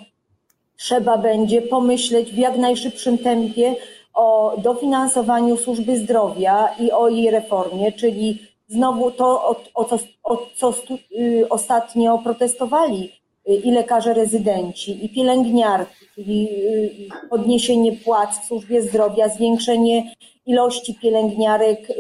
trzeba 0.79 1.19
będzie 1.19 1.63
pomyśleć 1.63 2.33
w 2.33 2.39
jak 2.39 2.57
najszybszym 2.57 3.19
tempie 3.19 3.75
o 4.15 4.57
dofinansowaniu 4.59 5.57
służby 5.57 5.97
zdrowia 5.97 6.69
i 6.81 6.93
o 6.93 7.09
jej 7.09 7.31
reformie, 7.31 7.93
czyli 7.93 8.39
znowu 8.69 9.11
to, 9.11 9.27
o, 9.27 9.57
o 9.75 9.85
co, 9.85 9.99
o 10.25 10.47
co 10.57 10.73
stu, 10.73 10.99
y, 11.19 11.47
ostatnio 11.51 12.19
protestowali 12.19 13.13
y, 13.49 13.55
i 13.55 13.71
lekarze 13.71 14.15
rezydenci, 14.15 15.05
i 15.05 15.09
pielęgniarki, 15.09 16.07
czyli 16.15 16.49
y, 16.51 17.29
podniesienie 17.31 17.93
płac 17.93 18.39
w 18.39 18.45
służbie 18.45 18.83
zdrowia, 18.83 19.29
zwiększenie 19.29 20.15
ilości 20.47 20.95
pielęgniarek, 20.95 21.91
y, 21.91 21.95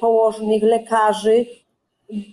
położnych, 0.00 0.62
lekarzy, 0.62 1.46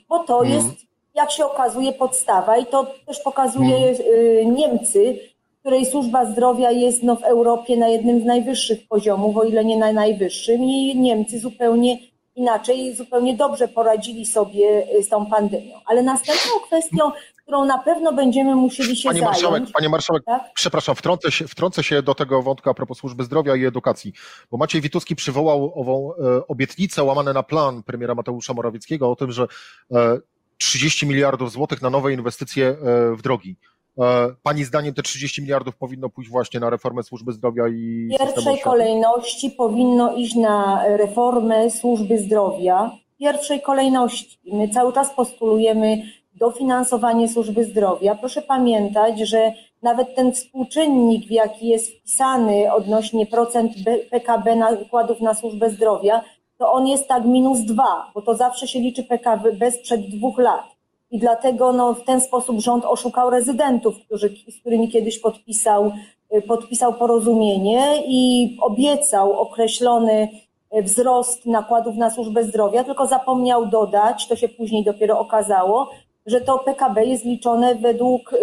bo 0.09 0.19
to 0.19 0.39
mm. 0.39 0.53
jest, 0.53 0.85
jak 1.15 1.31
się 1.31 1.45
okazuje, 1.45 1.93
podstawa 1.93 2.57
i 2.57 2.65
to 2.65 2.93
też 3.07 3.19
pokazuje 3.19 3.77
mm. 3.77 4.55
Niemcy, 4.55 5.19
której 5.65 5.85
służba 5.85 6.25
zdrowia 6.25 6.71
jest 6.71 7.03
no, 7.03 7.15
w 7.15 7.23
Europie 7.23 7.77
na 7.77 7.87
jednym 7.87 8.21
z 8.21 8.25
najwyższych 8.25 8.87
poziomów, 8.87 9.37
o 9.37 9.43
ile 9.43 9.65
nie 9.65 9.77
na 9.77 9.93
najwyższym, 9.93 10.63
i 10.63 10.99
Niemcy 10.99 11.39
zupełnie 11.39 11.97
inaczej, 12.35 12.95
zupełnie 12.95 13.37
dobrze 13.37 13.67
poradzili 13.67 14.25
sobie 14.25 14.87
y, 14.99 15.03
z 15.03 15.09
tą 15.09 15.25
pandemią. 15.25 15.75
Ale 15.85 16.03
następną 16.03 16.51
kwestią, 16.67 17.11
którą 17.43 17.65
na 17.65 17.77
pewno 17.77 18.13
będziemy 18.13 18.55
musieli 18.55 18.95
się 18.95 19.09
Pani 19.09 19.19
zająć. 19.19 19.41
Marszałek, 19.41 19.63
Panie 19.73 19.89
Marszałek, 19.89 20.23
tak? 20.25 20.41
przepraszam, 20.55 20.95
wtrącę 20.95 21.31
się, 21.31 21.47
wtrącę 21.47 21.83
się 21.83 22.01
do 22.01 22.15
tego 22.15 22.41
wątku 22.41 22.69
a 22.69 22.73
propos 22.73 22.97
służby 22.97 23.23
zdrowia 23.23 23.55
i 23.55 23.65
edukacji, 23.65 24.13
bo 24.51 24.57
Maciej 24.57 24.81
Wituski 24.81 25.15
przywołał 25.15 25.79
ową 25.79 26.11
e, 26.13 26.47
obietnicę 26.47 27.03
łamane 27.03 27.33
na 27.33 27.43
plan 27.43 27.83
premiera 27.83 28.15
Mateusza 28.15 28.53
Morawieckiego 28.53 29.11
o 29.11 29.15
tym, 29.15 29.31
że 29.31 29.47
e, 29.91 30.19
30 30.57 31.07
miliardów 31.07 31.51
złotych 31.51 31.81
na 31.81 31.89
nowe 31.89 32.13
inwestycje 32.13 32.67
e, 32.67 32.75
w 33.15 33.21
drogi. 33.21 33.55
E, 33.99 34.35
pani 34.43 34.63
zdaniem 34.63 34.93
te 34.93 35.01
30 35.01 35.41
miliardów 35.41 35.75
powinno 35.75 36.09
pójść 36.09 36.29
właśnie 36.29 36.59
na 36.59 36.69
reformę 36.69 37.03
służby 37.03 37.33
zdrowia 37.33 37.67
i 37.67 38.09
W 38.15 38.17
pierwszej 38.17 38.59
kolejności 38.59 39.51
powinno 39.51 40.15
iść 40.15 40.35
na 40.35 40.83
reformę 40.87 41.71
służby 41.71 42.17
zdrowia. 42.17 42.91
W 43.15 43.17
pierwszej 43.17 43.61
kolejności. 43.61 44.39
My 44.53 44.69
cały 44.69 44.93
czas 44.93 45.13
postulujemy 45.15 46.01
dofinansowanie 46.35 47.29
służby 47.29 47.65
zdrowia. 47.65 48.15
Proszę 48.15 48.41
pamiętać, 48.41 49.19
że 49.19 49.53
nawet 49.81 50.15
ten 50.15 50.31
współczynnik, 50.31 51.27
w 51.27 51.31
jaki 51.31 51.67
jest 51.67 51.91
wpisany 51.91 52.73
odnośnie 52.73 53.25
procent 53.25 53.71
PKB 54.11 54.55
nakładów 54.55 55.21
na 55.21 55.33
służbę 55.33 55.69
zdrowia, 55.69 56.23
to 56.57 56.71
on 56.71 56.87
jest 56.87 57.07
tak 57.07 57.25
minus 57.25 57.59
dwa, 57.59 58.11
bo 58.13 58.21
to 58.21 58.35
zawsze 58.35 58.67
się 58.67 58.79
liczy 58.79 59.03
PKB 59.03 59.71
sprzed 59.71 60.01
dwóch 60.01 60.37
lat. 60.37 60.74
I 61.15 61.19
dlatego 61.19 61.73
no, 61.73 61.93
w 61.93 62.03
ten 62.03 62.21
sposób 62.21 62.59
rząd 62.59 62.85
oszukał 62.85 63.29
rezydentów, 63.29 63.95
którzy, 64.05 64.35
z 64.49 64.59
którymi 64.59 64.89
kiedyś 64.89 65.19
podpisał, 65.19 65.91
y, 66.35 66.41
podpisał 66.41 66.93
porozumienie 66.93 68.03
i 68.07 68.57
obiecał 68.61 69.33
określony 69.33 70.29
y, 70.77 70.83
wzrost 70.83 71.45
nakładów 71.45 71.95
na 71.95 72.09
służbę 72.09 72.43
zdrowia, 72.43 72.83
tylko 72.83 73.07
zapomniał 73.07 73.65
dodać, 73.65 74.27
to 74.27 74.35
się 74.35 74.49
później 74.49 74.83
dopiero 74.83 75.19
okazało, 75.19 75.89
że 76.25 76.41
to 76.41 76.59
PKB 76.59 77.05
jest 77.05 77.25
liczone 77.25 77.75
według 77.75 78.33
y, 78.33 78.37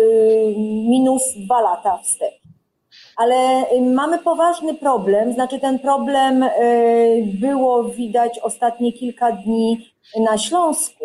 minus 0.88 1.22
dwa 1.36 1.60
lata 1.60 1.98
wstecz. 1.98 2.42
Ale 3.16 3.64
mamy 3.80 4.18
poważny 4.18 4.74
problem, 4.74 5.32
znaczy 5.32 5.60
ten 5.60 5.78
problem 5.78 6.44
było 7.24 7.84
widać 7.84 8.38
ostatnie 8.38 8.92
kilka 8.92 9.32
dni 9.32 9.78
na 10.20 10.38
Śląsku 10.38 11.04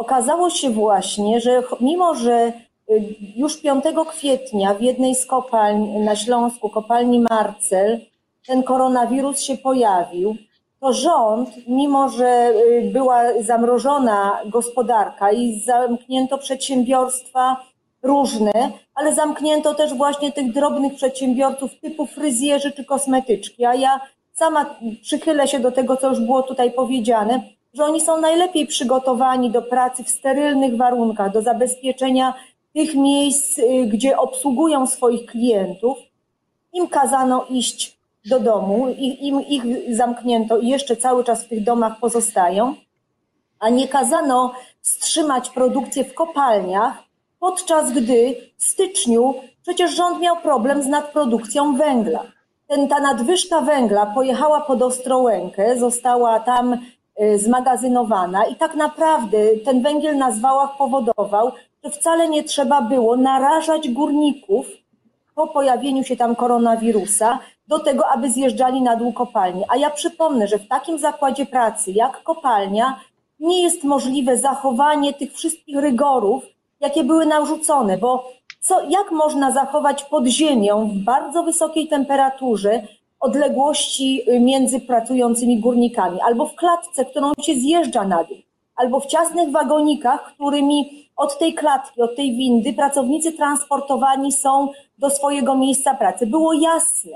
Okazało 0.00 0.50
się 0.50 0.70
właśnie, 0.70 1.40
że 1.40 1.62
mimo, 1.80 2.14
że 2.14 2.52
y, 2.90 3.14
już 3.36 3.60
5 3.60 3.84
kwietnia 4.08 4.74
w 4.74 4.82
jednej 4.82 5.14
z 5.14 5.26
kopalń 5.26 5.98
na 5.98 6.16
Śląsku, 6.16 6.68
kopalni 6.68 7.20
Marcel, 7.20 8.00
ten 8.46 8.62
koronawirus 8.62 9.40
się 9.40 9.56
pojawił, 9.56 10.36
to 10.80 10.92
rząd, 10.92 11.50
mimo 11.68 12.08
że 12.08 12.52
y, 12.56 12.90
była 12.92 13.22
zamrożona 13.40 14.40
gospodarka 14.46 15.32
i 15.32 15.60
zamknięto 15.60 16.38
przedsiębiorstwa 16.38 17.56
różne, 18.02 18.52
ale 18.94 19.14
zamknięto 19.14 19.74
też 19.74 19.94
właśnie 19.94 20.32
tych 20.32 20.52
drobnych 20.52 20.94
przedsiębiorców 20.94 21.70
typu 21.80 22.06
fryzjerzy 22.06 22.72
czy 22.72 22.84
kosmetyczki. 22.84 23.64
A 23.64 23.74
ja 23.74 24.00
sama 24.32 24.74
przychylę 25.02 25.48
się 25.48 25.58
do 25.58 25.72
tego, 25.72 25.96
co 25.96 26.08
już 26.08 26.20
było 26.20 26.42
tutaj 26.42 26.72
powiedziane 26.72 27.40
że 27.74 27.84
oni 27.84 28.00
są 28.00 28.20
najlepiej 28.20 28.66
przygotowani 28.66 29.50
do 29.50 29.62
pracy 29.62 30.04
w 30.04 30.10
sterylnych 30.10 30.76
warunkach, 30.76 31.32
do 31.32 31.42
zabezpieczenia 31.42 32.34
tych 32.74 32.94
miejsc, 32.94 33.58
y, 33.58 33.86
gdzie 33.86 34.18
obsługują 34.18 34.86
swoich 34.86 35.26
klientów. 35.26 35.98
Im 36.72 36.88
kazano 36.88 37.44
iść 37.48 37.98
do 38.30 38.40
domu, 38.40 38.88
im 38.98 39.40
ich 39.40 39.96
zamknięto 39.96 40.58
i 40.58 40.68
jeszcze 40.68 40.96
cały 40.96 41.24
czas 41.24 41.44
w 41.44 41.48
tych 41.48 41.64
domach 41.64 42.00
pozostają, 42.00 42.74
a 43.58 43.68
nie 43.68 43.88
kazano 43.88 44.54
wstrzymać 44.80 45.50
produkcję 45.50 46.04
w 46.04 46.14
kopalniach, 46.14 47.02
podczas 47.40 47.92
gdy 47.92 48.36
w 48.56 48.64
styczniu 48.64 49.34
przecież 49.62 49.96
rząd 49.96 50.20
miał 50.20 50.36
problem 50.36 50.82
z 50.82 50.86
nadprodukcją 50.86 51.76
węgla. 51.76 52.22
Ten, 52.66 52.88
ta 52.88 53.00
nadwyżka 53.00 53.60
węgla 53.60 54.06
pojechała 54.06 54.60
pod 54.60 54.82
Ostrołękę, 54.82 55.78
została 55.78 56.40
tam 56.40 56.78
zmagazynowana 57.36 58.46
i 58.46 58.56
tak 58.56 58.74
naprawdę 58.74 59.38
ten 59.64 59.82
węgiel 59.82 60.16
na 60.16 60.30
zwałach 60.32 60.76
powodował, 60.76 61.52
że 61.84 61.90
wcale 61.90 62.28
nie 62.28 62.44
trzeba 62.44 62.82
było 62.82 63.16
narażać 63.16 63.88
górników 63.88 64.66
po 65.34 65.46
pojawieniu 65.46 66.04
się 66.04 66.16
tam 66.16 66.36
koronawirusa 66.36 67.38
do 67.68 67.78
tego, 67.78 68.06
aby 68.06 68.30
zjeżdżali 68.30 68.82
na 68.82 68.96
dół 68.96 69.12
kopalni. 69.12 69.64
A 69.68 69.76
ja 69.76 69.90
przypomnę, 69.90 70.48
że 70.48 70.58
w 70.58 70.68
takim 70.68 70.98
zakładzie 70.98 71.46
pracy 71.46 71.92
jak 71.92 72.22
kopalnia 72.22 73.00
nie 73.40 73.62
jest 73.62 73.84
możliwe 73.84 74.36
zachowanie 74.36 75.14
tych 75.14 75.32
wszystkich 75.32 75.76
rygorów, 75.76 76.42
jakie 76.80 77.04
były 77.04 77.26
narzucone, 77.26 77.98
bo 77.98 78.30
co, 78.60 78.82
jak 78.88 79.10
można 79.10 79.50
zachować 79.50 80.04
pod 80.04 80.26
ziemią 80.26 80.88
w 80.88 80.96
bardzo 80.96 81.42
wysokiej 81.42 81.88
temperaturze 81.88 82.82
odległości 83.20 84.22
y, 84.30 84.40
między 84.40 84.80
pracującymi 84.80 85.60
górnikami, 85.60 86.18
albo 86.20 86.46
w 86.46 86.54
klatce, 86.54 87.04
którą 87.04 87.32
się 87.42 87.54
zjeżdża 87.54 88.04
na 88.04 88.24
dół, 88.24 88.36
albo 88.76 89.00
w 89.00 89.06
ciasnych 89.06 89.50
wagonikach, 89.50 90.34
którymi 90.34 91.08
od 91.16 91.38
tej 91.38 91.54
klatki, 91.54 92.02
od 92.02 92.16
tej 92.16 92.36
windy 92.36 92.72
pracownicy 92.72 93.32
transportowani 93.32 94.32
są 94.32 94.68
do 94.98 95.10
swojego 95.10 95.56
miejsca 95.56 95.94
pracy. 95.94 96.26
Było 96.26 96.52
jasne, 96.52 97.12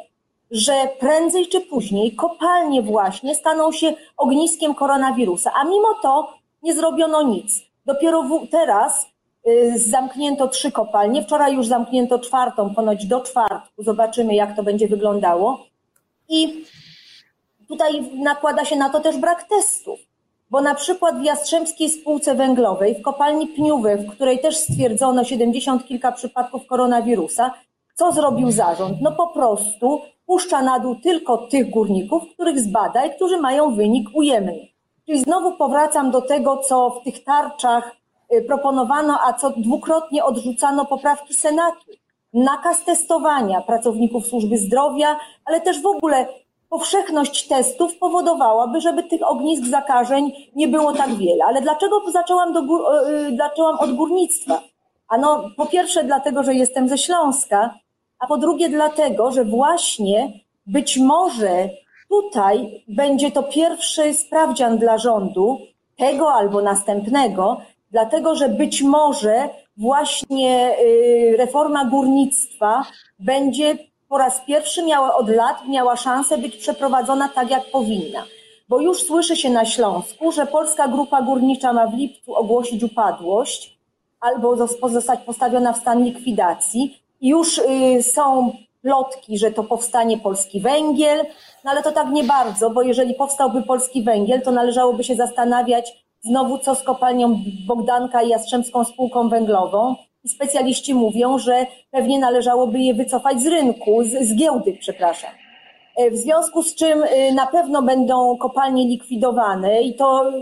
że 0.51 0.73
prędzej 1.01 1.47
czy 1.47 1.61
później 1.61 2.13
kopalnie 2.13 2.83
właśnie 2.83 3.35
staną 3.35 3.73
się 3.73 3.95
ogniskiem 4.17 4.75
koronawirusa, 4.75 5.53
a 5.55 5.65
mimo 5.65 5.95
to 6.03 6.35
nie 6.63 6.75
zrobiono 6.75 7.23
nic. 7.23 7.63
Dopiero 7.87 8.25
teraz 8.51 9.07
y, 9.49 9.79
zamknięto 9.79 10.49
trzy 10.49 10.73
kopalnie, 10.73 11.23
wczoraj 11.23 11.55
już 11.55 11.67
zamknięto 11.67 12.19
czwartą, 12.19 12.75
ponoć 12.75 13.07
do 13.07 13.21
czwartku. 13.21 13.83
Zobaczymy, 13.83 14.35
jak 14.35 14.57
to 14.57 14.63
będzie 14.63 14.89
wyglądało. 14.89 15.74
I 16.29 16.65
tutaj 17.69 18.11
nakłada 18.15 18.65
się 18.65 18.77
na 18.77 18.91
to 18.91 19.01
też 19.01 19.17
brak 19.17 19.43
testów. 19.49 19.99
Bo 20.51 20.61
na 20.61 20.75
przykład 20.75 21.21
w 21.21 21.25
Jastrzębskiej 21.25 21.91
Spółce 21.91 22.35
Węglowej, 22.35 22.95
w 22.95 23.03
kopalni 23.03 23.47
Pniuwy, 23.47 23.97
w 23.97 24.11
której 24.11 24.39
też 24.39 24.57
stwierdzono 24.57 25.25
70 25.25 25.87
kilka 25.87 26.13
przypadków 26.13 26.67
koronawirusa, 26.67 27.55
co 27.95 28.13
zrobił 28.13 28.51
zarząd? 28.51 29.01
No 29.01 29.13
po 29.13 29.27
prostu 29.27 30.01
puszcza 30.27 30.63
na 30.63 30.79
dół 30.79 30.95
tylko 30.95 31.39
tych 31.39 31.71
górników, 31.71 32.23
których 32.35 32.61
zbada 32.61 33.05
i 33.05 33.17
którzy 33.17 33.41
mają 33.41 33.75
wynik 33.75 34.09
ujemny. 34.15 34.69
Czyli 35.07 35.21
znowu 35.21 35.53
powracam 35.53 36.11
do 36.11 36.21
tego, 36.21 36.57
co 36.57 36.91
w 36.91 37.05
tych 37.05 37.25
tarczach 37.25 37.97
y, 38.35 38.43
proponowano, 38.43 39.19
a 39.27 39.33
co 39.33 39.51
dwukrotnie 39.51 40.25
odrzucano 40.25 40.85
poprawki 40.85 41.35
Senatu. 41.35 41.91
Nakaz 42.35 42.85
testowania 42.85 43.61
pracowników 43.61 44.27
służby 44.27 44.59
zdrowia, 44.59 45.19
ale 45.45 45.61
też 45.61 45.83
w 45.83 45.87
ogóle 45.87 46.27
powszechność 46.71 47.49
testów 47.49 47.99
powodowałaby, 47.99 48.81
żeby 48.81 49.03
tych 49.03 49.21
ognisk 49.23 49.65
zakażeń 49.65 50.33
nie 50.57 50.69
było 50.69 50.93
tak 50.93 51.15
wiele. 51.15 51.45
Ale 51.45 51.61
dlaczego 51.61 52.11
zaczęłam, 52.11 52.53
do 52.53 52.63
gór, 52.63 52.81
y, 53.09 53.37
zaczęłam 53.37 53.79
od 53.79 53.93
górnictwa? 53.93 54.61
Ano, 55.09 55.45
po 55.57 55.67
pierwsze 55.67 56.05
dlatego, 56.05 56.43
że 56.43 56.55
jestem 56.55 56.89
ze 56.89 56.99
Śląska, 56.99 57.75
a 58.19 58.27
po 58.27 58.37
drugie 58.37 58.69
dlatego, 58.69 59.33
że 59.33 59.45
właśnie 59.45 60.33
być 60.67 60.99
może 60.99 61.69
tutaj 62.09 62.85
będzie 62.89 63.31
to 63.31 63.43
pierwszy 63.43 64.15
sprawdzian 64.15 64.79
dla 64.79 64.99
rządu, 64.99 65.59
tego 65.97 66.33
albo 66.33 66.63
następnego, 66.63 67.61
dlatego 67.91 68.35
że 68.35 68.49
być 68.49 68.83
może 68.83 69.49
właśnie 69.77 70.77
y, 70.81 71.37
reforma 71.39 71.85
górnictwa 71.85 72.85
będzie 73.19 73.79
po 74.09 74.19
raz 74.19 74.41
pierwszy 74.47 74.83
miała 74.83 75.17
od 75.17 75.29
lat, 75.29 75.69
miała 75.69 75.97
szansę 75.97 76.39
być 76.39 76.57
przeprowadzona 76.57 77.29
tak, 77.29 77.51
jak 77.51 77.71
powinna. 77.71 78.25
Bo 78.69 78.81
już 78.81 79.03
słyszy 79.03 79.37
się 79.37 79.51
na 79.51 79.65
Śląsku, 79.65 80.33
że 80.33 80.47
Polska 80.47 80.89
Grupa 80.89 81.23
Górnicza 81.23 81.73
ma 81.73 81.87
w 81.87 81.95
lipcu 81.95 82.35
ogłosić 82.35 82.83
upadłość 82.83 83.79
albo 84.21 84.57
zostać 84.89 85.21
postawiona 85.21 85.73
w 85.73 85.79
stan 85.79 86.05
likwidacji. 86.05 86.99
Już 87.21 87.59
y, 87.59 88.03
są 88.03 88.53
plotki, 88.83 89.39
że 89.39 89.51
to 89.51 89.65
powstanie 89.65 90.19
polski 90.19 90.61
węgiel, 90.61 91.27
no 91.65 91.71
ale 91.71 91.83
to 91.83 91.93
tak 91.93 92.11
nie 92.11 92.25
bardzo, 92.25 92.71
bo 92.71 92.83
jeżeli 92.83 93.15
powstałby 93.15 93.63
polski 93.63 94.03
węgiel, 94.03 94.43
to 94.43 94.51
należałoby 94.51 95.05
się 95.05 95.15
zastanawiać 95.15 96.04
znowu 96.25 96.59
co 96.59 96.75
z 96.75 96.83
kopalnią 96.83 97.41
Bogdanka 97.67 98.23
i 98.23 98.29
Jastrzębską 98.29 98.85
Spółką 98.85 99.29
Węglową, 99.29 99.95
specjaliści 100.27 100.95
mówią, 100.95 101.39
że 101.39 101.67
pewnie 101.91 102.19
należałoby 102.19 102.79
je 102.79 102.95
wycofać 102.95 103.41
z 103.41 103.47
rynku, 103.47 104.05
z, 104.05 104.29
z 104.29 104.35
giełdy, 104.35 104.77
przepraszam. 104.81 105.31
E, 105.97 106.11
w 106.11 106.17
związku 106.17 106.63
z 106.63 106.75
czym 106.75 107.03
e, 107.03 107.33
na 107.33 107.47
pewno 107.47 107.83
będą 107.83 108.37
kopalnie 108.37 108.85
likwidowane 108.85 109.83
i 109.83 109.95
to, 109.95 110.33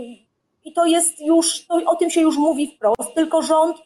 i 0.65 0.73
to 0.73 0.85
jest 0.85 1.21
już, 1.21 1.67
to, 1.67 1.75
o 1.85 1.95
tym 1.95 2.09
się 2.09 2.21
już 2.21 2.37
mówi 2.37 2.67
wprost, 2.67 3.13
tylko 3.15 3.41
rząd 3.41 3.77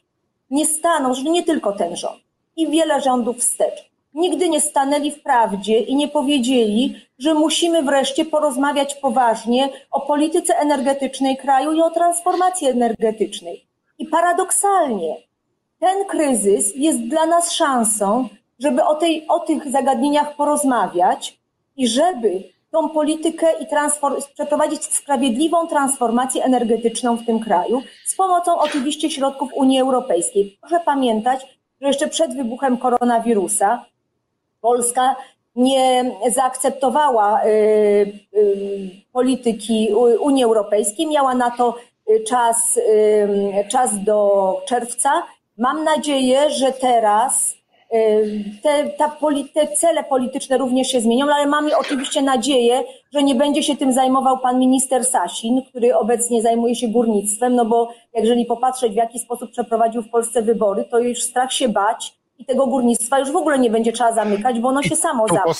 nie 0.50 0.66
stanął, 0.66 1.14
że 1.14 1.24
nie 1.24 1.44
tylko 1.44 1.72
ten 1.74 1.96
rząd 1.96 2.20
i 2.56 2.68
wiele 2.68 3.02
rządów 3.02 3.38
wstecz. 3.38 3.87
Nigdy 4.18 4.50
nie 4.50 4.62
stanęli 4.62 5.12
w 5.12 5.24
prawdzie 5.24 5.80
i 5.80 5.96
nie 5.96 6.08
powiedzieli, 6.08 6.96
że 7.20 7.34
musimy 7.34 7.84
wreszcie 7.84 8.26
porozmawiać 8.26 8.96
poważnie 8.96 9.70
o 9.92 10.02
polityce 10.02 10.58
energetycznej 10.58 11.38
kraju 11.38 11.74
i 11.74 11.82
o 11.82 11.90
transformacji 11.90 12.68
energetycznej. 12.68 13.68
I 14.00 14.06
paradoksalnie 14.06 15.16
ten 15.80 16.06
kryzys 16.06 16.76
jest 16.76 17.00
dla 17.00 17.26
nas 17.26 17.52
szansą, 17.52 18.30
żeby 18.60 18.84
o, 18.84 18.96
tej, 18.96 19.28
o 19.28 19.40
tych 19.40 19.72
zagadnieniach 19.72 20.36
porozmawiać 20.36 21.40
i 21.76 21.88
żeby 21.88 22.44
tą 22.72 22.90
politykę 22.90 23.48
i 23.60 23.68
przeprowadzić 24.34 24.84
sprawiedliwą 24.84 25.68
transformację 25.68 26.44
energetyczną 26.44 27.18
w 27.18 27.26
tym 27.26 27.40
kraju 27.40 27.82
z 28.06 28.16
pomocą 28.16 28.60
oczywiście 28.60 29.10
środków 29.10 29.54
Unii 29.54 29.80
Europejskiej. 29.80 30.58
Proszę 30.62 30.80
pamiętać, 30.86 31.58
że 31.82 31.88
jeszcze 31.88 32.08
przed 32.08 32.36
wybuchem 32.36 32.78
koronawirusa 32.78 33.86
Polska 34.62 35.16
nie 35.58 36.12
zaakceptowała 36.32 37.46
y, 37.46 37.50
y, 38.38 38.90
polityki 39.12 39.90
Unii 40.20 40.44
Europejskiej, 40.44 41.08
miała 41.08 41.36
na 41.36 41.52
to 41.52 41.76
czas, 42.28 42.78
y, 42.78 43.68
czas 43.72 44.04
do 44.04 44.62
czerwca. 44.68 45.10
Mam 45.58 45.84
nadzieję, 45.84 46.50
że 46.50 46.72
teraz 46.72 47.58
te, 48.64 48.90
ta, 48.90 49.18
te 49.54 49.68
cele 49.68 50.04
polityczne 50.04 50.58
również 50.58 50.88
się 50.88 51.02
zmienią, 51.02 51.26
ale 51.34 51.48
mamy 51.48 51.78
oczywiście 51.78 52.22
nadzieję, 52.22 52.84
że 53.14 53.24
nie 53.24 53.36
będzie 53.36 53.64
się 53.64 53.78
tym 53.78 53.94
zajmował 53.94 54.40
pan 54.40 54.60
minister 54.60 55.06
Sasin, 55.06 55.62
który 55.70 55.96
obecnie 55.96 56.42
zajmuje 56.42 56.76
się 56.76 56.88
górnictwem, 56.88 57.56
no 57.56 57.66
bo 57.66 57.90
jeżeli 58.14 58.46
popatrzeć 58.46 58.94
w 58.94 58.96
jaki 58.96 59.20
sposób 59.20 59.52
przeprowadził 59.52 60.02
w 60.02 60.10
Polsce 60.10 60.42
wybory, 60.42 60.86
to 60.92 61.00
już 61.00 61.22
strach 61.22 61.54
się 61.54 61.70
bać 61.70 62.17
i 62.38 62.46
tego 62.46 62.68
górnictwa 62.68 63.20
już 63.20 63.32
w 63.32 63.36
ogóle 63.36 63.60
nie 63.60 63.70
będzie 63.70 63.92
trzeba 63.92 64.14
zamykać, 64.14 64.60
bo 64.60 64.68
ono 64.68 64.84
się 64.84 64.96
samo 64.96 65.28
zamknie. 65.28 65.54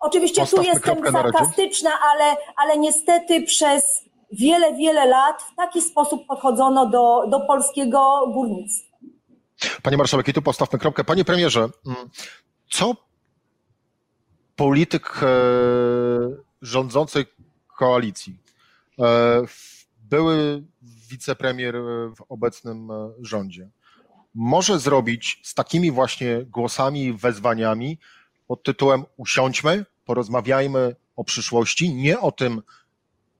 Oczywiście 0.00 0.46
tu 0.46 0.62
jestem 0.62 1.12
sarkastyczna, 1.12 1.90
ale, 2.12 2.36
ale 2.56 2.78
niestety 2.78 3.42
przez 3.42 4.04
wiele, 4.32 4.74
wiele 4.74 5.06
lat 5.06 5.42
w 5.42 5.54
taki 5.56 5.82
sposób 5.82 6.26
podchodzono 6.26 6.86
do, 6.86 7.26
do 7.28 7.40
polskiego 7.40 8.30
górnictwa. 8.34 8.96
Panie 9.82 9.96
marszałek, 9.96 10.28
i 10.28 10.32
tu 10.32 10.42
postawmy 10.42 10.78
kropkę. 10.78 11.04
Panie 11.04 11.24
premierze, 11.24 11.60
mm, 11.60 12.10
co 12.70 12.94
polityk 14.56 15.20
e, 15.22 15.26
rządzącej 16.62 17.24
koalicji, 17.78 18.38
e, 19.00 19.42
były 19.98 20.62
wicepremier 21.10 21.74
w 22.16 22.22
obecnym 22.28 22.90
e, 22.90 23.12
rządzie, 23.20 23.70
może 24.36 24.78
zrobić 24.78 25.40
z 25.42 25.54
takimi 25.54 25.90
właśnie 25.90 26.44
głosami 26.44 27.12
wezwaniami 27.12 27.98
pod 28.46 28.62
tytułem 28.62 29.04
usiądźmy, 29.16 29.86
porozmawiajmy 30.04 30.96
o 31.16 31.24
przyszłości, 31.24 31.94
nie 31.94 32.20
o 32.20 32.32
tym, 32.32 32.62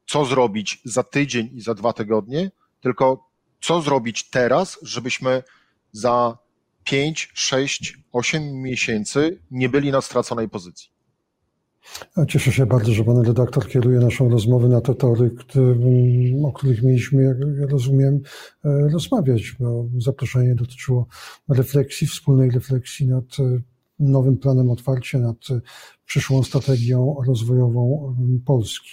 co 0.07 0.24
zrobić 0.24 0.80
za 0.84 1.03
tydzień 1.03 1.51
i 1.55 1.61
za 1.61 1.74
dwa 1.74 1.92
tygodnie, 1.92 2.51
tylko 2.80 3.30
co 3.61 3.80
zrobić 3.82 4.30
teraz, 4.30 4.78
żebyśmy 4.82 5.42
za 5.92 6.38
5, 6.84 7.30
6, 7.34 7.99
8 8.12 8.62
miesięcy 8.62 9.42
nie 9.51 9.68
byli 9.68 9.92
na 9.92 10.01
straconej 10.01 10.49
pozycji. 10.49 10.95
Cieszę 12.28 12.53
się 12.53 12.66
bardzo, 12.66 12.93
że 12.93 13.05
pan 13.05 13.22
redaktor 13.22 13.68
kieruje 13.68 14.01
naszą 14.01 14.28
rozmowę 14.28 14.68
na 14.68 14.80
te 14.80 14.95
tory, 14.95 15.30
o 16.45 16.53
których 16.53 16.82
mieliśmy, 16.82 17.22
jak 17.22 17.70
rozumiem, 17.70 18.20
e, 18.64 18.89
rozmawiać, 18.93 19.57
bo 19.61 19.89
zaproszenie 19.99 20.55
dotyczyło 20.55 21.07
refleksji, 21.49 22.07
wspólnej 22.07 22.51
refleksji 22.51 23.07
nad 23.07 23.24
e, 23.41 23.61
nowym 23.99 24.37
planem 24.37 24.70
otwarcia, 24.70 25.18
nad 25.18 25.37
e, 25.51 25.61
przyszłą 26.07 26.43
strategią 26.43 27.16
rozwojową 27.26 28.16
Polski. 28.45 28.91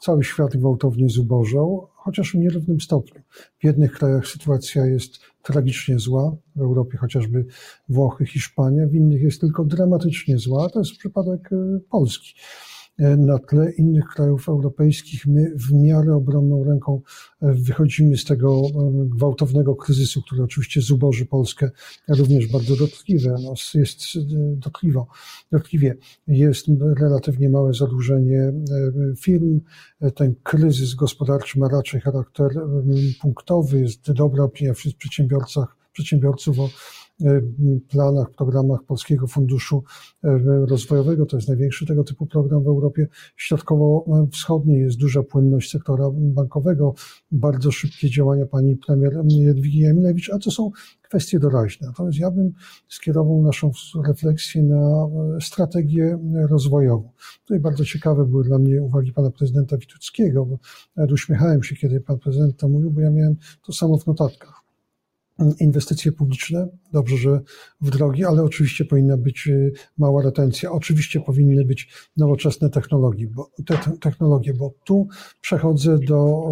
Cały 0.00 0.24
świat 0.24 0.56
gwałtownie 0.56 1.08
zubożał, 1.08 1.88
chociaż 1.94 2.32
w 2.32 2.34
nierównym 2.34 2.80
stopniu. 2.80 3.22
W 3.58 3.64
jednych 3.64 3.92
krajach 3.92 4.26
sytuacja 4.26 4.86
jest 4.86 5.20
tragicznie 5.46 5.98
zła, 5.98 6.36
w 6.56 6.60
Europie 6.60 6.98
chociażby 6.98 7.46
Włochy, 7.88 8.26
Hiszpania, 8.26 8.86
w 8.86 8.94
innych 8.94 9.22
jest 9.22 9.40
tylko 9.40 9.64
dramatycznie 9.64 10.38
zła. 10.38 10.70
To 10.70 10.78
jest 10.78 10.92
przypadek 10.92 11.52
e, 11.52 11.78
Polski. 11.90 12.34
Na 12.98 13.38
tle 13.38 13.72
innych 13.72 14.04
krajów 14.04 14.48
europejskich 14.48 15.26
my 15.26 15.52
w 15.56 15.72
miarę 15.72 16.14
obronną 16.14 16.64
ręką 16.64 17.00
wychodzimy 17.42 18.16
z 18.16 18.24
tego 18.24 18.62
gwałtownego 19.06 19.76
kryzysu, 19.76 20.22
który 20.22 20.42
oczywiście 20.42 20.80
zuboży 20.80 21.26
Polskę 21.26 21.70
również 22.08 22.46
bardzo 22.46 22.76
dotkliwe. 22.76 23.36
No, 23.42 23.54
jest 23.74 24.00
dotkliwo, 24.56 25.06
dotkliwie. 25.52 25.96
Jest 26.26 26.66
relatywnie 27.00 27.50
małe 27.50 27.74
zadłużenie 27.74 28.52
firm. 29.20 29.60
Ten 30.14 30.34
kryzys 30.42 30.94
gospodarczy 30.94 31.58
ma 31.58 31.68
raczej 31.68 32.00
charakter 32.00 32.50
punktowy. 33.20 33.80
Jest 33.80 34.12
dobra 34.12 34.44
opinia 34.44 34.74
wśród 34.74 34.96
przedsiębiorcach, 34.96 35.76
przedsiębiorców 35.92 36.60
o 36.60 36.68
E, 36.68 36.95
planach, 37.88 38.30
programach 38.30 38.84
Polskiego 38.84 39.26
Funduszu 39.26 39.84
e, 40.24 40.38
Rozwojowego. 40.66 41.26
To 41.26 41.36
jest 41.36 41.48
największy 41.48 41.86
tego 41.86 42.04
typu 42.04 42.26
program 42.26 42.64
w 42.64 42.66
Europie 42.66 43.06
Środkowo-Wschodniej. 43.36 44.80
Jest 44.80 44.98
duża 44.98 45.22
płynność 45.22 45.70
sektora 45.70 46.04
bankowego, 46.12 46.94
bardzo 47.32 47.70
szybkie 47.70 48.10
działania 48.10 48.46
pani 48.46 48.76
premier 48.76 49.12
Jadwigi 49.28 49.78
Jamilewicz, 49.78 50.30
a 50.30 50.38
to 50.38 50.50
są 50.50 50.70
kwestie 51.02 51.38
doraźne. 51.38 51.86
Natomiast 51.86 52.18
ja 52.18 52.30
bym 52.30 52.52
skierował 52.88 53.42
naszą 53.42 53.70
refleksję 54.06 54.62
na 54.62 55.06
strategię 55.40 56.18
rozwojową. 56.50 57.10
Tutaj 57.44 57.60
bardzo 57.60 57.84
ciekawe 57.84 58.26
były 58.26 58.44
dla 58.44 58.58
mnie 58.58 58.82
uwagi 58.82 59.12
pana 59.12 59.30
prezydenta 59.30 59.76
Wituckiego, 59.76 60.46
bo 60.46 60.58
nawet 60.96 61.12
uśmiechałem 61.12 61.62
się, 61.62 61.76
kiedy 61.76 62.00
pan 62.00 62.18
prezydent 62.18 62.56
to 62.56 62.68
mówił, 62.68 62.90
bo 62.90 63.00
ja 63.00 63.10
miałem 63.10 63.36
to 63.66 63.72
samo 63.72 63.98
w 63.98 64.06
notatkach 64.06 64.65
inwestycje 65.60 66.12
publiczne, 66.12 66.68
dobrze, 66.92 67.16
że 67.16 67.40
w 67.80 67.90
drogi, 67.90 68.24
ale 68.24 68.42
oczywiście 68.42 68.84
powinna 68.84 69.16
być 69.16 69.46
y, 69.46 69.72
mała 69.98 70.22
retencja. 70.22 70.72
Oczywiście 70.72 71.20
powinny 71.20 71.64
być 71.64 71.88
nowoczesne 72.16 72.70
technologie, 72.70 73.26
bo, 73.34 73.50
te, 73.66 73.78
technologie, 74.00 74.54
bo 74.54 74.74
tu 74.84 75.08
przechodzę 75.40 75.98
do 75.98 76.44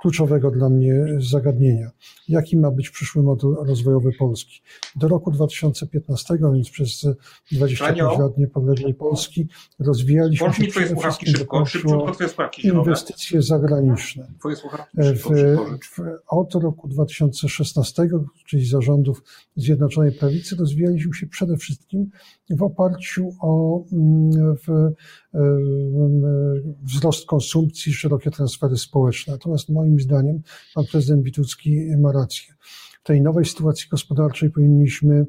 kluczowego 0.00 0.50
dla 0.50 0.68
mnie 0.68 1.06
zagadnienia. 1.18 1.90
Jaki 2.28 2.56
ma 2.56 2.70
być 2.70 2.90
przyszły 2.90 3.22
model 3.22 3.54
rozwojowy 3.66 4.10
Polski? 4.18 4.60
Do 4.96 5.08
roku 5.08 5.30
2015, 5.30 6.38
więc 6.54 6.70
przez 6.70 7.06
25 7.52 7.98
lat 7.98 8.38
niepodległej 8.38 8.94
Polski 8.94 9.48
rozwijaliśmy 9.78 10.46
Włącz 10.46 10.56
się 10.56 10.66
twoje 10.66 10.88
słuchawki 10.88 11.26
szybko, 11.26 11.66
szybko 11.66 12.12
Inwestycje 12.64 13.42
zagraniczne. 13.42 14.32
Szybko, 14.32 14.50
w, 14.94 15.96
w, 15.96 16.02
od 16.28 16.54
roku 16.54 16.88
2016 16.88 18.08
czyli 18.46 18.66
zarządów 18.66 19.22
Zjednoczonej 19.56 20.12
Prawicy, 20.12 20.56
rozwijaliśmy 20.56 21.14
się 21.14 21.26
przede 21.26 21.56
wszystkim 21.56 22.10
w 22.50 22.62
oparciu 22.62 23.30
o 23.40 23.84
mm, 23.92 24.56
w, 24.56 24.68
e, 24.68 25.42
wzrost 26.82 27.26
konsumpcji, 27.26 27.92
szerokie 27.92 28.30
transfery 28.30 28.76
społeczne. 28.76 29.32
Natomiast 29.32 29.68
moim 29.68 30.00
zdaniem 30.00 30.42
pan 30.74 30.84
prezydent 30.92 31.24
Witucki 31.24 31.96
ma 31.98 32.12
rację. 32.12 32.54
W 33.02 33.06
tej 33.06 33.22
nowej 33.22 33.44
sytuacji 33.44 33.88
gospodarczej 33.90 34.50
powinniśmy 34.50 35.26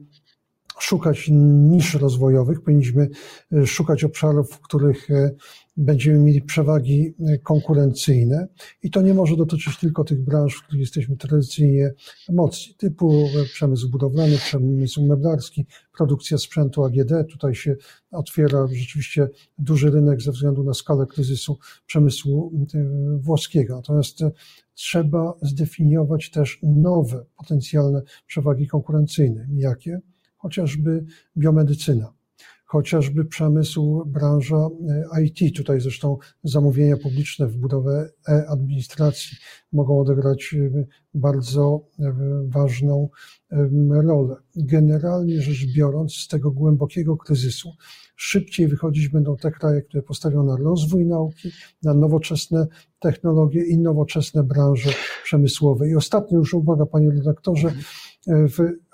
szukać 0.80 1.30
nisz 1.32 1.94
rozwojowych, 1.94 2.62
powinniśmy 2.62 3.10
e, 3.54 3.68
szukać 3.68 4.04
obszarów, 4.04 4.52
w 4.52 4.60
których 4.60 5.12
e, 5.12 5.32
będziemy 5.78 6.20
mieli 6.20 6.42
przewagi 6.42 7.14
e, 7.20 7.38
konkurencyjne 7.38 8.48
i 8.84 8.92
to 8.92 9.02
nie 9.02 9.14
może 9.14 9.38
dotyczyć 9.38 9.80
tylko 9.80 10.04
tych 10.04 10.24
branż, 10.24 10.56
w 10.56 10.64
których 10.64 10.82
jesteśmy 10.82 11.18
tradycyjnie 11.18 11.94
mocni, 12.30 12.76
typu 12.76 13.28
przemysł 13.54 13.90
budowlany, 13.90 14.38
przemysł 14.38 15.06
meblarski, 15.06 15.66
produkcja 15.98 16.38
sprzętu 16.38 16.84
AGD. 16.84 17.12
Tutaj 17.32 17.56
się 17.56 17.76
otwiera 18.12 18.68
rzeczywiście 18.68 19.30
duży 19.58 19.92
rynek 19.92 20.22
ze 20.22 20.32
względu 20.32 20.64
na 20.64 20.74
skalę 20.74 21.06
kryzysu 21.06 21.58
przemysłu 21.86 22.52
włoskiego. 23.18 23.76
Natomiast 23.76 24.20
trzeba 24.74 25.34
zdefiniować 25.42 26.32
też 26.32 26.60
nowe 26.64 27.26
potencjalne 27.38 28.02
przewagi 28.28 28.68
konkurencyjne. 28.68 29.48
Jakie? 29.54 30.02
Chociażby 30.44 31.06
biomedycyna, 31.38 32.14
chociażby 32.66 33.26
przemysł, 33.26 34.04
branża 34.06 34.70
e, 35.16 35.24
IT. 35.24 35.58
Tutaj 35.58 35.82
zresztą 35.82 36.18
zamówienia 36.44 36.98
publiczne 36.98 37.48
w 37.48 37.58
budowę 37.58 38.10
e-administracji 38.30 39.38
mogą 39.74 40.00
odegrać 40.00 40.56
e, 40.56 40.86
bardzo 41.14 41.86
e, 42.00 42.14
ważną 42.48 43.10
rolę. 43.90 44.36
Generalnie 44.56 45.42
rzecz 45.42 45.74
biorąc, 45.76 46.14
z 46.14 46.28
tego 46.28 46.52
głębokiego 46.52 47.18
kryzysu 47.18 47.70
szybciej 48.16 48.68
wychodzić 48.68 49.10
będą 49.10 49.38
te 49.38 49.52
kraje, 49.52 49.82
które 49.82 50.04
postawią 50.04 50.44
na 50.44 50.56
rozwój 50.56 51.06
nauki, 51.06 51.52
na 51.84 51.94
nowoczesne 51.94 52.68
technologie 53.00 53.64
i 53.64 53.78
nowoczesne 53.78 54.44
branże 54.44 54.90
przemysłowe. 55.24 55.90
I 55.90 55.96
ostatnia 55.96 56.38
już 56.38 56.54
uwaga, 56.54 56.86
panie 56.86 57.12
redaktorze, 57.12 57.74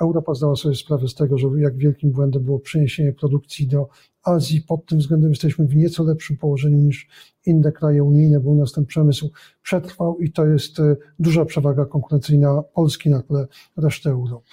Europa 0.02 0.34
zdała 0.34 0.56
sobie 0.56 0.76
sprawę 0.76 1.08
z 1.08 1.16
tego, 1.16 1.38
że 1.38 1.48
jak 1.58 1.78
wielkim 1.78 2.12
błędem 2.12 2.44
było 2.44 2.60
przeniesienie 2.60 3.14
produkcji 3.14 3.68
do 3.68 3.88
Azji. 4.24 4.62
Pod 4.62 4.86
tym 4.86 5.00
względem 5.00 5.30
jesteśmy 5.30 5.68
w 5.68 5.76
nieco 5.76 6.04
lepszym 6.04 6.38
położeniu 6.38 6.78
niż 6.78 7.08
inne 7.46 7.72
kraje 7.72 8.04
unijne, 8.04 8.40
bo 8.40 8.50
u 8.50 8.56
nas 8.56 8.72
ten 8.72 8.86
przemysł 8.86 9.32
przetrwał 9.62 10.20
i 10.20 10.32
to 10.32 10.46
jest 10.46 10.80
e, 10.80 10.96
duża 11.20 11.46
przewaga 11.46 11.86
konkurencyjna 11.86 12.64
Polski 12.74 13.10
na 13.10 13.22
tle 13.22 13.48
reszty 13.78 14.10
Europy. 14.10 14.50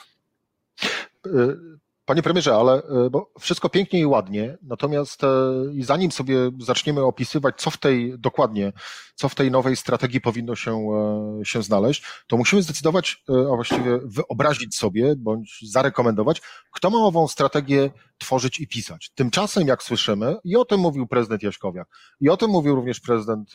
Panie 2.07 2.23
premierze, 2.23 2.55
ale 2.55 2.83
e, 2.83 3.11
bo 3.11 3.33
wszystko 3.41 3.69
pięknie 3.69 4.01
i 4.01 4.07
ładnie, 4.07 4.59
natomiast 4.63 5.25
e, 5.25 5.29
i 5.73 5.83
zanim 5.83 6.13
sobie 6.13 6.37
zaczniemy 6.61 7.05
opisywać, 7.05 7.55
co 7.61 7.71
w 7.71 7.79
tej 7.79 8.19
dokładnie, 8.19 8.73
co 9.15 9.29
w 9.29 9.35
tej 9.35 9.51
nowej 9.51 9.77
strategii 9.77 10.21
powinno 10.21 10.57
się, 10.57 10.73
e, 10.73 11.45
się 11.45 11.63
znaleźć, 11.63 12.05
to 12.27 12.37
musimy 12.37 12.63
zdecydować, 12.63 13.25
a 13.29 13.55
właściwie 13.55 13.99
wyobrazić 14.05 14.77
sobie 14.77 15.17
bądź 15.17 15.59
zarekomendować, 15.71 16.43
kto 16.73 16.91
ma 16.91 16.99
ową 16.99 17.29
strategię 17.29 17.91
tworzyć 18.19 18.61
i 18.61 18.69
pisać. 18.69 19.11
Tymczasem, 19.15 19.67
jak 19.67 19.83
słyszymy, 19.83 20.37
i 20.45 20.57
o 20.57 20.65
tym 20.65 20.81
mówił 20.81 21.07
prezydent 21.07 21.43
Jaśkowiak, 21.43 21.89
i 22.21 22.29
o 22.29 22.37
tym 22.37 22.51
mówił 22.51 22.75
również 22.75 23.01
prezydent, 23.01 23.53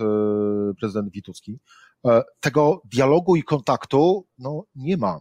prezydent 0.80 1.12
Witucki, 1.12 1.60
tego 2.40 2.82
dialogu 2.86 3.36
i 3.36 3.44
kontaktu 3.44 4.28
no, 4.38 4.64
nie 4.76 4.98
ma. 4.98 5.20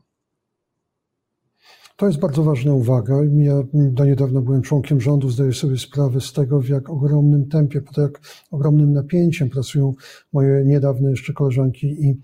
To 2.00 2.06
jest 2.06 2.18
bardzo 2.18 2.42
ważna 2.42 2.74
uwaga. 2.74 3.14
Ja 3.38 3.62
do 3.72 4.04
niedawna 4.04 4.40
byłem 4.40 4.62
członkiem 4.62 5.00
rządu, 5.00 5.30
zdaję 5.30 5.52
sobie 5.52 5.78
sprawę 5.78 6.20
z 6.20 6.32
tego, 6.32 6.60
w 6.60 6.68
jak 6.68 6.90
ogromnym 6.90 7.48
tempie, 7.48 7.80
pod 7.80 7.96
jak 7.96 8.20
ogromnym 8.50 8.92
napięciem 8.92 9.50
pracują 9.50 9.94
moje 10.32 10.64
niedawne 10.64 11.10
jeszcze 11.10 11.32
koleżanki 11.32 11.86
i 11.86 12.20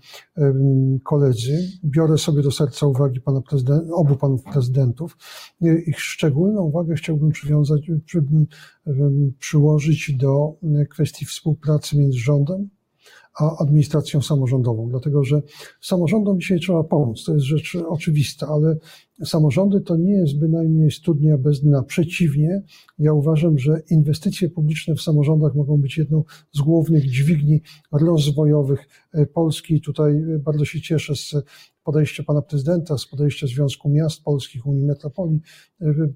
koledzy. 1.03 1.67
Biorę 1.83 2.17
sobie 2.17 2.41
do 2.41 2.51
serca 2.51 2.87
uwagi 2.87 3.21
pana 3.21 3.41
prezydent, 3.41 3.83
obu 3.93 4.15
panów 4.15 4.43
prezydentów. 4.43 5.17
Ich 5.61 5.99
szczególną 5.99 6.61
uwagę 6.61 6.95
chciałbym 6.95 7.31
przywiązać, 7.31 7.91
przy, 8.05 8.23
przyłożyć 9.39 10.17
do 10.17 10.53
kwestii 10.89 11.25
współpracy 11.25 11.97
między 11.97 12.19
rządem 12.19 12.69
a 13.39 13.57
administracją 13.63 14.21
samorządową, 14.21 14.89
dlatego 14.89 15.23
że 15.23 15.41
samorządom 15.81 16.39
dzisiaj 16.39 16.59
trzeba 16.59 16.83
pomóc. 16.83 17.23
To 17.25 17.33
jest 17.33 17.45
rzecz 17.45 17.77
oczywista, 17.87 18.47
ale 18.47 18.77
samorządy 19.25 19.81
to 19.81 19.95
nie 19.95 20.13
jest 20.13 20.39
bynajmniej 20.39 20.91
studnia 20.91 21.37
bez 21.37 21.61
dna. 21.61 21.83
Przeciwnie, 21.83 22.63
ja 22.99 23.13
uważam, 23.13 23.59
że 23.59 23.81
inwestycje 23.89 24.49
publiczne 24.49 24.95
w 24.95 25.01
samorządach 25.01 25.55
mogą 25.55 25.77
być 25.77 25.97
jedną 25.97 26.23
z 26.51 26.61
głównych 26.61 27.09
dźwigni 27.09 27.61
rozwojowych 27.91 28.87
Polski. 29.33 29.81
Tutaj 29.81 30.23
bardzo 30.39 30.65
się 30.65 30.81
cieszę 30.81 31.15
z 31.15 31.35
podejścia 31.83 32.23
pana 32.23 32.41
prezydenta, 32.41 32.97
z 32.97 33.05
podejścia 33.05 33.47
Związku 33.47 33.89
Miast 33.89 34.23
Polskich, 34.23 34.65
Unii 34.65 34.85
Metropolii 34.85 35.41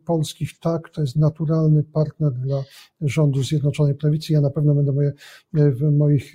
Polskich. 0.06 0.60
Tak, 0.60 0.90
to 0.90 1.02
jest 1.02 1.16
naturalny 1.16 1.84
partner 1.84 2.34
dla 2.34 2.64
rządu 3.02 3.44
Zjednoczonej 3.44 3.96
Prawicy. 3.96 4.34
Ja 4.34 4.42
na 4.42 4.50
pewno 4.50 4.76
będę 4.76 4.92
moje, 4.92 5.14
w 5.54 5.82
moich 5.98 6.34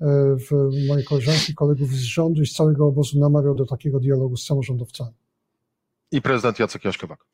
w 0.00 0.70
moje 0.88 1.02
koleżanki, 1.04 1.54
kolegów 1.54 1.90
z 1.90 2.02
rządu 2.02 2.42
i 2.42 2.46
z 2.46 2.52
całego 2.52 2.86
obozu 2.86 3.18
namawiał 3.18 3.54
do 3.54 3.66
takiego 3.66 4.00
dialogu 4.00 4.36
z 4.36 4.46
samorządowcami 4.46 5.14
i 6.12 6.22
prezydent 6.22 6.58
Jacek 6.58 6.84
Jaśkowiak. 6.84 7.26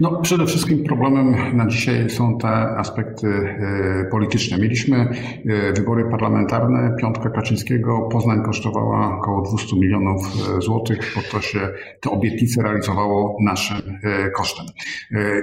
No, 0.00 0.20
przede 0.20 0.46
wszystkim 0.46 0.84
problemem 0.84 1.56
na 1.56 1.66
dzisiaj 1.66 2.10
są 2.10 2.38
te 2.38 2.48
aspekty 2.76 3.26
e, 3.26 4.04
polityczne. 4.10 4.58
Mieliśmy 4.58 4.96
e, 4.96 5.72
wybory 5.72 6.04
parlamentarne, 6.10 6.96
piątka 7.00 7.30
Kaczyńskiego, 7.30 8.08
Poznań 8.12 8.42
kosztowała 8.44 9.18
około 9.18 9.42
200 9.42 9.76
milionów 9.76 10.22
e, 10.26 10.60
złotych, 10.60 11.12
bo 11.16 11.22
to 11.30 11.40
się 11.40 11.68
te 12.00 12.10
obietnice 12.10 12.62
realizowało 12.62 13.36
naszym 13.40 13.98
kosztem. 14.36 14.66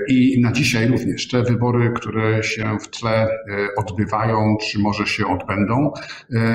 I 0.09 0.41
na 0.41 0.51
dzisiaj 0.51 0.87
również 0.87 1.27
te 1.27 1.43
wybory, 1.43 1.91
które 1.95 2.43
się 2.43 2.77
w 2.81 2.87
tle 2.87 3.29
odbywają, 3.77 4.57
czy 4.61 4.79
może 4.79 5.05
się 5.07 5.27
odbędą, 5.27 5.91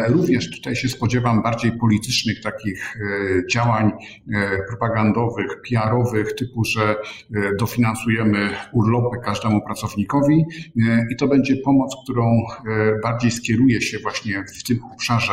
również 0.09 0.51
tutaj 0.51 0.77
się 0.77 0.89
spodziewam 0.89 1.43
bardziej 1.43 1.73
politycznych 1.73 2.41
takich 2.43 2.97
działań 3.51 3.91
propagandowych, 4.69 5.63
PR-owych, 5.69 6.35
typu, 6.35 6.65
że 6.65 6.97
dofinansujemy 7.59 8.51
urlopy 8.73 9.17
każdemu 9.25 9.61
pracownikowi 9.67 10.45
i 11.13 11.17
to 11.17 11.29
będzie 11.29 11.57
pomoc, 11.57 11.97
którą 12.05 12.43
bardziej 13.03 13.31
skieruje 13.31 13.81
się 13.81 13.99
właśnie 13.99 14.45
w 14.59 14.63
tym 14.63 14.79
obszarze 14.93 15.33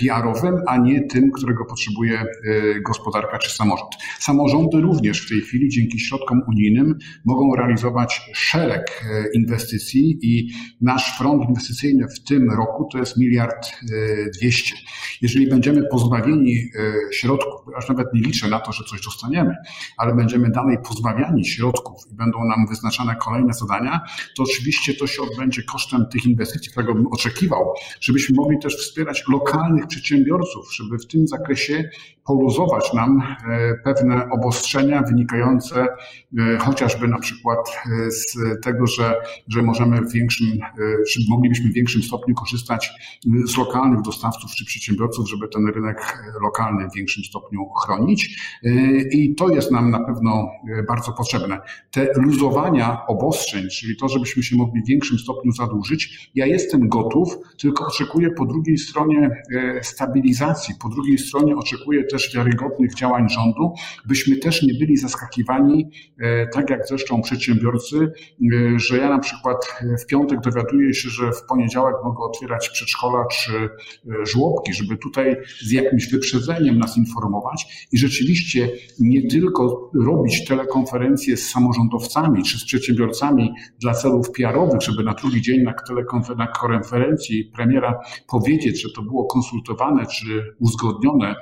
PR-owym, 0.00 0.54
a 0.66 0.76
nie 0.76 1.02
tym, 1.02 1.30
którego 1.30 1.64
potrzebuje 1.64 2.24
gospodarka 2.86 3.38
czy 3.38 3.50
samorząd. 3.50 3.90
Samorządy 4.18 4.80
również 4.80 5.26
w 5.26 5.28
tej 5.28 5.40
chwili 5.40 5.68
dzięki 5.68 6.00
środkom 6.00 6.42
unijnym 6.48 6.98
mogą 7.24 7.56
realizować 7.56 8.20
szereg 8.34 9.04
inwestycji 9.34 10.18
i 10.22 10.50
nasz 10.80 11.18
front 11.18 11.48
inwestycyjny 11.48 12.08
w 12.08 12.24
tym 12.24 12.50
roku 12.50 12.88
to 12.92 12.98
jest 12.98 13.16
miliard 13.16 13.72
dwieście. 14.38 14.76
Jeżeli 15.22 15.48
będziemy 15.48 15.82
pozbawieni 15.90 16.54
e, 16.54 17.12
środków, 17.12 17.74
aż 17.76 17.88
nawet 17.88 18.14
nie 18.14 18.20
liczę 18.20 18.48
na 18.48 18.60
to, 18.60 18.72
że 18.72 18.84
coś 18.84 19.04
dostaniemy, 19.04 19.56
ale 19.96 20.14
będziemy 20.14 20.50
dalej 20.50 20.78
środków 21.44 22.02
i 22.12 22.14
będą 22.14 22.44
nam 22.44 22.66
wyznaczane 22.66 23.16
kolejne 23.16 23.52
zadania, 23.52 24.00
to 24.36 24.42
oczywiście 24.42 24.94
to 24.94 25.06
się 25.06 25.22
odbędzie 25.22 25.62
kosztem 25.62 26.06
tych 26.12 26.26
inwestycji, 26.26 26.70
którego 26.70 26.94
bym 26.94 27.06
oczekiwał, 27.06 27.74
żebyśmy 28.00 28.36
mogli 28.36 28.58
też 28.58 28.76
wspierać 28.76 29.24
lokalnych 29.28 29.86
przedsiębiorców, 29.86 30.74
żeby 30.74 30.98
w 30.98 31.06
tym 31.06 31.28
zakresie 31.28 31.90
poluzować 32.24 32.92
nam 32.92 33.22
e, 33.22 33.74
pewne 33.84 34.28
obostrzenia 34.30 35.02
wynikające 35.02 35.86
e, 36.38 36.58
chociażby 36.58 37.08
na 37.08 37.18
przykład 37.18 37.58
z 38.08 38.36
tego, 38.62 38.86
że, 38.86 39.14
że 39.48 39.62
możemy 39.62 40.00
w 40.00 40.12
większym, 40.12 40.48
czy 41.08 41.20
moglibyśmy 41.28 41.70
w 41.70 41.74
większym 41.74 42.02
stopniu 42.02 42.34
korzystać 42.34 42.90
z 43.44 43.56
lokalnych 43.56 44.02
dostawców 44.02 44.50
czy 44.50 44.64
przedsiębiorców, 44.64 45.30
żeby 45.30 45.48
ten 45.48 45.66
rynek 45.66 46.24
lokalny 46.42 46.88
w 46.88 46.94
większym 46.94 47.24
stopniu 47.24 47.68
chronić. 47.84 48.38
I 49.12 49.34
to 49.34 49.48
jest 49.48 49.70
nam 49.70 49.90
na 49.90 50.04
pewno 50.04 50.50
bardzo 50.88 50.91
potrzebne. 51.16 51.60
Te 51.90 52.08
luzowania 52.16 53.06
obostrzeń, 53.06 53.68
czyli 53.68 53.96
to, 53.96 54.08
żebyśmy 54.08 54.42
się 54.42 54.56
mogli 54.56 54.82
w 54.82 54.86
większym 54.86 55.18
stopniu 55.18 55.52
zadłużyć, 55.52 56.30
ja 56.34 56.46
jestem 56.46 56.88
gotów, 56.88 57.38
tylko 57.58 57.86
oczekuję 57.86 58.30
po 58.30 58.46
drugiej 58.46 58.78
stronie 58.78 59.42
e, 59.54 59.84
stabilizacji, 59.84 60.74
po 60.82 60.88
drugiej 60.88 61.18
stronie 61.18 61.56
oczekuję 61.56 62.04
też 62.04 62.34
wiarygodnych 62.34 62.94
działań 62.94 63.28
rządu, 63.28 63.74
byśmy 64.06 64.36
też 64.36 64.62
nie 64.62 64.74
byli 64.74 64.96
zaskakiwani, 64.96 65.90
e, 66.18 66.46
tak 66.46 66.70
jak 66.70 66.86
zresztą 66.88 67.22
przedsiębiorcy, 67.22 67.96
e, 67.96 68.78
że 68.78 68.98
ja 68.98 69.08
na 69.08 69.18
przykład 69.18 69.56
w 70.02 70.06
piątek 70.06 70.40
dowiaduję 70.40 70.94
się, 70.94 71.08
że 71.08 71.32
w 71.32 71.42
poniedziałek 71.48 71.94
mogę 72.04 72.24
otwierać 72.24 72.68
przedszkola 72.68 73.24
czy 73.26 73.68
żłobki, 74.26 74.72
żeby 74.72 74.96
tutaj 74.96 75.36
z 75.60 75.70
jakimś 75.70 76.10
wyprzedzeniem 76.10 76.78
nas 76.78 76.96
informować 76.96 77.88
i 77.92 77.98
rzeczywiście 77.98 78.70
nie 79.00 79.28
tylko 79.28 79.90
robić 79.94 80.44
telekonferencje 80.82 81.36
z 81.36 81.50
samorządowcami 81.50 82.42
czy 82.42 82.58
z 82.58 82.64
przedsiębiorcami 82.64 83.54
dla 83.80 83.94
celów 83.94 84.30
PR-owych, 84.30 84.80
żeby 84.82 85.02
na 85.02 85.14
drugi 85.14 85.42
dzień 85.42 85.62
na, 85.62 85.74
na 86.36 86.46
konferencji 86.46 87.44
premiera 87.44 88.00
powiedzieć, 88.28 88.82
że 88.82 88.88
to 88.96 89.02
było 89.02 89.24
konsultowane 89.24 90.06
czy 90.06 90.54
uzgodnione 90.60 91.34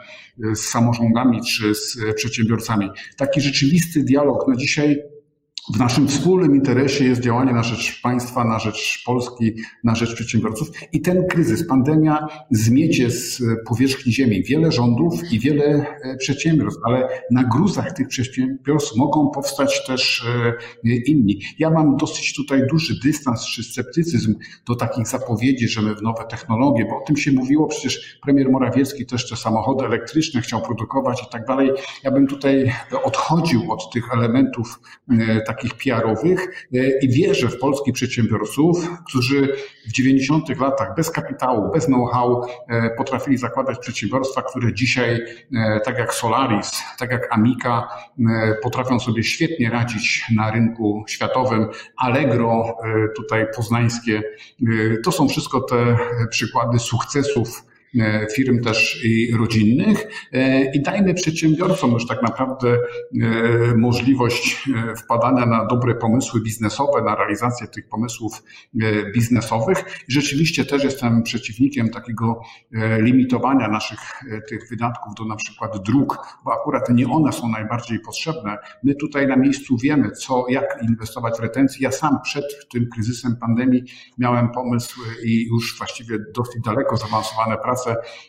z 0.55 0.61
samorządami 0.61 1.41
czy 1.43 1.75
z 1.75 1.99
przedsiębiorcami. 2.17 2.91
Taki 3.17 3.41
rzeczywisty 3.41 4.05
dialog 4.05 4.49
na 4.49 4.57
dzisiaj 4.57 4.97
w 5.75 5.79
naszym 5.79 6.09
wspólnym 6.09 6.55
interesie 6.55 7.05
jest 7.05 7.21
działanie 7.21 7.53
na 7.53 7.63
rzecz 7.63 8.03
państwa, 8.03 8.45
na 8.45 8.59
rzecz 8.59 9.03
Polski, 9.07 9.55
na 9.85 9.95
rzecz 9.95 10.15
przedsiębiorców 10.15 10.71
i 10.93 11.01
ten 11.01 11.27
kryzys, 11.27 11.67
pandemia 11.67 12.27
zmiecie 12.51 13.11
z 13.11 13.43
powierzchni 13.67 14.13
ziemi 14.13 14.43
wiele 14.43 14.73
rządów 14.73 15.33
i 15.33 15.41
wiele 15.41 15.65
e, 15.65 16.17
przedsiębiorstw, 16.17 16.81
ale 16.85 17.09
na 17.31 17.45
gruzach 17.45 17.93
tych 17.93 18.09
przedsiębiorstw 18.09 18.97
mogą 18.97 19.31
powstać 19.31 19.87
też 19.87 20.27
e, 20.85 20.97
inni. 20.97 21.41
Ja 21.59 21.71
mam 21.71 21.97
dosyć 21.97 22.35
tutaj 22.35 22.63
duży 22.71 22.95
dystans 23.05 23.47
czy 23.47 23.63
sceptycyzm 23.63 24.35
do 24.67 24.75
takich 24.75 25.09
zapowiedzi, 25.09 25.69
że 25.69 25.83
my 25.83 25.95
w 25.95 26.03
nowe 26.03 26.25
technologie, 26.25 26.85
bo 26.91 26.97
o 26.97 27.05
tym 27.07 27.17
się 27.17 27.33
mówiło, 27.33 27.67
przecież 27.67 28.19
premier 28.23 28.51
Morawiecki 28.51 29.07
też 29.07 29.29
te 29.29 29.37
samochody 29.37 29.85
elektryczne 29.85 30.41
chciał 30.41 30.63
produkować 30.63 31.23
i 31.23 31.31
tak 31.33 31.47
dalej. 31.47 31.71
Ja 32.05 32.11
bym 32.11 32.27
tutaj 32.27 32.73
odchodził 33.05 33.73
od 33.73 33.93
tych 33.93 34.15
elementów 34.15 34.81
e, 35.11 35.41
takich 35.55 35.75
PR-owych 35.75 36.67
e, 36.75 36.99
i 36.99 37.09
wierzę 37.09 37.49
w 37.49 37.59
polskich 37.59 37.95
przedsiębiorców, 37.95 38.89
którzy 39.07 39.57
w 39.87 39.93
90 39.93 40.61
latach 40.61 40.95
bez 40.97 41.11
kapitału, 41.11 41.73
bez 41.73 41.87
know-how 41.87 42.45
e, 42.69 42.91
potrafili 42.91 43.37
zakładać 43.37 43.79
przedsiębiorstwa, 43.79 44.43
które 44.43 44.75
dzisiaj, 44.75 45.21
e, 45.55 45.81
tak 45.85 45.99
jak 45.99 46.15
Solaris, 46.15 46.83
tak 46.99 47.11
jak 47.11 47.29
Amica, 47.31 47.89
potrafią 48.63 49.01
sobie 49.01 49.23
świetnie 49.23 49.71
radzić 49.71 50.25
na 50.37 50.51
rynku 50.51 51.05
światowym. 51.09 51.67
Allegro, 51.97 52.77
tutaj 53.17 53.47
poznańskie, 53.57 54.23
to 55.05 55.13
są 55.13 55.29
wszystko 55.29 55.61
te 55.61 55.97
przykłady 56.31 56.79
sukcesów 56.79 57.70
firm 58.35 58.63
też 58.63 59.05
i 59.05 59.37
rodzinnych 59.37 60.07
e, 60.33 60.73
i 60.73 60.83
dajmy 60.83 61.15
przedsiębiorcom 61.15 61.93
już 61.93 62.07
tak 62.07 62.23
naprawdę 62.23 62.69
e, 62.73 62.79
możliwość 63.77 64.69
wpadania 64.97 65.47
na 65.47 65.67
dobre 65.67 65.95
pomysły 65.95 66.41
biznesowe, 66.41 67.03
na 67.03 67.15
realizację 67.15 67.67
tych 67.67 67.89
pomysłów 67.89 68.43
biznesowych. 69.15 69.85
Rzeczywiście 70.09 70.65
też 70.65 70.85
jestem 70.85 71.23
przeciwnikiem 71.23 71.91
takiego 71.91 72.41
limitowania 72.99 73.69
naszych 73.69 73.99
tych 74.49 74.69
wydatków 74.69 75.15
do 75.15 75.25
na 75.25 75.37
przykład 75.37 75.83
dróg, 75.83 76.19
bo 76.45 76.53
akurat 76.53 76.91
nie 76.91 77.09
one 77.09 77.33
są 77.33 77.49
najbardziej 77.49 78.01
potrzebne. 78.01 78.59
My 78.85 78.95
tutaj 78.95 79.27
na 79.27 79.37
miejscu 79.37 79.77
wiemy, 79.77 80.11
co, 80.11 80.45
jak 80.49 80.79
inwestować 80.83 81.39
w 81.39 81.41
retencję. 81.41 81.79
Ja 81.83 81.93
sam 81.93 82.21
przed 82.23 82.69
tym 82.73 82.89
kryzysem 82.95 83.37
pandemii 83.37 83.83
miałem 84.19 84.51
pomysł 84.51 85.01
i 85.25 85.47
już 85.47 85.79
właściwie 85.79 86.19
dosyć 86.35 86.63
daleko 86.65 86.97
zaawansowane 86.97 87.57
prace 87.57 87.80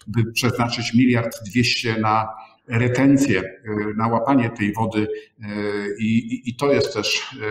by 0.07 0.31
przeznaczyć 0.31 0.93
miliard 0.93 1.37
dwieście 1.45 1.97
na 1.99 2.27
retencję, 2.67 3.39
e, 3.39 3.47
na 3.97 4.07
łapanie 4.07 4.49
tej 4.49 4.73
wody 4.73 5.07
e, 5.43 5.47
i, 5.99 6.41
i, 6.49 6.55
to 6.55 6.71
jest 6.71 6.93
też 6.93 7.21
e, 7.21 7.45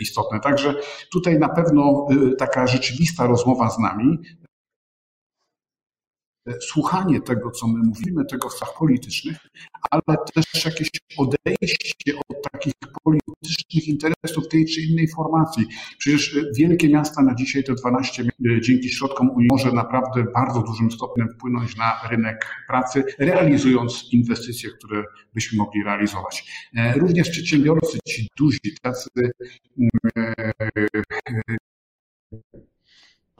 istotne. 0.00 0.40
Także 0.40 0.74
tutaj 1.12 1.38
na 1.38 1.48
pewno 1.48 2.06
taka 2.38 2.66
rzeczywista 2.66 3.26
rozmowa 3.26 3.70
z 3.70 3.78
nami 3.78 4.18
słuchanie 6.60 7.20
tego, 7.20 7.50
co 7.50 7.66
my 7.66 7.78
mówimy, 7.84 8.24
tego 8.24 8.48
w 8.48 8.52
stach 8.52 8.72
politycznych, 8.78 9.36
ale 9.90 10.02
też 10.34 10.64
jakieś 10.64 10.90
odejście 11.16 12.12
od 12.28 12.52
takich 12.52 12.72
politycznych 13.04 13.88
interesów 13.88 14.48
tej 14.48 14.66
czy 14.66 14.80
innej 14.80 15.08
formacji. 15.08 15.66
Przecież 15.98 16.36
wielkie 16.56 16.88
miasta 16.88 17.22
na 17.22 17.34
dzisiaj, 17.34 17.64
te 17.64 17.74
12 17.74 18.24
dzięki 18.60 18.88
środkom 18.88 19.30
Unii 19.30 19.48
może 19.50 19.72
naprawdę 19.72 20.24
bardzo 20.34 20.62
dużym 20.62 20.90
stopniem 20.90 21.28
wpłynąć 21.28 21.76
na 21.76 22.00
rynek 22.10 22.46
pracy, 22.68 23.04
realizując 23.18 24.08
inwestycje, 24.12 24.70
które 24.70 25.04
byśmy 25.34 25.58
mogli 25.58 25.82
realizować. 25.84 26.44
E, 26.76 26.98
również 26.98 27.30
przedsiębiorcy, 27.30 27.98
ci 28.08 28.28
duzi, 28.38 28.76
tacy 28.82 29.10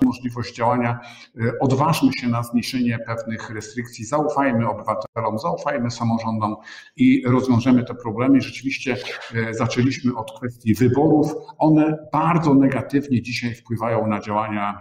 możliwość 0.02 0.54
działania, 0.54 1.00
e, 1.40 1.52
odważmy 1.60 2.10
się 2.20 2.28
na 2.28 2.42
zniesienie 2.42 2.98
pewnych 3.06 3.50
restrykcji, 3.50 4.04
zaufajmy 4.04 4.68
obywatelom, 4.68 5.38
zaufajmy 5.38 5.90
samorządom 5.90 6.56
i 6.96 7.22
rozwiążemy 7.26 7.84
te 7.84 7.94
problemy. 7.94 8.40
Rzeczywiście 8.40 8.96
e, 9.34 9.54
zaczęliśmy 9.54 10.14
od 10.14 10.32
kwestii 10.38 10.74
wyborów. 10.74 11.32
One 11.58 11.98
bardzo 12.12 12.54
negatywnie 12.54 13.22
dzisiaj 13.22 13.54
wpływają 13.54 14.06
na 14.06 14.20
działania 14.20 14.78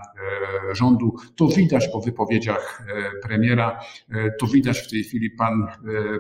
e, 0.72 0.76
rządu. 0.76 1.16
To 1.36 1.48
widać 1.48 1.88
po 1.88 2.02
wypowiedziach 2.02 2.88
premiera, 3.24 3.80
to 4.40 4.48
widać 4.48 4.80
w 4.80 4.90
tej 4.90 5.04
chwili 5.04 5.32
pan 5.32 5.68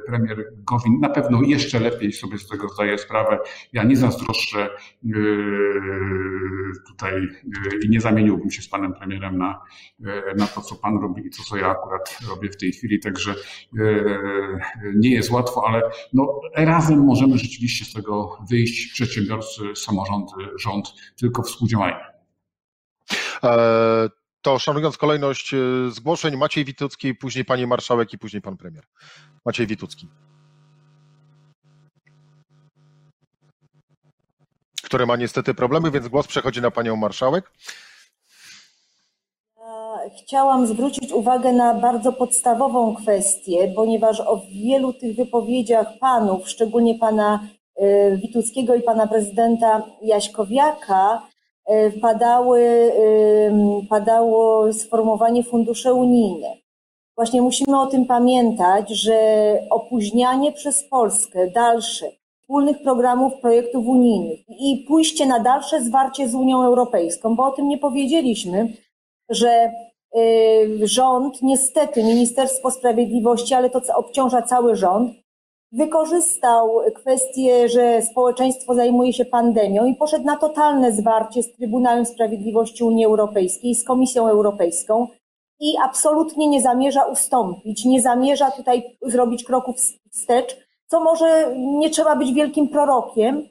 premier 0.08 0.54
Gowin 0.58 1.00
na 1.00 1.10
pewno 1.10 1.41
jeszcze 1.41 1.80
lepiej 1.80 2.12
sobie 2.12 2.38
z 2.38 2.48
tego 2.48 2.70
zdaje 2.70 2.98
sprawę. 2.98 3.39
Ja 3.74 3.84
nie 3.84 3.96
zazdroszczę 3.96 4.70
tutaj 6.88 7.28
i 7.86 7.89
nie 7.89 8.02
zamieniłbym 8.02 8.52
się 8.52 8.62
z 8.62 8.70
panem 8.70 8.85
panem 8.86 9.00
premierem 9.00 9.38
na, 9.38 9.62
e, 10.06 10.36
na 10.36 10.48
to, 10.48 10.62
co 10.62 10.76
pan 10.76 11.02
robi 11.02 11.28
i 11.28 11.30
to, 11.30 11.44
co 11.44 11.58
ja 11.58 11.70
akurat 11.70 12.20
robię 12.30 12.50
w 12.50 12.58
tej 12.58 12.72
chwili. 12.72 13.00
Także 13.00 13.32
e, 13.32 13.36
nie 14.96 15.10
jest 15.10 15.32
łatwo, 15.32 15.68
ale 15.68 15.82
no, 16.14 16.42
razem 16.56 17.00
możemy 17.00 17.38
rzeczywiście 17.38 17.86
z 17.86 17.94
tego 17.94 18.38
wyjść. 18.50 18.94
Przedsiębiorcy, 18.94 19.62
samorządy, 19.76 20.34
rząd, 20.60 20.94
tylko 21.16 21.44
współdziałajmy. 21.44 22.00
E, 23.44 24.10
to 24.42 24.60
szanując 24.60 24.98
kolejność 24.98 25.56
zgłoszeń, 25.90 26.38
Maciej 26.38 26.66
Witucki, 26.66 27.16
później 27.16 27.46
pani 27.46 27.68
marszałek 27.68 28.14
i 28.14 28.18
później 28.18 28.42
pan 28.42 28.58
premier. 28.58 28.84
Maciej 29.46 29.68
Witucki. 29.68 30.08
który 34.84 35.06
ma 35.06 35.16
niestety 35.16 35.54
problemy, 35.54 35.92
więc 35.92 36.08
głos 36.08 36.28
przechodzi 36.28 36.62
na 36.62 36.72
panią 36.72 36.96
marszałek 36.96 37.52
chciałam 40.18 40.68
zwrócić 40.68 41.12
uwagę 41.12 41.53
na 41.53 41.74
bardzo 41.74 42.12
podstawową 42.14 42.95
kwestię, 42.95 43.72
ponieważ 43.76 44.22
o 44.22 44.41
wielu 44.51 44.93
tych 44.93 45.16
wypowiedziach 45.16 45.99
panów, 45.99 46.49
szczególnie 46.49 46.95
pana 46.95 47.47
Wituckiego 48.16 48.76
i 48.76 48.82
pana 48.82 49.08
prezydenta 49.08 49.84
Jaśkowiaka 50.01 51.22
padały, 52.01 52.91
padało 53.89 54.74
sformułowanie 54.74 55.43
fundusze 55.43 55.93
unijne. 55.93 56.47
Właśnie 57.16 57.41
musimy 57.41 57.82
o 57.82 57.86
tym 57.86 58.06
pamiętać, 58.06 58.89
że 58.89 59.18
opóźnianie 59.70 60.51
przez 60.51 60.89
Polskę 60.89 61.51
dalsze 61.51 62.06
wspólnych 62.41 62.84
programów, 62.84 63.34
projektów 63.41 63.88
unijnych 63.88 64.39
i 64.49 64.86
pójście 64.88 65.26
na 65.26 65.39
dalsze 65.39 65.82
zwarcie 65.82 66.30
z 66.30 66.36
Unią 66.36 66.64
Europejską, 66.64 67.36
bo 67.36 67.45
o 67.45 67.51
tym 67.51 67.68
nie 67.68 67.78
powiedzieliśmy, 67.78 68.74
że 69.30 69.49
y, 69.49 69.72
rząd, 70.84 71.41
niestety 71.41 72.03
Ministerstwo 72.03 72.72
Sprawiedliwości, 72.72 73.53
ale 73.53 73.70
to 73.70 73.82
co 73.82 73.95
obciąża 73.95 74.41
cały 74.41 74.76
rząd, 74.76 75.11
wykorzystał 75.72 76.80
kwestię, 76.95 77.70
że 77.70 78.01
społeczeństwo 78.01 78.76
zajmuje 78.76 79.13
się 79.13 79.26
pandemią 79.26 79.86
i 79.86 79.95
poszedł 79.95 80.26
na 80.26 80.38
totalne 80.38 80.91
zwarcie 80.91 81.43
z 81.43 81.53
Trybunałem 81.53 82.05
Sprawiedliwości 82.05 82.84
Unii 82.84 83.05
Europejskiej, 83.05 83.76
z 83.76 83.84
Komisją 83.84 84.28
Europejską 84.28 85.07
i 85.59 85.74
absolutnie 85.84 86.47
nie 86.47 86.61
zamierza 86.61 87.05
ustąpić, 87.05 87.86
nie 87.86 88.01
zamierza 88.01 88.51
tutaj 88.51 88.97
zrobić 89.01 89.43
kroków 89.43 89.76
wstecz, 90.11 90.57
co 90.88 90.99
może 90.99 91.55
nie 91.57 91.89
trzeba 91.89 92.16
być 92.16 92.34
wielkim 92.34 92.68
prorokiem 92.68 93.43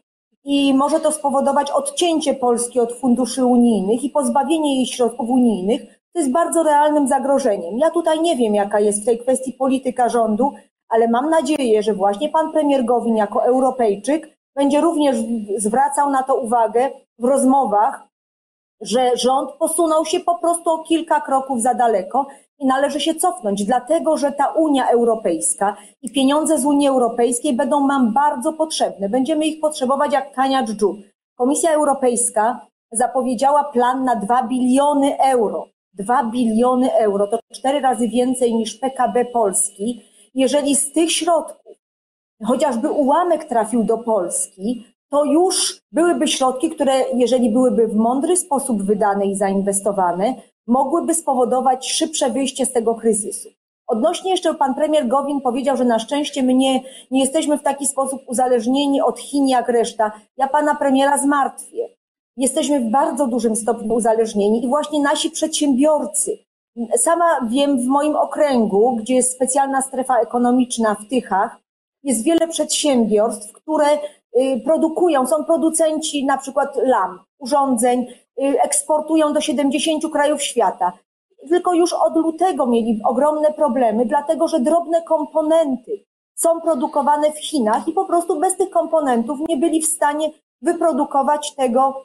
i 0.45 0.75
może 0.75 1.01
to 1.01 1.13
spowodować 1.13 1.71
odcięcie 1.71 2.35
Polski 2.35 2.81
od 2.81 2.93
funduszy 2.93 3.45
unijnych 3.45 4.05
i 4.05 4.11
pozbawienie 4.11 4.77
jej 4.77 4.87
środków 4.87 5.31
unijnych. 5.31 5.94
To 6.15 6.21
jest 6.21 6.33
bardzo 6.33 6.63
realnym 6.63 7.09
zagrożeniem. 7.09 7.79
Ja 7.79 7.91
tutaj 7.91 8.21
nie 8.21 8.37
wiem, 8.37 8.55
jaka 8.55 8.81
jest 8.81 9.03
w 9.03 9.05
tej 9.05 9.19
kwestii 9.19 9.53
polityka 9.53 10.09
rządu, 10.09 10.53
ale 10.89 11.09
mam 11.09 11.31
nadzieję, 11.31 11.83
że 11.83 11.95
właśnie 11.95 12.29
pan 12.29 12.53
premier 12.53 12.85
Gowin 12.85 13.17
jako 13.17 13.45
Europejczyk 13.45 14.29
będzie 14.57 14.81
również 14.81 15.17
zwracał 15.57 16.11
na 16.11 16.23
to 16.23 16.37
uwagę 16.37 16.91
w 17.19 17.25
rozmowach, 17.25 18.09
że 18.81 19.17
rząd 19.17 19.53
posunął 19.53 20.05
się 20.05 20.21
po 20.21 20.39
prostu 20.39 20.71
o 20.71 20.83
kilka 20.83 21.21
kroków 21.21 21.63
za 21.63 21.75
daleko 21.75 22.27
i 22.59 22.67
należy 22.67 23.01
się 23.01 23.15
cofnąć, 23.15 23.65
dlatego 23.65 24.17
że 24.17 24.33
ta 24.33 24.47
Unia 24.47 24.89
Europejska 24.89 25.77
i 26.03 26.13
pieniądze 26.13 26.59
z 26.59 26.65
Unii 26.65 26.89
Europejskiej 26.89 27.57
będą 27.57 27.87
nam 27.87 28.13
bardzo 28.13 28.53
potrzebne. 28.53 29.09
Będziemy 29.09 29.47
ich 29.47 29.61
potrzebować 29.61 30.13
jak 30.13 30.33
kania 30.33 30.65
dżdżu. 30.65 30.97
Komisja 31.39 31.71
Europejska 31.71 32.67
zapowiedziała 32.93 33.65
plan 33.65 34.05
na 34.05 34.17
2 34.17 34.43
biliony 34.43 35.19
euro. 35.19 35.74
2 35.95 36.25
biliony 36.25 36.95
euro 36.95 37.27
to 37.27 37.39
cztery 37.53 37.81
razy 37.81 38.09
więcej 38.09 38.55
niż 38.55 38.75
PKB 38.75 39.25
Polski. 39.25 40.03
Jeżeli 40.35 40.77
z 40.77 40.93
tych 40.93 41.13
środków 41.13 41.77
chociażby 42.45 42.91
ułamek 42.91 43.45
trafił 43.45 43.85
do 43.85 43.99
Polski, 43.99 44.85
to 45.11 45.25
już 45.25 45.81
byłyby 45.93 46.29
środki, 46.29 46.71
które, 46.71 46.93
jeżeli 47.15 47.51
byłyby 47.51 47.89
w 47.89 47.95
mądry 47.95 48.37
sposób 48.37 48.83
wydane 48.83 49.27
i 49.27 49.37
zainwestowane, 49.37 50.35
mogłyby 50.67 51.15
spowodować 51.15 51.93
szybsze 51.93 52.31
wyjście 52.31 52.67
z 52.67 52.73
tego 52.73 52.95
kryzysu. 52.95 53.49
Odnośnie 53.87 54.31
jeszcze 54.31 54.55
pan 54.55 54.75
premier 54.75 55.09
Gowin 55.09 55.41
powiedział, 55.41 55.77
że 55.77 55.85
na 55.85 55.99
szczęście 55.99 56.43
my 56.43 56.55
nie, 56.55 56.81
nie 57.11 57.21
jesteśmy 57.21 57.59
w 57.59 57.63
taki 57.63 57.87
sposób 57.87 58.23
uzależnieni 58.27 59.01
od 59.01 59.21
Chin 59.21 59.49
jak 59.49 59.69
reszta. 59.69 60.13
Ja 60.37 60.49
pana 60.49 60.75
premiera 60.75 61.19
zmartwię. 61.19 61.89
Jesteśmy 62.37 62.81
w 62.81 62.91
bardzo 62.91 63.27
dużym 63.27 63.57
stopniu 63.57 63.95
uzależnieni 63.95 64.65
i 64.65 64.69
właśnie 64.69 65.03
nasi 65.03 65.31
przedsiębiorcy. 65.31 66.39
Sama 66.97 67.25
wiem 67.51 67.81
w 67.81 67.87
moim 67.87 68.17
okręgu, 68.17 68.97
gdzie 68.97 69.15
jest 69.15 69.33
specjalna 69.33 69.83
strefa 69.83 70.19
ekonomiczna 70.21 70.95
w 70.95 71.09
Tychach, 71.09 71.57
jest 72.03 72.25
wiele 72.25 72.49
przedsiębiorstw, 72.49 73.53
które 73.53 73.87
y, 73.95 74.61
produkują, 74.65 75.27
są 75.27 75.45
producenci 75.45 76.25
na 76.27 76.39
przykład 76.39 76.77
lamp, 76.77 77.23
urządzeń, 77.39 78.07
Y, 78.43 78.63
eksportują 78.63 79.33
do 79.33 79.41
70 79.41 80.09
krajów 80.13 80.43
świata. 80.43 80.93
Tylko 81.49 81.75
już 81.75 81.93
od 81.93 82.17
lutego 82.17 82.67
mieli 82.67 83.01
ogromne 83.05 83.53
problemy, 83.53 84.07
dlatego 84.07 84.49
że 84.49 84.61
drobne 84.61 85.03
komponenty 85.03 86.05
są 86.35 86.61
produkowane 86.61 87.33
w 87.33 87.39
Chinach 87.39 87.89
i 87.89 87.93
po 87.93 88.05
prostu 88.05 88.41
bez 88.41 88.57
tych 88.57 88.71
komponentów 88.71 89.39
nie 89.49 89.57
byli 89.57 89.83
w 89.83 89.87
stanie 89.87 90.31
wyprodukować 90.63 91.55
tego, 91.55 92.05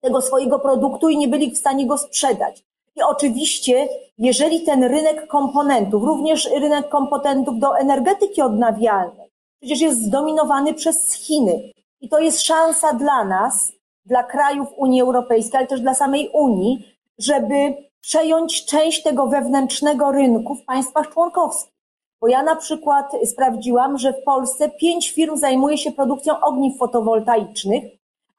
tego 0.00 0.22
swojego 0.22 0.58
produktu 0.58 1.08
i 1.08 1.18
nie 1.18 1.28
byli 1.28 1.50
w 1.50 1.58
stanie 1.58 1.86
go 1.86 1.98
sprzedać. 1.98 2.64
I 2.96 3.02
oczywiście, 3.02 3.88
jeżeli 4.18 4.60
ten 4.60 4.84
rynek 4.84 5.26
komponentów, 5.26 6.04
również 6.04 6.50
rynek 6.60 6.88
komponentów 6.88 7.58
do 7.58 7.78
energetyki 7.78 8.42
odnawialnej, 8.42 9.30
przecież 9.60 9.80
jest 9.80 10.02
zdominowany 10.02 10.74
przez 10.74 11.14
Chiny. 11.14 11.72
I 12.00 12.08
to 12.08 12.18
jest 12.18 12.40
szansa 12.42 12.92
dla 12.92 13.24
nas, 13.24 13.72
dla 14.04 14.22
krajów 14.22 14.68
Unii 14.76 15.00
Europejskiej, 15.00 15.58
ale 15.58 15.66
też 15.66 15.80
dla 15.80 15.94
samej 15.94 16.28
Unii, 16.32 16.96
żeby 17.18 17.74
przejąć 18.00 18.64
część 18.64 19.02
tego 19.02 19.26
wewnętrznego 19.26 20.12
rynku 20.12 20.54
w 20.54 20.64
państwach 20.64 21.08
członkowskich. 21.12 21.72
Bo 22.20 22.28
ja 22.28 22.42
na 22.42 22.56
przykład 22.56 23.12
sprawdziłam, 23.24 23.98
że 23.98 24.12
w 24.12 24.22
Polsce 24.24 24.70
pięć 24.70 25.10
firm 25.10 25.36
zajmuje 25.36 25.78
się 25.78 25.92
produkcją 25.92 26.40
ogniw 26.40 26.78
fotowoltaicznych, 26.78 27.84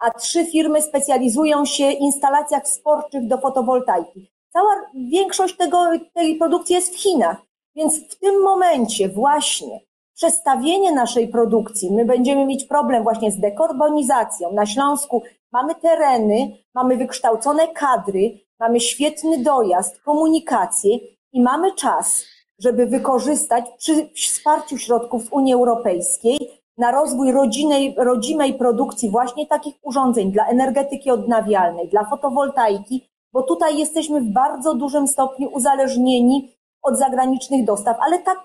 a 0.02 0.12
trzy 0.12 0.46
firmy 0.46 0.82
specjalizują 0.82 1.66
się 1.66 1.90
w 1.90 2.00
instalacjach 2.00 2.68
sporczych 2.68 3.28
do 3.28 3.38
fotowoltaiki. 3.38 4.32
Cała 4.54 4.72
większość 4.96 5.58
tego, 5.58 5.86
tej 6.14 6.36
produkcji 6.36 6.76
jest 6.76 6.96
w 6.96 7.00
Chinach. 7.00 7.38
Więc 7.76 8.08
w 8.10 8.20
tym 8.20 8.42
momencie 8.42 9.10
właśnie 9.10 9.80
przestawienie 10.16 10.92
naszej 10.92 11.28
produkcji, 11.28 11.92
my 11.92 12.06
będziemy 12.06 12.46
mieć 12.46 12.66
problem 12.66 13.04
właśnie 13.04 13.32
z 13.32 13.40
dekarbonizacją. 13.40 14.54
Na 14.54 14.66
Śląsku 14.66 15.22
Mamy 15.52 15.76
tereny, 15.76 16.58
mamy 16.76 16.98
wykształcone 16.98 17.68
kadry, 17.68 18.40
mamy 18.60 18.80
świetny 18.80 19.44
dojazd, 19.44 20.02
komunikację 20.02 20.98
i 21.34 21.42
mamy 21.42 21.76
czas, 21.76 22.26
żeby 22.60 22.86
wykorzystać 22.86 23.66
przy 23.78 24.10
wsparciu 24.16 24.78
środków 24.78 25.24
z 25.24 25.32
Unii 25.32 25.54
Europejskiej 25.54 26.61
na 26.82 26.92
rozwój 26.92 27.32
rodzinej, 27.32 27.96
rodzimej 27.98 28.54
produkcji 28.54 29.10
właśnie 29.10 29.48
takich 29.48 29.76
urządzeń 29.84 30.32
dla 30.32 30.46
energetyki 30.48 31.12
odnawialnej, 31.12 31.90
dla 31.90 32.04
fotowoltaiki, 32.04 33.10
bo 33.34 33.44
tutaj 33.44 33.78
jesteśmy 33.78 34.22
w 34.22 34.34
bardzo 34.34 34.74
dużym 34.74 35.08
stopniu 35.08 35.50
uzależnieni 35.54 36.52
od 36.84 36.98
zagranicznych 36.98 37.66
dostaw. 37.66 37.98
Ale 38.00 38.20
tak, 38.20 38.38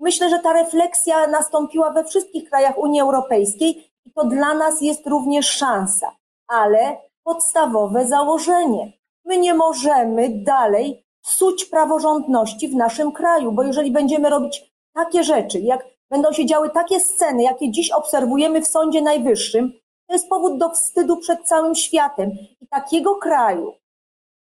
myślę, 0.00 0.30
że 0.30 0.38
ta 0.38 0.52
refleksja 0.52 1.26
nastąpiła 1.26 1.90
we 1.90 2.04
wszystkich 2.04 2.50
krajach 2.50 2.78
Unii 2.78 3.00
Europejskiej 3.00 3.70
i 4.06 4.12
to 4.12 4.24
dla 4.24 4.54
nas 4.54 4.80
jest 4.80 5.06
również 5.06 5.46
szansa 5.46 6.20
ale 6.50 6.96
podstawowe 7.24 8.06
założenie. 8.06 8.92
My 9.24 9.38
nie 9.38 9.54
możemy 9.54 10.28
dalej 10.28 11.04
psuć 11.22 11.64
praworządności 11.64 12.68
w 12.68 12.74
naszym 12.74 13.12
kraju, 13.12 13.52
bo 13.52 13.62
jeżeli 13.62 13.90
będziemy 13.90 14.30
robić 14.30 14.72
takie 14.94 15.24
rzeczy, 15.24 15.60
jak 15.60 15.84
będą 16.10 16.32
się 16.32 16.46
działy 16.46 16.70
takie 16.70 17.00
sceny, 17.00 17.42
jakie 17.42 17.70
dziś 17.70 17.90
obserwujemy 17.90 18.62
w 18.62 18.68
Sądzie 18.68 19.02
Najwyższym, 19.02 19.72
to 20.06 20.12
jest 20.12 20.28
powód 20.28 20.58
do 20.58 20.70
wstydu 20.70 21.16
przed 21.16 21.48
całym 21.48 21.74
światem. 21.74 22.30
I 22.60 22.66
takiego 22.70 23.14
kraju 23.14 23.74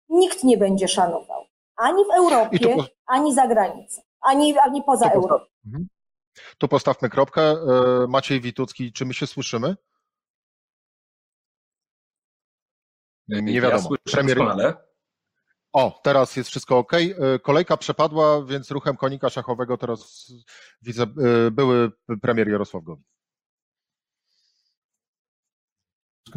nikt 0.10 0.44
nie 0.44 0.58
będzie 0.58 0.88
szanował. 0.88 1.46
Ani 1.76 2.06
w 2.06 2.18
Europie, 2.18 2.76
po... 2.76 2.86
ani 3.06 3.34
za 3.34 3.48
granicą, 3.48 4.02
ani, 4.22 4.58
ani 4.58 4.84
poza 4.84 5.10
to 5.10 5.16
Europą. 5.16 5.46
Mhm. 5.66 5.88
Tu 6.58 6.68
postawmy 6.68 7.10
kropkę. 7.10 7.42
E, 7.42 7.56
Maciej 8.08 8.42
Witucki, 8.42 8.94
czy 8.94 9.06
my 9.06 9.14
się 9.14 9.28
słyszymy? 9.28 9.76
Nie 13.28 13.62
wiadomo. 13.62 13.90
Ja 13.92 14.12
Premier... 14.12 14.38
O, 15.74 16.00
teraz 16.04 16.36
jest 16.36 16.50
wszystko 16.50 16.78
ok. 16.78 16.94
E, 16.94 17.40
kolejka 17.42 17.78
przepadła, 17.78 18.46
więc 18.46 18.72
ruchem 18.72 18.98
konika 18.98 19.30
szachowego 19.30 19.78
teraz 19.78 20.32
widzę 20.82 21.04
e, 21.04 21.52
były 21.52 21.92
premier 22.22 22.50
Jarosław 22.50 22.84
Gowin. 22.84 23.04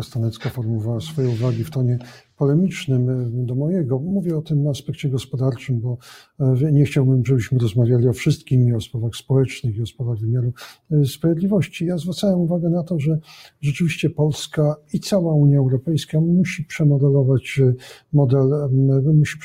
Stanecka 0.00 0.50
formułowała 0.50 1.00
swoje 1.00 1.28
uwagi 1.28 1.64
w 1.64 1.70
tonie 1.70 1.98
polemicznym 2.42 3.10
e, 3.10 3.46
do 3.46 3.54
mojego. 3.54 3.98
Mówię 3.98 4.36
o 4.36 4.42
tym 4.42 4.66
aspekcie 4.66 5.08
gospodarczym, 5.08 5.80
bo 5.80 5.98
e, 6.40 6.72
nie 6.72 6.84
chciałbym, 6.84 7.26
żebyśmy 7.26 7.58
rozmawiali 7.58 8.08
o 8.08 8.12
wszystkim, 8.12 8.68
i 8.68 8.72
o 8.72 8.80
sprawach 8.80 9.16
społecznych, 9.16 9.76
i 9.76 9.82
o 9.82 9.86
sprawach 9.86 10.18
wymiaru 10.18 10.52
e, 10.90 11.04
sprawiedliwości. 11.04 11.86
Ja 11.86 11.98
zwracałem 11.98 12.40
uwagę 12.40 12.70
na 12.70 12.82
to, 12.82 12.98
że 12.98 13.18
rzeczywiście 13.60 14.10
Polska 14.10 14.76
i 14.92 15.00
cała 15.00 15.34
Unia 15.34 15.58
Europejska 15.58 16.20
musi 16.20 16.64
przemodelować 16.64 17.60
model, 18.12 18.48
musi 19.14 19.38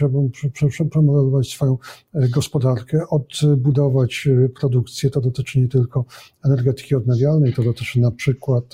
przemodelować 0.80 1.48
swoją 1.48 1.78
gospodarkę, 2.14 3.02
odbudować 3.10 4.28
produkcję. 4.60 5.10
To 5.10 5.22
dotyczy 5.22 5.60
nie 5.60 5.68
tylko 5.68 6.06
energetyki 6.46 6.96
odnawialnej, 6.96 7.54
to 7.54 7.64
dotyczy 7.64 8.00
na 8.00 8.12
przykład 8.12 8.74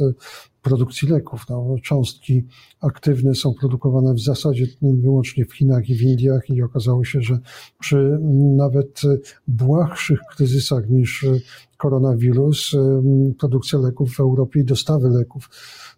produkcji 0.64 1.07
leków. 1.07 1.45
No, 1.49 1.76
cząstki 1.84 2.43
aktywne 2.82 3.36
są 3.36 3.53
produkowane 3.53 4.14
w 4.14 4.20
zasadzie 4.20 4.68
wyłącznie 4.82 5.45
w 5.45 5.53
Chinach 5.53 5.89
i 5.89 5.95
w 5.95 6.01
Indiach 6.01 6.49
i 6.49 6.61
okazało 6.61 7.05
się, 7.05 7.22
że 7.22 7.39
przy 7.80 8.20
nawet 8.57 9.01
błahszych 9.47 10.20
kryzysach 10.36 10.89
niż 10.89 11.26
koronawirus, 11.78 12.76
produkcja 13.39 13.80
leków 13.80 14.15
w 14.15 14.19
Europie 14.19 14.59
i 14.59 14.63
dostawy 14.63 15.09
leków 15.09 15.49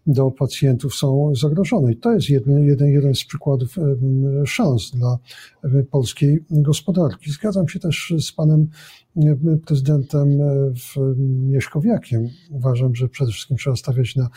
do 0.08 0.32
pacjentów 0.32 0.96
są 0.96 1.34
zagrożone. 1.36 1.92
I 1.94 1.98
to 1.98 2.14
jest 2.14 2.30
jeden, 2.30 2.64
jeden, 2.64 2.88
jeden 2.88 3.16
z 3.16 3.26
przykładów 3.26 3.76
szans 4.46 4.92
dla 4.92 5.18
polskiej 5.92 6.46
gospodarki. 6.50 7.32
Zgadzam 7.32 7.68
się 7.68 7.80
też 7.80 8.14
z 8.20 8.32
panem 8.32 8.68
prezydentem 9.66 10.30
Mieszkowiakiem. 11.50 12.28
Uważam, 12.52 12.96
że 12.96 13.10
przede 13.10 13.32
wszystkim 13.32 13.58
trzeba 13.58 13.76
stawiać 13.76 14.16
na 14.16 14.30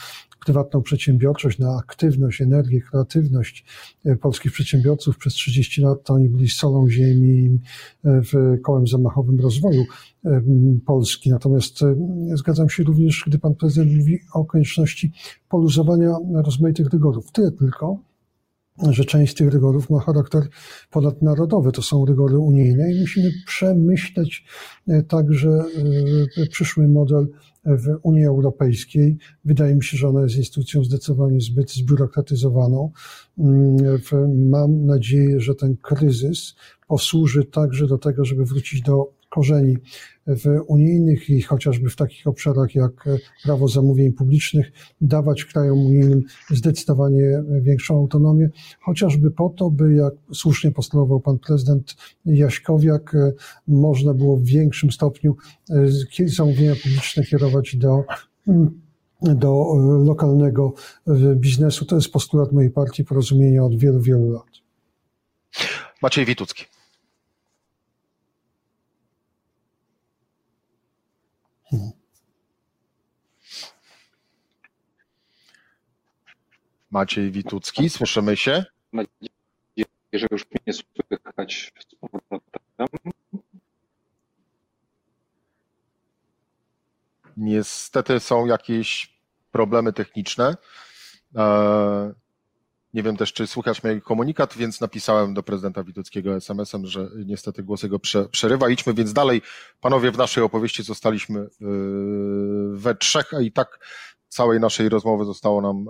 prywatną 0.45 0.83
przedsiębiorczość, 0.83 1.59
na 1.59 1.77
aktywność, 1.77 2.41
energię, 2.41 2.81
kreatywność 2.81 3.65
polskich 4.21 4.53
przedsiębiorców. 4.53 5.19
Przez 5.19 5.35
30 5.35 5.83
lat 5.83 6.05
to 6.05 6.15
oni 6.15 6.29
byli 6.29 6.49
solą 6.49 6.91
ziemi 6.91 7.59
w 8.05 8.61
kołem 8.63 8.87
zamachowym 8.87 9.41
rozwoju 9.41 9.85
Polski. 10.87 11.31
Natomiast 11.31 11.79
zgadzam 12.35 12.69
się 12.69 12.83
również, 12.83 13.25
gdy 13.27 13.39
pan 13.39 13.55
prezydent 13.55 13.97
mówi 13.97 14.19
o 14.35 14.45
konieczności 14.45 15.13
poluzowania 15.49 16.17
rozmaitych 16.45 16.87
rygorów. 16.87 17.33
Tyle 17.33 17.53
tylko, 17.53 17.99
że 18.91 19.05
część 19.05 19.35
tych 19.35 19.53
rygorów 19.53 19.91
ma 19.91 20.01
charakter 20.01 20.43
ponadnarodowy. 20.91 21.73
To 21.73 21.83
są 21.83 22.05
rygory 22.05 22.39
unijne 22.39 22.93
i 22.93 23.01
musimy 23.01 23.31
przemyśleć 23.47 24.45
także 25.09 25.65
przyszły 26.51 26.89
model 26.89 27.29
w 27.65 27.99
Unii 28.03 28.25
Europejskiej. 28.25 29.19
Wydaje 29.45 29.75
mi 29.75 29.85
się, 29.85 29.97
że 29.97 30.09
ona 30.09 30.23
jest 30.23 30.37
instytucją 30.37 30.85
zdecydowanie 30.85 31.41
zbyt 31.41 31.71
zbiurokratyzowaną. 31.71 32.91
Mam 34.35 34.87
nadzieję, 34.87 35.41
że 35.41 35.55
ten 35.55 35.77
kryzys 35.77 36.55
posłuży 36.89 37.45
także 37.45 37.87
do 37.87 37.99
tego, 37.99 38.25
żeby 38.25 38.45
wrócić 38.45 38.83
do 38.83 39.18
korzeni 39.29 39.77
w 40.27 40.61
unijnych 40.67 41.31
i 41.31 41.43
chociażby 41.43 41.91
w 41.91 41.97
takich 41.97 42.27
obszarach 42.27 42.75
jak 42.75 43.09
prawo 43.45 43.69
zamówień 43.69 44.13
publicznych, 44.13 44.73
dawać 45.01 45.45
krajom 45.45 45.79
unijnym 45.79 46.23
zdecydowanie 46.51 47.43
większą 47.61 47.97
autonomię, 47.97 48.51
chociażby 48.81 49.31
po 49.31 49.49
to, 49.49 49.71
by, 49.71 49.95
jak 49.95 50.15
słusznie 50.35 50.71
postulował 50.71 51.21
pan 51.21 51.39
prezydent 51.39 51.97
Jaśkowiak, 52.25 53.17
można 53.69 54.15
było 54.15 54.37
w 54.37 54.45
większym 54.45 54.91
stopniu 54.91 55.37
zamówienia 56.27 56.75
publiczne 56.83 57.25
kierować 57.25 57.77
do 57.77 58.05
do 59.23 59.75
lokalnego 60.05 60.75
biznesu. 61.37 61.85
To 61.85 61.97
jest 61.97 62.13
postulat 62.13 62.53
mojej 62.53 62.71
partii 62.71 63.05
porozumienia 63.05 63.65
od 63.65 63.79
wielu, 63.79 64.01
wielu 64.01 64.31
lat. 64.31 64.47
Maciej 66.03 66.25
Witucki. 66.25 66.65
Maciej 76.91 77.31
Witucki, 77.31 77.91
słyszymy 77.91 78.37
się? 78.37 78.65
Mam 78.93 79.07
nadzieję, 79.21 79.89
że 80.13 80.27
już 80.31 80.45
mnie 80.51 80.75
słychać 80.75 81.73
z 81.81 81.95
powrotem. 81.95 82.51
Niestety 87.37 88.21
są 88.21 88.47
jakieś 88.47 89.19
problemy 89.53 89.93
techniczne. 89.93 90.57
Nie 92.95 93.03
wiem 93.03 93.17
też, 93.17 93.33
czy 93.33 93.47
słychać 93.47 93.85
mój 93.85 94.03
komunikat, 94.03 94.57
więc 94.57 94.81
napisałem 94.81 95.35
do 95.35 95.43
prezydenta 95.43 95.85
Wituckiego 95.85 96.35
SMS-em, 96.35 96.87
że 96.87 97.09
niestety 97.27 97.63
głos 97.63 97.83
jego 97.83 97.99
przerywa. 98.31 98.69
Idźmy 98.69 98.95
więc 98.95 99.13
dalej. 99.13 99.43
Panowie, 99.81 100.11
w 100.11 100.19
naszej 100.19 100.45
opowieści 100.45 100.83
zostaliśmy 100.83 101.49
we 102.73 102.95
trzech, 102.95 103.35
a 103.35 103.41
i 103.41 103.53
tak 103.53 103.87
całej 104.29 104.61
naszej 104.61 104.89
rozmowy 104.89 105.25
zostało 105.25 105.61
nam 105.61 105.87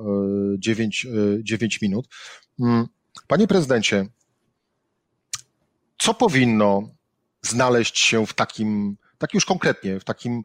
9, 0.59 1.07
9 1.43 1.82
minut. 1.82 2.09
Mm, 2.61 2.86
panie 3.26 3.47
prezydencie, 3.47 4.07
co 5.99 6.14
powinno 6.14 6.82
znaleźć 7.43 7.99
się 7.99 8.26
w 8.26 8.34
takim, 8.34 8.97
tak 9.18 9.34
już 9.34 9.45
konkretnie, 9.45 10.01
w 10.01 10.05
takim 10.05 10.43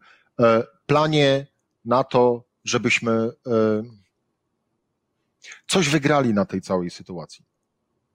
planie 0.85 1.47
na 1.85 2.03
to, 2.03 2.43
żebyśmy 2.63 3.29
coś 5.67 5.89
wygrali 5.89 6.33
na 6.33 6.45
tej 6.45 6.61
całej 6.61 6.89
sytuacji. 6.89 7.45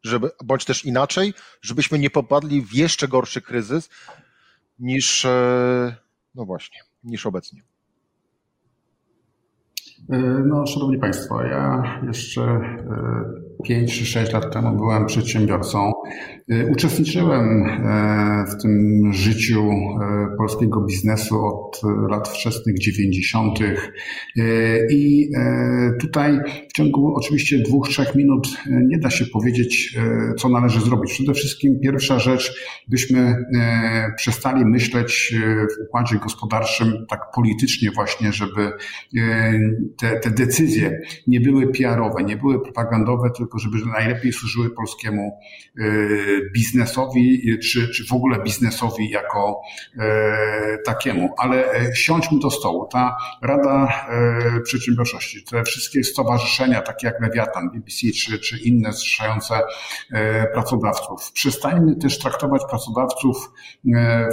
Żeby, 0.03 0.31
bądź 0.45 0.65
też 0.65 0.85
inaczej, 0.85 1.35
żebyśmy 1.63 1.99
nie 1.99 2.11
popadli 2.11 2.63
w 2.63 2.75
jeszcze 2.75 3.09
gorszy 3.09 3.43
kryzys 3.43 3.89
niż, 4.79 5.27
no 6.35 6.45
właśnie, 6.45 6.81
niż 7.05 7.27
obecnie. 7.27 7.63
No, 10.47 10.67
szanowni 10.67 10.99
Państwo, 10.99 11.43
ja 11.43 11.83
jeszcze 12.07 12.61
5 13.65 13.99
czy 13.99 14.07
6 14.07 14.33
lat 14.33 14.53
temu 14.53 14.77
byłem 14.77 15.07
przedsiębiorcą. 15.07 15.93
Uczestniczyłem 16.73 17.65
w 18.47 18.63
tym 18.63 19.03
życiu 19.13 19.71
polskiego 20.39 20.81
biznesu 20.81 21.47
od 21.47 21.81
lat 22.11 22.29
wczesnych 22.29 22.79
90. 22.79 23.59
I 24.91 25.31
tutaj 26.01 26.41
ciągu 26.79 27.15
oczywiście 27.17 27.59
dwóch, 27.59 27.89
trzech 27.89 28.15
minut 28.15 28.49
nie 28.67 28.99
da 28.99 29.11
się 29.11 29.27
powiedzieć, 29.27 29.99
co 30.39 30.49
należy 30.49 30.81
zrobić. 30.81 31.13
Przede 31.13 31.35
wszystkim 31.35 31.81
pierwsza 31.81 32.19
rzecz, 32.19 32.55
byśmy 32.89 33.37
przestali 34.17 34.65
myśleć 34.65 35.35
w 35.71 35.89
układzie 35.89 36.17
gospodarczym 36.17 37.07
tak 37.09 37.21
politycznie 37.35 37.91
właśnie, 37.91 38.33
żeby 38.33 38.73
te, 39.99 40.21
te 40.21 40.31
decyzje 40.31 41.01
nie 41.27 41.41
były 41.41 41.73
PR-owe, 41.73 42.25
nie 42.25 42.37
były 42.37 42.63
propagandowe, 42.63 43.31
tylko 43.37 43.59
żeby 43.59 43.79
najlepiej 43.87 44.33
służyły 44.33 44.71
polskiemu 44.71 45.39
biznesowi, 46.55 47.59
czy, 47.59 47.89
czy 47.89 48.07
w 48.07 48.13
ogóle 48.13 48.43
biznesowi 48.43 49.11
jako 49.11 49.61
takiemu. 50.85 51.35
Ale 51.39 51.73
e, 51.73 51.95
siądźmy 51.95 52.39
do 52.39 52.51
stołu. 52.51 52.89
Ta 52.93 53.17
Rada 53.43 54.07
e, 54.09 54.61
Przedsiębiorczości, 54.61 55.45
te 55.45 55.63
wszystkie 55.63 56.05
stowarzyszenia, 56.05 56.68
takie 56.75 57.07
jak 57.07 57.21
Lewiatan, 57.21 57.71
BBC 57.71 58.07
czy, 58.17 58.39
czy 58.39 58.59
inne 58.59 58.93
zrzeszające 58.93 59.61
e, 60.13 60.47
pracodawców. 60.47 61.33
Przestańmy 61.33 61.97
też 61.97 62.19
traktować 62.19 62.63
pracodawców 62.71 63.51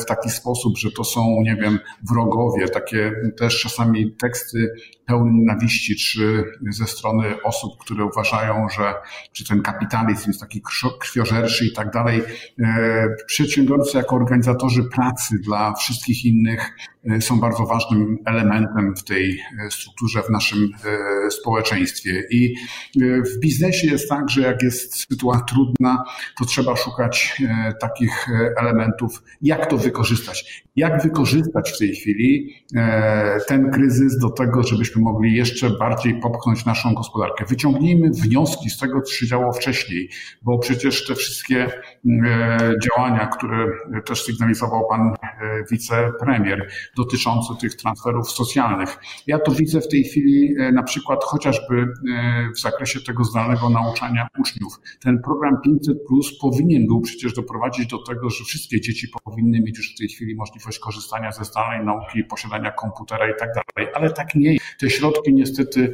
w 0.02 0.06
taki 0.06 0.30
sposób, 0.30 0.78
że 0.78 0.92
to 0.92 1.04
są, 1.04 1.22
nie 1.42 1.56
wiem, 1.56 1.80
wrogowie, 2.10 2.68
takie 2.68 3.12
też 3.38 3.62
czasami 3.62 4.12
teksty 4.12 4.74
pełne 5.06 5.32
nienawiści, 5.34 5.96
czy 5.96 6.44
ze 6.70 6.86
strony 6.86 7.44
osób, 7.44 7.72
które 7.80 8.06
uważają, 8.06 8.70
że 8.70 8.94
czy 9.32 9.48
ten 9.48 9.62
kapitalizm 9.62 10.30
jest 10.30 10.40
taki 10.40 10.62
krwiożerczy 11.00 11.66
i 11.66 11.74
tak 11.74 11.92
dalej. 11.92 12.22
E, 12.60 13.08
przedsiębiorcy 13.28 13.98
jako 13.98 14.16
organizatorzy 14.16 14.84
pracy 14.84 15.40
dla 15.40 15.74
wszystkich 15.74 16.26
innych 16.26 16.72
e, 17.10 17.22
są 17.22 17.40
bardzo 17.40 17.66
ważnym 17.66 18.18
elementem 18.26 18.96
w 18.96 19.04
tej 19.04 19.40
e, 19.66 19.72
strukturze, 19.72 20.22
w 20.22 20.30
naszym 20.30 20.70
społeczeństwie. 21.30 22.24
I 22.32 22.56
w 23.36 23.40
biznesie 23.40 23.88
jest 23.88 24.10
tak, 24.10 24.30
że 24.30 24.42
jak 24.42 24.64
jest 24.64 24.96
sytuacja 24.96 25.46
trudna, 25.46 26.04
to 26.38 26.46
trzeba 26.46 26.76
szukać 26.76 27.42
takich 27.82 28.28
elementów, 28.62 29.24
jak 29.42 29.70
to 29.70 29.78
wykorzystać. 29.78 30.64
Jak 30.76 31.04
wykorzystać 31.04 31.72
w 31.72 31.80
tej 31.80 31.96
chwili 31.96 32.54
ten 33.48 33.72
kryzys 33.72 34.20
do 34.20 34.30
tego, 34.30 34.64
żebyśmy 34.64 35.02
mogli 35.02 35.36
jeszcze 35.36 35.70
bardziej 35.70 36.20
popchnąć 36.20 36.66
naszą 36.66 36.94
gospodarkę. 36.94 37.46
Wyciągnijmy 37.46 38.10
wnioski 38.10 38.70
z 38.70 38.78
tego, 38.78 39.02
co 39.02 39.14
się 39.14 39.28
działo 39.28 39.54
wcześniej, 39.54 40.10
bo 40.42 40.60
przecież 40.60 41.08
te 41.08 41.16
wszystkie 41.16 41.68
e, 42.26 42.74
działania, 42.84 43.28
które 43.28 43.68
też 44.06 44.24
sygnalizował 44.24 44.88
pan 44.90 45.02
e, 45.02 45.16
wicepremier 45.72 46.70
dotyczące 46.98 47.54
tych 47.62 47.76
transferów 47.76 48.32
socjalnych. 48.32 48.98
Ja 49.28 49.40
to 49.40 49.52
widzę 49.52 49.82
w 49.82 49.88
tej 49.88 50.04
chwili 50.04 50.56
e, 50.60 50.72
na 50.72 50.84
przykład 50.84 51.24
chociażby 51.24 51.88
w 52.56 52.60
zakresie 52.60 53.02
tego 53.02 53.24
zdalnego 53.24 53.70
nauczania 53.70 54.28
uczniów. 54.40 54.80
Ten 55.04 55.22
program 55.22 55.62
500 55.64 55.98
Plus 56.08 56.40
powinien 56.40 56.88
był 56.88 57.02
przecież 57.02 57.34
doprowadzić 57.34 57.88
do 57.88 57.98
tego, 57.98 58.30
że 58.30 58.44
wszystkie 58.44 58.82
dzieci 58.82 59.08
powinny 59.24 59.62
mieć 59.62 59.78
już 59.78 59.96
w 59.96 59.98
tej 59.98 60.08
chwili 60.08 60.36
możliwość 60.36 60.80
korzystania 60.80 61.32
ze 61.32 61.46
zdalnej 61.46 61.86
nauki, 61.86 62.24
posiadania 62.24 62.72
komputera 62.72 63.30
i 63.30 63.34
tak 63.40 63.50
dalej, 63.54 63.92
ale 63.96 64.10
tak 64.12 64.36
nie. 64.36 64.58
Te 64.80 64.90
środki 64.90 65.34
niestety 65.34 65.94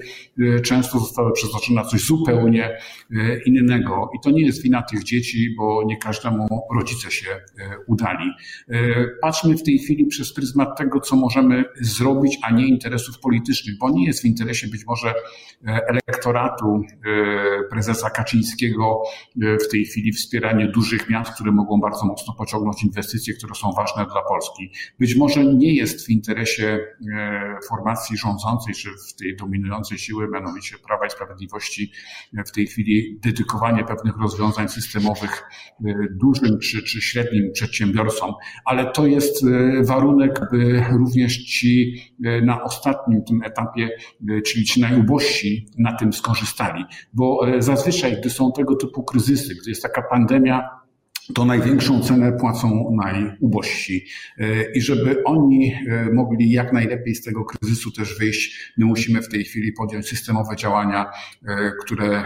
często 0.63 0.99
zostały 0.99 1.31
przeznaczone 1.31 1.81
na 1.81 1.87
coś 1.87 2.01
zupełnie 2.01 2.77
E, 3.15 3.39
innego. 3.45 4.09
I 4.15 4.19
to 4.23 4.31
nie 4.31 4.45
jest 4.45 4.61
wina 4.63 4.81
tych 4.81 5.03
dzieci, 5.03 5.55
bo 5.57 5.83
nie 5.85 5.97
każdemu 5.97 6.47
rodzice 6.75 7.11
się 7.11 7.29
e, 7.29 7.41
udali. 7.87 8.29
E, 8.69 8.77
patrzmy 9.21 9.57
w 9.57 9.63
tej 9.63 9.79
chwili 9.79 10.05
przez 10.05 10.33
pryzmat 10.33 10.77
tego, 10.77 10.99
co 10.99 11.15
możemy 11.15 11.63
zrobić, 11.81 12.37
a 12.43 12.51
nie 12.51 12.67
interesów 12.67 13.19
politycznych, 13.19 13.77
bo 13.77 13.89
nie 13.89 14.05
jest 14.05 14.21
w 14.21 14.25
interesie 14.25 14.67
być 14.67 14.85
może 14.85 15.13
elektoratu 16.07 16.81
prezesa 17.69 18.09
Kaczyńskiego 18.09 19.01
w 19.35 19.71
tej 19.71 19.85
chwili 19.85 20.11
wspieranie 20.11 20.67
dużych 20.67 21.09
miast, 21.09 21.33
które 21.33 21.51
mogą 21.51 21.79
bardzo 21.79 22.05
mocno 22.05 22.33
pociągnąć 22.33 22.83
inwestycje, 22.83 23.33
które 23.33 23.55
są 23.55 23.71
ważne 23.71 24.05
dla 24.05 24.21
Polski. 24.21 24.71
Być 24.99 25.15
może 25.15 25.45
nie 25.45 25.75
jest 25.75 26.05
w 26.05 26.09
interesie 26.09 26.79
formacji 27.69 28.17
rządzącej, 28.17 28.73
czy 28.73 28.89
w 29.09 29.15
tej 29.15 29.35
dominującej 29.35 29.97
siły, 29.97 30.27
mianowicie 30.27 30.75
Prawa 30.87 31.05
i 31.05 31.09
Sprawiedliwości, 31.09 31.91
w 32.47 32.51
tej 32.51 32.67
chwili 32.67 33.19
dedykowanie 33.23 33.83
pewnych 33.83 34.17
rozwiązań 34.17 34.69
systemowych 34.69 35.43
dużym 36.11 36.59
czy, 36.59 36.83
czy 36.83 37.01
średnim 37.01 37.51
przedsiębiorcom, 37.53 38.33
ale 38.65 38.91
to 38.91 39.07
jest 39.07 39.45
warunek, 39.83 40.39
by 40.51 40.83
również 40.91 41.37
ci 41.37 42.01
na 42.43 42.63
ostatnim 42.63 43.23
tym 43.23 43.43
etapie, 43.43 43.89
czyli 44.45 44.65
ci 44.65 44.81
najubożsi 44.81 45.67
na 45.77 45.90
tym 45.99 46.13
skorzystali. 46.13 46.85
Bo 47.13 47.41
zazwyczaj, 47.59 48.17
gdy 48.17 48.29
są 48.29 48.51
tego 48.51 48.75
typu 48.75 49.03
kryzysy, 49.03 49.55
gdy 49.55 49.69
jest 49.69 49.83
taka 49.83 50.01
pandemia, 50.01 50.80
to 51.33 51.45
największą 51.45 52.01
cenę 52.01 52.31
płacą 52.31 52.91
najubożsi. 52.91 54.05
E, 54.37 54.71
I 54.71 54.81
żeby 54.81 55.23
oni 55.23 55.73
e, 55.73 56.13
mogli 56.13 56.51
jak 56.51 56.73
najlepiej 56.73 57.15
z 57.15 57.23
tego 57.23 57.45
kryzysu 57.45 57.91
też 57.91 58.19
wyjść, 58.19 58.73
my 58.77 58.85
musimy 58.85 59.21
w 59.21 59.29
tej 59.29 59.43
chwili 59.43 59.73
podjąć 59.73 60.07
systemowe 60.07 60.55
działania, 60.55 61.11
e, 61.47 61.71
które 61.81 62.23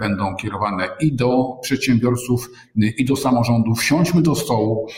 będą 0.00 0.36
kierowane 0.36 0.88
i 1.00 1.16
do 1.16 1.58
przedsiębiorców, 1.62 2.50
i 2.76 3.04
do 3.04 3.16
samorządów. 3.16 3.84
Siądźmy 3.84 4.22
do 4.22 4.34
stołu, 4.34 4.88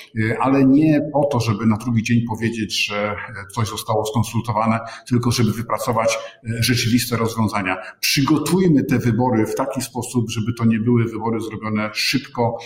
ale 0.41 0.65
nie 0.65 1.01
po 1.13 1.25
to, 1.25 1.41
żeby 1.41 1.67
na 1.67 1.77
drugi 1.77 2.03
dzień 2.03 2.25
powiedzieć, 2.29 2.87
że 2.87 3.17
coś 3.55 3.69
zostało 3.69 4.07
skonsultowane, 4.07 4.79
tylko 5.09 5.31
żeby 5.31 5.53
wypracować 5.53 6.19
rzeczywiste 6.61 7.17
rozwiązania. 7.17 7.77
Przygotujmy 8.01 8.85
te 8.85 8.99
wybory 8.99 9.47
w 9.47 9.55
taki 9.55 9.83
sposób, 9.83 10.31
żeby 10.31 10.53
to 10.59 10.65
nie 10.65 10.79
były 10.79 11.05
wybory 11.05 11.41
zrobione 11.41 11.91
szybko, 11.93 12.59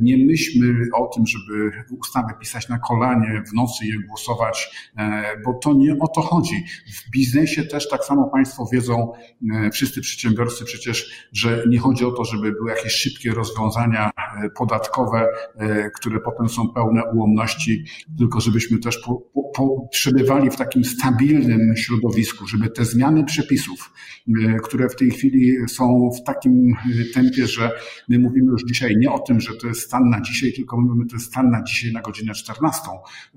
nie 0.00 0.11
myślmy 0.16 0.88
o 0.94 1.06
tym, 1.06 1.26
żeby 1.26 1.70
ustawy 2.00 2.32
pisać 2.40 2.68
na 2.68 2.78
kolanie, 2.78 3.42
w 3.50 3.54
nocy 3.54 3.86
je 3.86 3.94
głosować, 4.08 4.70
e, 4.96 5.22
bo 5.44 5.54
to 5.54 5.72
nie 5.74 5.98
o 6.00 6.08
to 6.08 6.20
chodzi. 6.20 6.64
W 6.94 7.10
biznesie 7.10 7.64
też 7.64 7.88
tak 7.88 8.04
samo 8.04 8.30
Państwo 8.30 8.68
wiedzą, 8.72 9.12
e, 9.54 9.70
wszyscy 9.70 10.00
przedsiębiorcy 10.00 10.64
przecież, 10.64 11.28
że 11.32 11.64
nie 11.68 11.78
chodzi 11.78 12.04
o 12.04 12.12
to, 12.12 12.24
żeby 12.24 12.52
były 12.52 12.70
jakieś 12.70 12.92
szybkie 12.92 13.30
rozwiązania 13.30 14.10
e, 14.44 14.50
podatkowe, 14.50 15.26
które 15.94 16.20
potem 16.20 16.48
są 16.48 16.68
pełne 16.68 17.02
ułomności, 17.14 17.84
tylko 18.18 18.40
żebyśmy 18.40 18.78
też 18.78 18.98
po, 18.98 19.22
po 19.56 19.88
przebywali 19.90 20.50
w 20.50 20.56
takim 20.56 20.84
stabilnym 20.84 21.76
środowisku, 21.76 22.46
żeby 22.46 22.70
te 22.70 22.84
zmiany 22.84 23.24
przepisów, 23.24 23.92
które 24.62 24.88
w 24.88 24.96
tej 24.96 25.10
chwili 25.10 25.68
są 25.68 26.10
w 26.20 26.24
takim 26.26 26.74
tempie, 27.14 27.46
że 27.46 27.70
my 28.08 28.18
mówimy 28.18 28.52
już 28.52 28.64
dzisiaj 28.64 28.96
nie 28.98 29.12
o 29.12 29.18
tym, 29.18 29.40
że 29.40 29.56
to 29.56 29.66
jest 29.66 29.90
stan 29.92 30.10
na 30.10 30.20
dzisiaj, 30.20 30.52
tylko 30.52 30.80
mówimy, 30.80 31.06
to 31.06 31.16
jest 31.16 31.26
stan 31.26 31.50
na 31.50 31.62
dzisiaj 31.62 31.92
na 31.92 32.00
godzinę 32.00 32.34
14. 32.34 32.80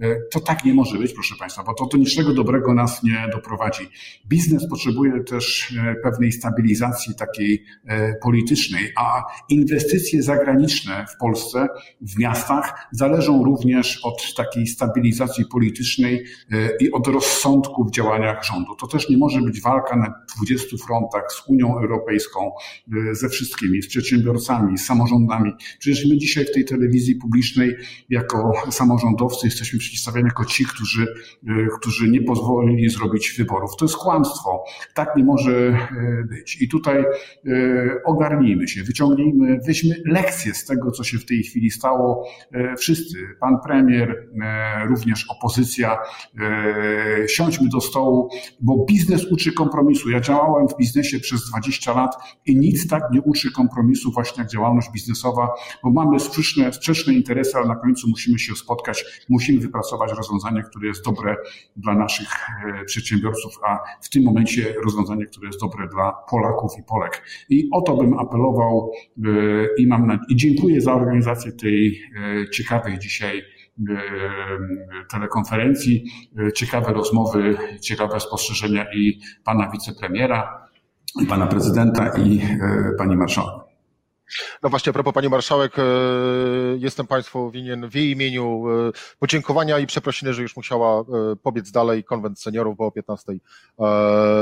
E, 0.01 0.15
to 0.31 0.39
tak 0.39 0.65
nie 0.65 0.73
może 0.73 0.97
być, 0.97 1.13
proszę 1.13 1.35
Państwa, 1.39 1.63
bo 1.63 1.73
to 1.73 1.85
do 1.85 1.97
niczego 1.97 2.33
dobrego 2.33 2.73
nas 2.73 3.03
nie 3.03 3.27
doprowadzi. 3.31 3.89
Biznes 4.27 4.69
potrzebuje 4.69 5.23
też 5.23 5.73
e, 5.77 5.95
pewnej 5.95 6.31
stabilizacji 6.31 7.15
takiej 7.15 7.65
e, 7.85 8.15
politycznej, 8.15 8.91
a 8.97 9.23
inwestycje 9.49 10.23
zagraniczne 10.23 11.05
w 11.15 11.17
Polsce, 11.17 11.67
w 12.01 12.19
miastach 12.19 12.87
zależą 12.91 13.43
również 13.43 13.99
od 14.03 14.35
takiej 14.37 14.67
stabilizacji 14.67 15.45
politycznej 15.51 16.25
i 16.79 16.91
od 16.91 17.07
rozsądku 17.07 17.85
w 17.85 17.91
działaniach 17.91 18.43
rządu. 18.43 18.75
To 18.75 18.87
też 18.87 19.09
nie 19.09 19.17
może 19.17 19.41
być 19.41 19.61
walka 19.61 19.95
na 19.95 20.13
20 20.37 20.77
frontach 20.87 21.31
z 21.31 21.49
Unią 21.49 21.77
Europejską, 21.77 22.51
ze 23.11 23.29
wszystkimi, 23.29 23.81
z 23.81 23.87
przedsiębiorcami, 23.87 24.77
z 24.77 24.85
samorządami. 24.85 25.51
Przecież 25.79 26.05
my 26.09 26.17
dzisiaj 26.17 26.44
w 26.45 26.53
tej 26.53 26.65
telewizji 26.65 27.15
publicznej 27.15 27.75
jako 28.09 28.53
samorządowcy 28.69 29.47
jesteśmy 29.47 29.79
przedstawiani 29.79 30.25
jako 30.25 30.45
ci, 30.45 30.65
którzy, 30.65 31.07
e, 31.47 31.67
którzy 31.79 32.09
nie 32.09 32.21
pozwolili 32.21 32.89
zrobić 32.89 33.33
wyborów. 33.37 33.71
To 33.79 33.85
jest 33.85 33.97
kłamstwo. 33.97 34.63
Tak 34.93 35.15
nie 35.15 35.23
może 35.23 35.51
e, 35.51 35.77
być. 36.29 36.61
I 36.61 36.69
tutaj 36.69 36.99
e, 36.99 37.05
ogarnijmy 38.05 38.67
się, 38.67 38.83
wyciągnijmy, 38.83 39.59
weźmy 39.67 39.95
lekcje 40.05 40.53
z 40.53 40.65
tego, 40.65 40.91
co 40.91 41.03
się 41.03 41.17
w 41.17 41.25
tej 41.25 41.43
chwili 41.43 41.71
stało. 41.71 42.27
Wszyscy, 42.77 43.17
pan 43.39 43.57
premier, 43.65 44.29
również 44.89 45.25
opozycja, 45.29 45.97
siądźmy 47.27 47.69
do 47.69 47.81
stołu, 47.81 48.29
bo 48.61 48.85
biznes 48.85 49.31
uczy 49.31 49.51
kompromisu. 49.51 50.09
Ja 50.09 50.19
działałem 50.19 50.67
w 50.67 50.77
biznesie 50.77 51.19
przez 51.19 51.49
20 51.49 51.93
lat 51.93 52.15
i 52.45 52.55
nic 52.55 52.87
tak 52.87 53.03
nie 53.11 53.21
uczy 53.21 53.51
kompromisu 53.51 54.11
właśnie 54.11 54.43
jak 54.43 54.51
działalność 54.51 54.91
biznesowa, 54.91 55.49
bo 55.83 55.91
mamy 55.91 56.19
sprzeczne 56.43 56.73
sprzeczne, 56.73 57.13
interesy, 57.13 57.57
ale 57.57 57.67
na 57.67 57.75
końcu 57.75 58.09
musimy 58.09 58.39
się 58.39 58.55
spotkać, 58.55 59.25
musimy 59.29 59.59
wypracować 59.59 60.11
rozwiązanie, 60.17 60.63
które 60.63 60.87
jest 60.87 61.05
dobre 61.05 61.35
dla 61.75 61.95
naszych 61.95 62.27
e, 62.81 62.85
przedsiębiorców, 62.85 63.59
a 63.67 63.79
w 64.01 64.09
tym 64.09 64.23
momencie 64.23 64.73
rozwiązanie, 64.83 65.25
które 65.25 65.47
jest 65.47 65.59
dobre 65.59 65.87
dla 65.87 66.11
Polaków 66.29 66.71
i 66.79 66.83
Polek. 66.83 67.23
I 67.49 67.69
o 67.73 67.81
to 67.81 67.97
bym 67.97 68.19
apelował 68.19 68.91
e, 69.17 69.29
i 69.77 69.87
mam 69.87 70.19
i 70.29 70.35
dziękuję 70.35 70.81
za 70.81 70.93
organizację 70.93 71.51
tej 71.51 72.01
e, 72.15 72.49
ciekawej 72.49 72.99
dzisiaj 72.99 73.41
telekonferencji, 75.11 76.05
ciekawe 76.55 76.93
rozmowy, 76.93 77.57
ciekawe 77.81 78.19
spostrzeżenia 78.19 78.85
i 78.93 79.19
pana 79.43 79.71
wicepremiera, 79.71 80.67
i 81.21 81.25
pana 81.25 81.47
prezydenta 81.47 82.11
i 82.17 82.41
pani 82.97 83.15
marszałek. 83.15 83.64
No 84.63 84.69
właśnie, 84.69 84.89
a 84.89 84.93
propos 84.93 85.13
Pani 85.13 85.29
Marszałek, 85.29 85.79
e, 85.79 85.83
jestem 86.77 87.07
Państwu 87.07 87.51
winien 87.51 87.89
w 87.89 87.95
jej 87.95 88.11
imieniu 88.11 88.63
e, 88.69 88.91
podziękowania 89.19 89.79
i 89.79 89.87
przeprosiny, 89.87 90.33
że 90.33 90.41
już 90.41 90.55
musiała 90.55 91.01
e, 91.01 91.03
pobiec 91.43 91.71
dalej 91.71 92.03
konwent 92.03 92.41
seniorów, 92.41 92.77
bo 92.77 92.85
o 92.85 92.91
15 92.91 93.33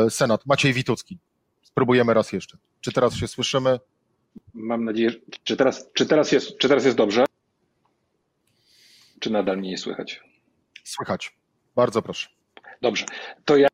Senat. 0.10 0.46
Maciej 0.46 0.74
Witucki. 0.74 1.18
Spróbujemy 1.62 2.14
raz 2.14 2.34
jeszcze. 2.34 2.58
Czy 2.82 2.92
teraz 2.92 3.16
się 3.16 3.28
słyszymy? 3.28 3.80
Mam 4.54 4.86
nadzieję, 4.86 5.12
czy 5.44 5.58
teraz, 5.58 5.90
czy 5.94 6.06
teraz, 6.06 6.32
jest, 6.32 6.58
czy 6.58 6.70
teraz 6.70 6.86
jest 6.86 6.98
dobrze? 6.98 7.26
Czy 9.20 9.30
nadal 9.30 9.58
mnie 9.58 9.70
nie 9.70 9.78
słychać? 9.78 10.24
Słychać. 10.84 11.36
Bardzo 11.76 12.02
proszę. 12.02 12.30
Dobrze. 12.82 13.06
To 13.46 13.58
ja 13.58 13.68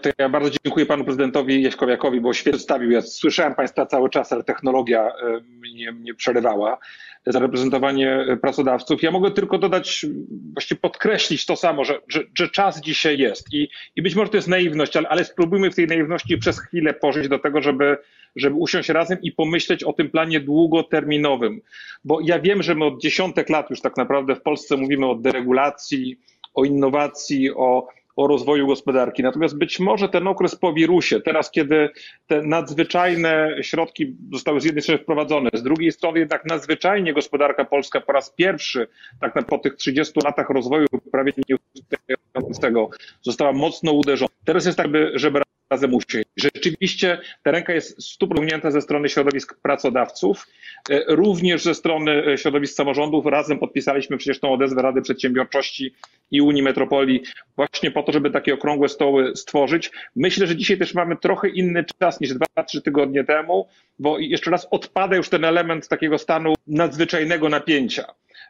to 0.00 0.10
ja 0.18 0.28
bardzo 0.28 0.50
dziękuję 0.64 0.86
panu 0.86 1.04
prezydentowi 1.04 1.62
Jaśkowiakowi, 1.62 2.20
bo 2.20 2.32
świetnie 2.32 2.52
przedstawił. 2.52 2.90
Ja 2.90 3.02
słyszałem 3.02 3.54
państwa 3.54 3.86
cały 3.86 4.10
czas, 4.10 4.32
ale 4.32 4.44
technologia 4.44 5.12
mnie, 5.60 5.92
mnie 5.92 6.14
przerywała 6.14 6.78
za 7.26 7.38
reprezentowanie 7.38 8.26
pracodawców. 8.40 9.02
Ja 9.02 9.10
mogę 9.10 9.30
tylko 9.30 9.58
dodać, 9.58 10.06
właściwie 10.52 10.80
podkreślić 10.80 11.46
to 11.46 11.56
samo, 11.56 11.84
że, 11.84 12.00
że, 12.08 12.20
że 12.38 12.48
czas 12.48 12.80
dzisiaj 12.80 13.18
jest 13.18 13.54
i, 13.54 13.68
i 13.96 14.02
być 14.02 14.14
może 14.14 14.30
to 14.30 14.36
jest 14.36 14.48
naiwność, 14.48 14.96
ale, 14.96 15.08
ale 15.08 15.24
spróbujmy 15.24 15.70
w 15.70 15.74
tej 15.74 15.86
naiwności 15.86 16.38
przez 16.38 16.60
chwilę 16.60 16.94
pożyć 16.94 17.28
do 17.28 17.38
tego, 17.38 17.62
żeby, 17.62 17.96
żeby 18.36 18.56
usiąść 18.56 18.88
razem 18.88 19.18
i 19.22 19.32
pomyśleć 19.32 19.84
o 19.84 19.92
tym 19.92 20.10
planie 20.10 20.40
długoterminowym. 20.40 21.60
Bo 22.04 22.18
ja 22.20 22.38
wiem, 22.38 22.62
że 22.62 22.74
my 22.74 22.84
od 22.84 23.00
dziesiątek 23.00 23.48
lat 23.48 23.70
już 23.70 23.80
tak 23.80 23.96
naprawdę 23.96 24.36
w 24.36 24.42
Polsce 24.42 24.76
mówimy 24.76 25.06
o 25.06 25.14
deregulacji, 25.14 26.18
o 26.54 26.64
innowacji, 26.64 27.50
o 27.54 27.88
o 28.16 28.26
rozwoju 28.26 28.66
gospodarki. 28.66 29.22
Natomiast 29.22 29.58
być 29.58 29.80
może 29.80 30.08
ten 30.08 30.28
okres 30.28 30.56
po 30.56 30.72
wirusie, 30.72 31.20
teraz 31.20 31.50
kiedy 31.50 31.90
te 32.26 32.42
nadzwyczajne 32.42 33.56
środki 33.62 34.16
zostały 34.32 34.60
z 34.60 34.64
jednej 34.64 34.82
strony 34.82 35.02
wprowadzone, 35.02 35.50
z 35.54 35.62
drugiej 35.62 35.92
strony 35.92 36.18
jednak 36.18 36.44
nadzwyczajnie 36.44 37.12
gospodarka 37.12 37.64
polska 37.64 38.00
po 38.00 38.12
raz 38.12 38.30
pierwszy, 38.30 38.88
tak 39.20 39.34
na, 39.34 39.42
po 39.42 39.58
tych 39.58 39.74
30 39.74 40.12
latach 40.24 40.50
rozwoju 40.50 40.86
prawie 41.12 41.32
nieustającego, 41.48 42.90
została 43.22 43.52
mocno 43.52 43.92
uderzona. 43.92 44.30
Teraz 44.44 44.66
jest 44.66 44.78
tak, 44.78 44.86
żeby 45.14 45.42
razem 45.72 45.94
usiąść. 45.94 46.28
Rzeczywiście 46.36 47.18
ta 47.42 47.50
ręka 47.50 47.72
jest 47.72 48.02
stuprownięta 48.02 48.70
ze 48.70 48.80
strony 48.80 49.08
środowisk 49.08 49.60
pracodawców, 49.62 50.46
e, 50.90 51.04
również 51.08 51.62
ze 51.62 51.74
strony 51.74 52.26
e, 52.26 52.38
środowisk 52.38 52.74
samorządów. 52.74 53.26
Razem 53.26 53.58
podpisaliśmy 53.58 54.16
przecież 54.16 54.40
tą 54.40 54.52
odezwę 54.52 54.82
Rady 54.82 55.02
Przedsiębiorczości 55.02 55.94
i 56.30 56.40
Unii 56.40 56.62
Metropolii 56.62 57.22
właśnie 57.56 57.90
po 57.90 58.02
to, 58.02 58.12
żeby 58.12 58.30
takie 58.30 58.54
okrągłe 58.54 58.88
stoły 58.88 59.36
stworzyć. 59.36 59.90
Myślę, 60.16 60.46
że 60.46 60.56
dzisiaj 60.56 60.78
też 60.78 60.94
mamy 60.94 61.16
trochę 61.16 61.48
inny 61.48 61.84
czas 61.98 62.20
niż 62.20 62.34
dwa, 62.34 62.64
trzy 62.66 62.82
tygodnie 62.82 63.24
temu, 63.24 63.68
bo 63.98 64.18
jeszcze 64.18 64.50
raz 64.50 64.68
odpada 64.70 65.16
już 65.16 65.28
ten 65.28 65.44
element 65.44 65.88
takiego 65.88 66.18
stanu 66.18 66.54
nadzwyczajnego 66.66 67.48
napięcia. 67.48 68.04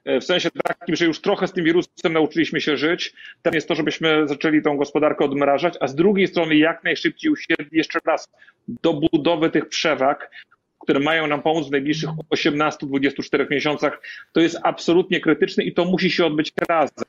E, 0.04 0.20
w 0.20 0.24
sensie 0.24 0.50
takim, 0.50 0.96
że 0.96 1.04
już 1.04 1.20
trochę 1.20 1.48
z 1.48 1.52
tym 1.52 1.64
wirusem 1.64 2.12
nauczyliśmy 2.12 2.60
się 2.60 2.76
żyć. 2.76 3.12
Teraz 3.42 3.54
jest 3.54 3.68
to, 3.68 3.74
żebyśmy 3.74 4.28
zaczęli 4.28 4.62
tą 4.62 4.76
gospodarkę 4.76 5.24
odmrażać, 5.24 5.74
a 5.80 5.88
z 5.88 5.94
drugiej 5.94 6.28
strony 6.28 6.56
jak 6.56 6.84
najszybciej 6.84 7.32
usiedli 7.32 7.78
jeszcze 7.78 7.98
raz 8.04 8.28
do 8.68 8.94
budowy 8.94 9.50
tych 9.50 9.68
przewag, 9.68 10.30
które 10.78 11.00
mają 11.00 11.26
nam 11.26 11.42
pomóc 11.42 11.68
w 11.68 11.70
najbliższych 11.70 12.10
18-24 12.34 13.50
miesiącach, 13.50 14.02
to 14.32 14.40
jest 14.40 14.58
absolutnie 14.62 15.20
krytyczne 15.20 15.64
i 15.64 15.74
to 15.74 15.84
musi 15.84 16.10
się 16.10 16.26
odbyć 16.26 16.52
razem. 16.68 17.04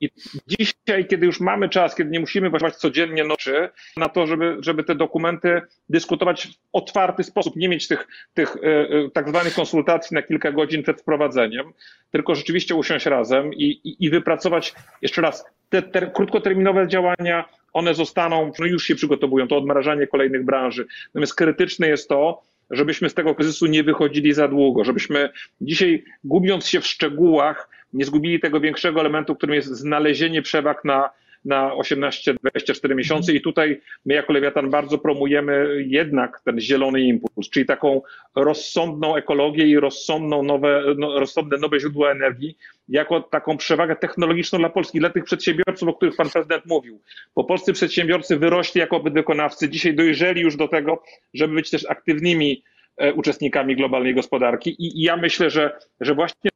I 0.00 0.10
dzisiaj, 0.46 1.06
kiedy 1.06 1.26
już 1.26 1.40
mamy 1.40 1.68
czas, 1.68 1.94
kiedy 1.94 2.10
nie 2.10 2.20
musimy 2.20 2.50
właściwać 2.50 2.76
codziennie 2.76 3.24
nocy 3.24 3.68
na 3.96 4.08
to, 4.08 4.26
żeby, 4.26 4.56
żeby 4.60 4.84
te 4.84 4.94
dokumenty 4.94 5.62
dyskutować 5.88 6.46
w 6.46 6.50
otwarty 6.72 7.24
sposób, 7.24 7.56
nie 7.56 7.68
mieć 7.68 7.88
tych, 7.88 8.06
tych 8.34 8.56
e, 8.56 8.60
e, 8.60 9.10
tak 9.12 9.28
zwanych 9.28 9.54
konsultacji 9.54 10.14
na 10.14 10.22
kilka 10.22 10.52
godzin 10.52 10.82
przed 10.82 11.00
wprowadzeniem, 11.00 11.72
tylko 12.10 12.34
rzeczywiście 12.34 12.74
usiąść 12.74 13.06
razem 13.06 13.54
i, 13.54 13.64
i, 13.64 14.04
i 14.04 14.10
wypracować 14.10 14.74
jeszcze 15.02 15.22
raz 15.22 15.44
te, 15.68 15.82
te 15.82 16.06
krótkoterminowe 16.06 16.88
działania, 16.88 17.44
one 17.72 17.94
zostaną, 17.94 18.52
no 18.58 18.66
już 18.66 18.84
się 18.84 18.94
przygotowują, 18.94 19.48
to 19.48 19.56
odmrażanie 19.56 20.06
kolejnych 20.06 20.44
branży. 20.44 20.86
Natomiast 21.06 21.34
krytyczne 21.34 21.88
jest 21.88 22.08
to, 22.08 22.42
żebyśmy 22.70 23.08
z 23.08 23.14
tego 23.14 23.34
kryzysu 23.34 23.66
nie 23.66 23.82
wychodzili 23.82 24.32
za 24.32 24.48
długo, 24.48 24.84
żebyśmy 24.84 25.30
dzisiaj, 25.60 26.04
gubiąc 26.24 26.66
się 26.66 26.80
w 26.80 26.86
szczegółach, 26.86 27.68
nie 27.92 28.04
zgubili 28.04 28.40
tego 28.40 28.60
większego 28.60 29.00
elementu, 29.00 29.36
którym 29.36 29.54
jest 29.54 29.68
znalezienie 29.68 30.42
przewag 30.42 30.84
na, 30.84 31.10
na 31.48 31.74
18-24 31.74 32.94
miesiące 32.94 33.32
i 33.32 33.40
tutaj 33.40 33.80
my 34.06 34.14
jako 34.14 34.32
Lewiatan 34.32 34.70
bardzo 34.70 34.98
promujemy 34.98 35.84
jednak 35.86 36.40
ten 36.44 36.60
zielony 36.60 37.00
impuls, 37.00 37.50
czyli 37.50 37.66
taką 37.66 38.02
rozsądną 38.36 39.16
ekologię 39.16 39.66
i 39.66 39.80
rozsądną 39.80 40.42
nowe, 40.42 40.82
no, 40.98 41.20
rozsądne 41.20 41.58
nowe 41.58 41.80
źródła 41.80 42.10
energii, 42.10 42.56
jako 42.88 43.20
taką 43.20 43.56
przewagę 43.56 43.96
technologiczną 43.96 44.58
dla 44.58 44.70
Polski, 44.70 44.98
dla 44.98 45.10
tych 45.10 45.24
przedsiębiorców, 45.24 45.88
o 45.88 45.94
których 45.94 46.16
pan 46.16 46.30
prezydent 46.30 46.66
mówił. 46.66 47.00
Bo 47.36 47.44
polscy 47.44 47.72
przedsiębiorcy 47.72 48.36
wyrośli 48.36 48.80
jako 48.80 49.00
wykonawcy, 49.00 49.68
dzisiaj 49.68 49.94
dojrzeli 49.94 50.40
już 50.40 50.56
do 50.56 50.68
tego, 50.68 51.02
żeby 51.34 51.54
być 51.54 51.70
też 51.70 51.90
aktywnymi 51.90 52.62
e, 52.96 53.12
uczestnikami 53.12 53.76
globalnej 53.76 54.14
gospodarki 54.14 54.76
i, 54.78 55.02
ja 55.02 55.16
myślę, 55.16 55.50
że, 55.50 55.78
że 56.00 56.14
właśnie 56.14 56.50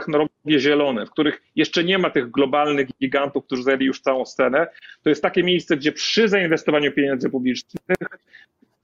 technologie 0.00 0.60
zielone, 0.60 1.06
w 1.06 1.10
których 1.10 1.42
jeszcze 1.56 1.84
nie 1.84 1.98
ma 1.98 2.10
tych 2.10 2.30
globalnych 2.30 2.88
gigantów, 3.00 3.44
którzy 3.44 3.62
zajęli 3.62 3.86
już 3.86 4.00
całą 4.00 4.24
scenę, 4.24 4.66
to 5.02 5.08
jest 5.08 5.22
takie 5.22 5.42
miejsce, 5.42 5.76
gdzie 5.76 5.92
przy 5.92 6.28
zainwestowaniu 6.28 6.92
pieniędzy 6.92 7.30
publicznych 7.30 7.82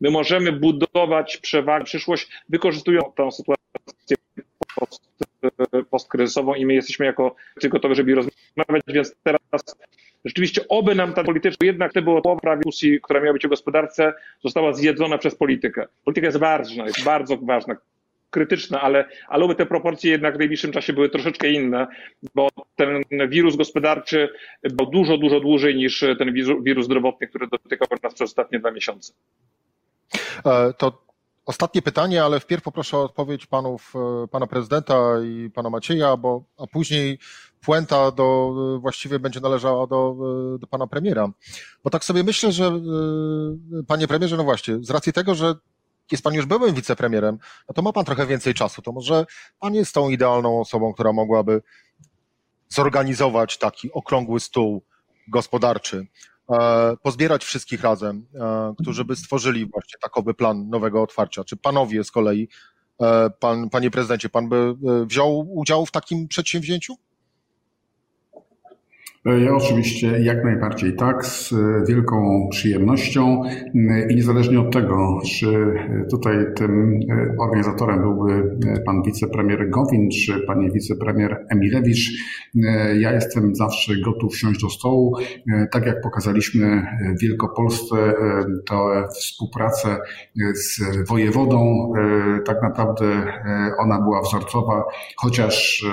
my 0.02 0.10
możemy 0.10 0.52
budować 0.52 1.36
przewagę, 1.36 1.84
przyszłość, 1.84 2.28
wykorzystując 2.48 3.14
tę 3.14 3.32
sytuację 3.32 4.16
post, 4.74 5.02
postkryzysową 5.90 6.54
i 6.54 6.66
my 6.66 6.74
jesteśmy 6.74 7.06
jako 7.06 7.34
gotowi, 7.62 7.94
żeby 7.94 8.14
rozmawiać, 8.14 8.82
więc 8.88 9.16
teraz 9.22 9.76
rzeczywiście 10.24 10.68
oby 10.68 10.94
nam 10.94 11.12
ta 11.12 11.24
polityczna, 11.24 11.66
jednak 11.66 11.92
to 11.92 12.02
było 12.02 12.22
połowa 12.22 12.56
dyskusji, 12.56 13.00
która 13.02 13.20
miała 13.20 13.32
być 13.32 13.44
o 13.44 13.48
gospodarce, 13.48 14.12
została 14.44 14.72
zjedzona 14.72 15.18
przez 15.18 15.34
politykę. 15.34 15.86
Polityka 16.04 16.26
jest 16.26 16.38
ważna, 16.38 16.84
jest 16.84 17.04
bardzo 17.04 17.36
ważna 17.36 17.76
krytyczna, 18.32 18.80
ale, 18.80 19.08
ale 19.28 19.44
oby 19.44 19.54
te 19.54 19.66
proporcje 19.66 20.10
jednak 20.10 20.36
w 20.36 20.38
najbliższym 20.38 20.72
czasie 20.72 20.92
były 20.92 21.08
troszeczkę 21.08 21.50
inne, 21.50 21.86
bo 22.34 22.48
ten 22.76 23.02
wirus 23.28 23.56
gospodarczy 23.56 24.28
był 24.62 24.86
dużo, 24.86 25.18
dużo 25.18 25.40
dłużej 25.40 25.76
niż 25.76 26.04
ten 26.18 26.32
wirus 26.62 26.84
zdrowotny, 26.86 27.28
który 27.28 27.46
dotykał 27.46 27.88
nas 28.02 28.14
przez 28.14 28.30
ostatnie 28.30 28.58
dwa 28.58 28.70
miesiące. 28.70 29.12
E, 30.46 30.72
to 30.78 31.02
ostatnie 31.46 31.82
pytanie, 31.82 32.24
ale 32.24 32.40
wpierw 32.40 32.62
poproszę 32.62 32.96
o 32.96 33.04
odpowiedź 33.04 33.46
panów, 33.46 33.92
e, 34.24 34.28
pana 34.28 34.46
prezydenta 34.46 34.94
i 35.24 35.50
pana 35.50 35.70
Macieja, 35.70 36.16
bo, 36.16 36.44
a 36.58 36.66
później 36.66 37.18
puenta 37.64 38.10
do, 38.10 38.54
właściwie 38.80 39.18
będzie 39.18 39.40
należała 39.40 39.86
do, 39.86 40.16
do 40.60 40.66
pana 40.66 40.86
premiera. 40.86 41.28
Bo 41.84 41.90
tak 41.90 42.04
sobie 42.04 42.22
myślę, 42.22 42.52
że 42.52 42.80
panie 43.86 44.08
premierze, 44.08 44.36
no 44.36 44.44
właśnie, 44.44 44.78
z 44.80 44.90
racji 44.90 45.12
tego, 45.12 45.34
że 45.34 45.54
jest 46.10 46.24
pan 46.24 46.34
już 46.34 46.46
byłym 46.46 46.74
wicepremierem, 46.74 47.38
no 47.68 47.74
to 47.74 47.82
ma 47.82 47.92
pan 47.92 48.04
trochę 48.04 48.26
więcej 48.26 48.54
czasu. 48.54 48.82
To 48.82 48.92
może 48.92 49.26
pan 49.60 49.74
jest 49.74 49.94
tą 49.94 50.08
idealną 50.08 50.60
osobą, 50.60 50.92
która 50.92 51.12
mogłaby 51.12 51.62
zorganizować 52.68 53.58
taki 53.58 53.92
okrągły 53.92 54.40
stół 54.40 54.82
gospodarczy, 55.28 56.06
e, 56.52 56.96
pozbierać 57.02 57.44
wszystkich 57.44 57.82
razem, 57.82 58.26
e, 58.34 58.74
którzy 58.80 59.04
by 59.04 59.16
stworzyli 59.16 59.66
właśnie 59.66 59.98
takowy 60.02 60.34
plan 60.34 60.68
nowego 60.68 61.02
otwarcia. 61.02 61.44
Czy 61.44 61.56
panowie 61.56 62.04
z 62.04 62.10
kolei, 62.10 62.48
e, 63.02 63.30
pan, 63.30 63.70
panie 63.70 63.90
prezydencie, 63.90 64.28
pan 64.28 64.48
by 64.48 64.74
wziął 65.06 65.52
udział 65.54 65.86
w 65.86 65.90
takim 65.90 66.28
przedsięwzięciu? 66.28 66.96
Ja 69.24 69.54
oczywiście 69.54 70.18
jak 70.18 70.44
najbardziej 70.44 70.96
tak, 70.96 71.26
z 71.26 71.54
wielką 71.88 72.48
przyjemnością 72.50 73.42
i 74.10 74.14
niezależnie 74.14 74.60
od 74.60 74.72
tego, 74.72 75.20
czy 75.26 75.74
tutaj 76.10 76.36
tym 76.56 77.00
organizatorem 77.40 78.00
byłby 78.00 78.56
pan 78.86 79.02
wicepremier 79.02 79.70
Gowin, 79.70 80.08
czy 80.10 80.40
pani 80.46 80.72
wicepremier 80.72 81.46
Emilewicz, 81.50 82.10
ja 82.98 83.12
jestem 83.12 83.54
zawsze 83.54 83.92
gotów 84.04 84.32
wsiąść 84.32 84.62
do 84.62 84.70
stołu. 84.70 85.16
Tak 85.70 85.86
jak 85.86 86.00
pokazaliśmy 86.00 86.86
w 87.18 87.22
Wielkopolsce, 87.22 87.96
to 88.66 88.92
współpracę 89.20 89.96
z 90.54 90.80
wojewodą, 91.08 91.92
tak 92.46 92.62
naprawdę 92.62 93.06
ona 93.78 94.00
była 94.00 94.22
wzorcowa, 94.22 94.84
chociaż 95.16 95.86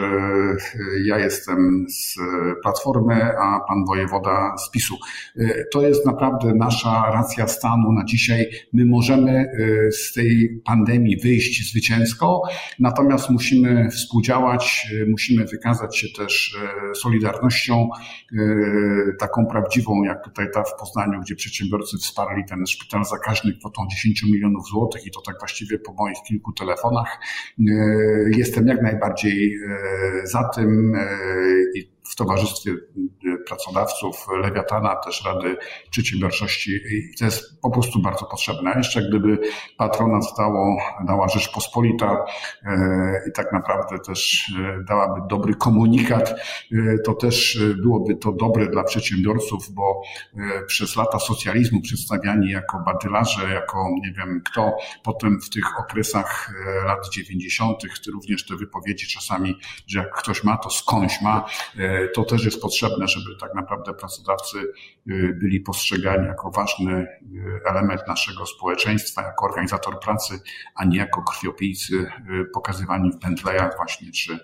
ja 1.06 1.20
jestem 1.20 1.86
z 1.90 2.16
Platformy, 2.64 3.19
a 3.24 3.60
pan 3.68 3.86
wojewoda 3.86 4.58
z 4.58 4.72
PiSu. 4.72 4.98
Y, 5.38 5.66
to 5.72 5.82
jest 5.82 6.06
naprawdę 6.06 6.54
nasza 6.54 7.12
racja 7.14 7.48
stanu 7.48 7.91
na 7.91 8.06
dzisiaj. 8.06 8.50
My 8.74 8.86
możemy 8.86 9.32
y, 9.32 9.91
z 9.91 10.14
tej 10.14 10.62
pandemii 10.66 11.18
wyjść 11.18 11.72
zwycięsko, 11.72 12.41
natomiast 12.80 13.30
musimy 13.30 13.90
współdziałać, 13.90 14.88
y, 14.94 15.06
musimy 15.10 15.46
wykazać 15.46 15.98
się 15.98 16.08
też 16.18 16.58
solidarnością, 16.96 17.90
taką 19.20 19.46
prawdziwą, 19.46 20.04
jak 20.04 20.24
tutaj 20.24 20.48
ta 20.54 20.64
w 20.64 20.80
Poznaniu, 20.80 21.20
gdzie 21.22 21.36
przedsiębiorcy 21.36 21.98
wsparli 21.98 22.46
ten 22.46 22.68
szpital 22.68 23.06
zakaźny 23.06 23.54
kwotą 23.54 23.88
10 23.91 24.24
milionów 24.24 24.68
złotych 24.68 25.06
i 25.06 25.12
to 25.12 25.22
tak 25.22 25.36
właściwie 25.40 25.80
po 25.80 25.94
moich 25.94 26.18
kilku 26.28 26.54
telefonach. 26.54 27.20
Jestem 28.38 28.68
jak 28.68 28.82
najbardziej 28.82 29.60
za 30.24 30.50
tym 30.56 30.98
i 31.76 31.99
w 32.10 32.15
towarzystwie 32.15 32.72
y, 32.72 33.38
pracodawców 33.48 34.27
Lewiatana, 34.41 34.95
też 34.95 35.26
Rady 35.26 35.57
Przedsiębiorczości 35.91 36.72
i 36.72 37.18
to 37.19 37.26
jest 37.26 37.61
po 37.61 37.69
prostu 37.69 38.02
bardzo 38.02 38.26
potrzebne. 38.26 38.73
Jeszcze 38.77 39.02
gdyby 39.10 39.40
patronat 39.77 40.23
dało, 40.38 40.77
dała 41.07 41.27
Rzeczpospolita 41.27 42.26
e, 42.65 43.22
i 43.30 43.31
tak 43.31 43.53
naprawdę 43.53 43.99
też 43.99 44.53
e, 44.60 44.84
dałaby 44.84 45.22
dobry 45.30 45.56
komunikat, 45.56 46.30
e, 46.30 46.36
to 47.06 47.14
też 47.14 47.60
byłoby 47.81 48.15
to 48.15 48.31
dobre 48.31 48.68
dla 48.68 48.84
przedsiębiorców, 48.84 49.72
bo 49.72 50.02
przez 50.68 50.95
lata 50.95 51.19
socjalizmu 51.19 51.81
przedstawiani 51.81 52.52
jako 52.52 52.80
badylarze, 52.86 53.49
jako 53.49 53.90
nie 54.02 54.11
wiem 54.11 54.41
kto, 54.52 54.77
potem 55.03 55.41
w 55.41 55.49
tych 55.49 55.80
okresach 55.80 56.53
lat 56.86 57.10
90. 57.14 57.84
również 58.14 58.45
te 58.45 58.56
wypowiedzi 58.56 59.07
czasami, 59.07 59.56
że 59.88 59.99
jak 59.99 60.15
ktoś 60.15 60.44
ma, 60.44 60.57
to 60.57 60.69
skądś 60.69 61.22
ma, 61.22 61.45
to 62.08 62.24
też 62.24 62.46
jest 62.46 62.62
potrzebne, 62.62 63.08
żeby 63.08 63.36
tak 63.40 63.56
naprawdę 63.56 63.94
pracodawcy 63.94 64.58
y, 64.60 65.38
byli 65.42 65.60
postrzegani 65.60 66.28
jako 66.28 66.52
ważny 66.52 66.94
y, 66.94 67.08
element 67.66 68.02
naszego 68.08 68.46
społeczeństwa, 68.46 69.22
jako 69.22 69.46
organizator 69.46 70.00
pracy, 70.00 70.40
a 70.76 70.86
nie 70.86 70.98
jako 70.98 71.24
krwiopijcy 71.24 71.96
y, 71.96 72.46
pokazywani 72.54 73.12
w 73.12 73.20
Bentleyach 73.20 73.76
właśnie, 73.78 74.12
czy 74.12 74.40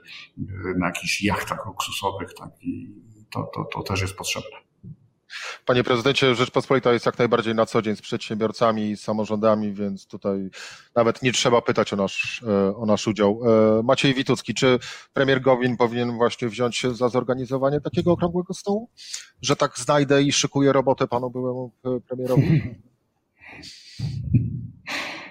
na 0.77 0.85
jakichś 0.85 1.21
jachtach 1.21 1.65
luksusowych. 1.65 2.33
Tak? 2.33 2.49
I 2.61 2.89
to, 3.29 3.43
to, 3.53 3.63
to 3.63 3.83
też 3.83 4.01
jest 4.01 4.15
potrzebne. 4.15 4.64
Panie 5.65 5.83
prezydencie, 5.83 6.35
Rzeczpospolita 6.35 6.93
jest 6.93 7.05
jak 7.05 7.19
najbardziej 7.19 7.55
na 7.55 7.65
co 7.65 7.81
dzień 7.81 7.95
z 7.95 8.01
przedsiębiorcami 8.01 8.89
i 8.89 8.97
samorządami, 8.97 9.73
więc 9.73 10.07
tutaj 10.07 10.49
nawet 10.95 11.21
nie 11.21 11.31
trzeba 11.31 11.61
pytać 11.61 11.93
o 11.93 11.95
nasz, 11.95 12.43
e, 12.47 12.75
o 12.75 12.85
nasz 12.85 13.07
udział. 13.07 13.41
E, 13.79 13.83
Maciej 13.83 14.13
Witucki, 14.13 14.53
czy 14.53 14.79
premier 15.13 15.41
Gowin 15.41 15.77
powinien 15.77 16.11
właśnie 16.17 16.47
wziąć 16.47 16.77
się 16.77 16.95
za 16.95 17.09
zorganizowanie 17.09 17.81
takiego 17.81 18.11
okrągłego 18.11 18.53
stołu? 18.53 18.89
Że 19.41 19.55
tak 19.55 19.79
znajdę 19.79 20.23
i 20.23 20.31
szykuję 20.31 20.73
robotę 20.73 21.07
panu 21.07 21.29
byłemu 21.29 21.71
e, 21.85 21.99
premierowi? 22.07 22.61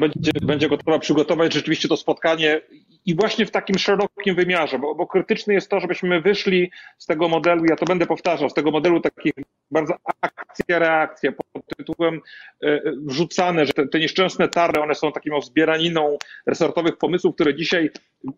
Będzie, 0.01 0.33
będzie 0.43 0.69
gotowa 0.69 0.99
przygotować 0.99 1.55
rzeczywiście 1.55 1.89
to 1.89 1.97
spotkanie 1.97 2.61
i 3.07 3.15
właśnie 3.15 3.47
w 3.47 3.51
takim 3.51 3.79
szerokim 3.79 4.35
wymiarze, 4.35 4.79
bo, 4.79 4.95
bo 4.95 5.07
krytyczne 5.07 5.55
jest 5.55 5.71
to, 5.71 5.81
żebyśmy 5.81 6.21
wyszli 6.21 6.71
z 6.99 7.07
tego 7.07 7.29
modelu, 7.29 7.65
ja 7.65 7.77
to 7.77 7.87
będę 7.87 8.07
powtarzał, 8.07 8.51
z 8.51 8.55
tego 8.55 8.71
modelu 8.71 9.01
takich 9.01 9.33
bardzo 9.71 9.95
akcja, 10.21 10.79
reakcja 10.79 11.33
pod 11.33 11.67
tytułem 11.77 12.21
e, 12.63 12.81
wrzucane, 13.07 13.67
że 13.67 13.73
te, 13.73 13.89
te 13.89 13.99
nieszczęsne 13.99 14.49
tarcze, 14.49 14.83
one 14.83 14.95
są 14.95 15.13
taką 15.13 15.41
zbieraniną 15.41 16.19
resortowych 16.47 16.99
pomysłów, 16.99 17.35
które 17.35 17.55
dzisiaj 17.55 17.91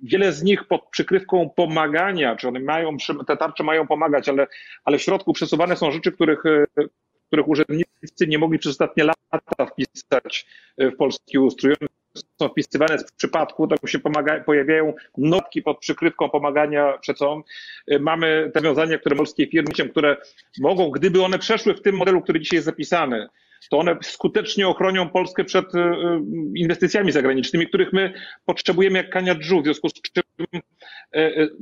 wiele 0.03 0.33
z 0.33 0.43
nich 0.43 0.65
pod 0.65 0.89
przykrywką 0.91 1.51
pomagania, 1.57 2.37
czy 2.37 2.49
one 2.49 2.61
mają, 2.61 2.97
te 3.27 3.37
tarcze 3.37 3.65
mają 3.65 3.87
pomagać, 3.87 4.29
ale, 4.29 4.47
ale 4.85 4.99
w 4.99 5.03
środku 5.03 5.33
przesuwane 5.33 5.77
są 5.77 5.91
rzeczy, 5.91 6.13
których 6.13 6.47
e, 6.47 6.65
których 7.27 7.49
urzędnicy 7.49 8.27
nie 8.29 8.39
mogli 8.39 8.59
przez 8.59 8.73
ostatnie 8.73 9.05
lata 9.05 9.67
wpisać 9.67 10.47
w 10.79 10.97
polski 10.97 11.39
ustrój 11.39 11.75
są 12.17 12.49
wpisywane 12.49 12.99
w 12.99 13.13
przypadku, 13.13 13.67
to 13.67 13.87
się 13.87 13.99
pomaga, 13.99 14.41
pojawiają 14.41 14.95
notki 15.19 15.63
pod 15.63 15.79
przykrywką 15.79 16.31
pomagania 16.31 16.99
przecą. 16.99 17.43
Mamy 18.01 18.51
te 18.55 18.61
rozwiązania, 18.61 18.99
które 18.99 19.17
polskie 19.17 19.47
firmy, 19.47 19.91
które 19.91 20.17
mogą, 20.61 20.91
gdyby 20.91 21.23
one 21.23 21.39
przeszły 21.39 21.75
w 21.75 21.83
tym 21.83 21.97
modelu, 21.97 22.23
który 22.23 22.41
dzisiaj 22.41 22.57
jest 22.57 22.67
zapisany, 22.67 23.29
to 23.71 23.79
one 23.79 23.97
skutecznie 24.03 24.69
ochronią 24.69 25.09
Polskę 25.09 25.45
przed 25.45 25.75
e, 25.75 25.79
e, 25.79 26.21
inwestycjami 26.55 27.13
zagranicznymi, 27.13 27.67
których 27.67 27.93
my 27.93 28.13
potrzebujemy 28.45 28.99
jak 28.99 29.11
kania 29.11 29.35
drzew, 29.35 29.61
w 29.61 29.65
związku 29.65 29.89
z 29.89 29.93
czym 29.93 30.23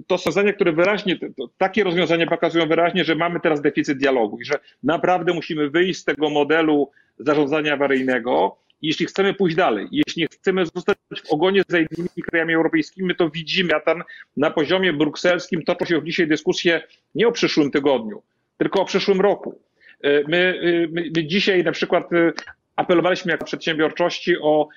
to 0.07 0.17
rozwiązania, 0.17 0.53
które 0.53 0.73
wyraźnie, 0.73 1.19
takie 1.59 1.85
rozwiązania 1.85 2.27
pokazują 2.27 2.69
wyraźnie, 2.69 3.05
że 3.05 3.15
mamy 3.15 3.41
teraz 3.41 3.61
deficyt 3.61 3.99
dialogu 3.99 4.41
i 4.41 4.45
że 4.45 4.55
naprawdę 4.83 5.33
musimy 5.33 5.71
wyjść 5.71 6.01
z 6.01 6.05
tego 6.05 6.31
modelu 6.31 6.91
zarządzania 7.19 7.73
awaryjnego, 7.73 8.57
jeśli 8.87 9.07
chcemy 9.07 9.35
pójść 9.35 9.57
dalej, 9.57 9.89
jeśli 9.93 10.27
chcemy 10.27 10.67
zostać 10.67 10.99
w 11.25 11.33
ogonie 11.33 11.63
za 11.69 11.79
innymi 11.79 12.23
krajami 12.31 12.55
europejskimi, 12.55 13.07
my 13.07 13.15
to 13.15 13.31
widzimy, 13.31 13.75
a 13.75 13.81
tam 13.81 14.03
na 14.37 14.51
poziomie 14.51 14.93
brukselskim 14.93 15.63
toczą 15.63 15.85
się 15.85 16.05
dzisiaj 16.05 16.29
dyskusje 16.29 16.83
nie 17.15 17.29
o 17.29 17.33
przyszłym 17.33 17.71
tygodniu, 17.71 18.23
tylko 18.59 18.81
o 18.81 18.85
przyszłym 18.85 19.21
roku. 19.21 19.61
E, 20.01 20.29
my, 20.29 20.61
e, 20.63 20.93
my, 20.93 21.11
my 21.17 21.27
dzisiaj 21.27 21.65
na 21.65 21.73
przykład 21.73 22.13
e, 22.13 22.33
apelowaliśmy 22.77 23.33
jako 23.33 23.45
przedsiębiorczości 23.45 24.37
o, 24.43 24.69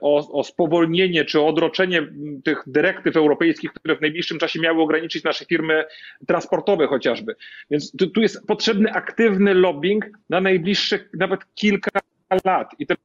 o, 0.00 0.38
o 0.38 0.44
spowolnienie 0.44 1.24
czy 1.24 1.40
odroczenie 1.40 2.06
tych 2.44 2.62
dyrektyw 2.66 3.16
europejskich, 3.16 3.72
które 3.72 3.96
w 3.96 4.00
najbliższym 4.00 4.38
czasie 4.38 4.60
miały 4.60 4.82
ograniczyć 4.82 5.24
nasze 5.24 5.44
firmy 5.44 5.84
transportowe 6.26 6.86
chociażby. 6.86 7.34
Więc 7.70 7.92
tu, 7.96 8.06
tu 8.06 8.20
jest 8.20 8.46
potrzebny 8.46 8.92
aktywny 8.92 9.54
lobbying 9.54 10.04
na 10.30 10.40
najbliższych 10.40 11.10
nawet 11.18 11.40
kilka 11.54 12.00
lat. 12.44 12.68
I 12.78 12.86
ten 12.86 12.96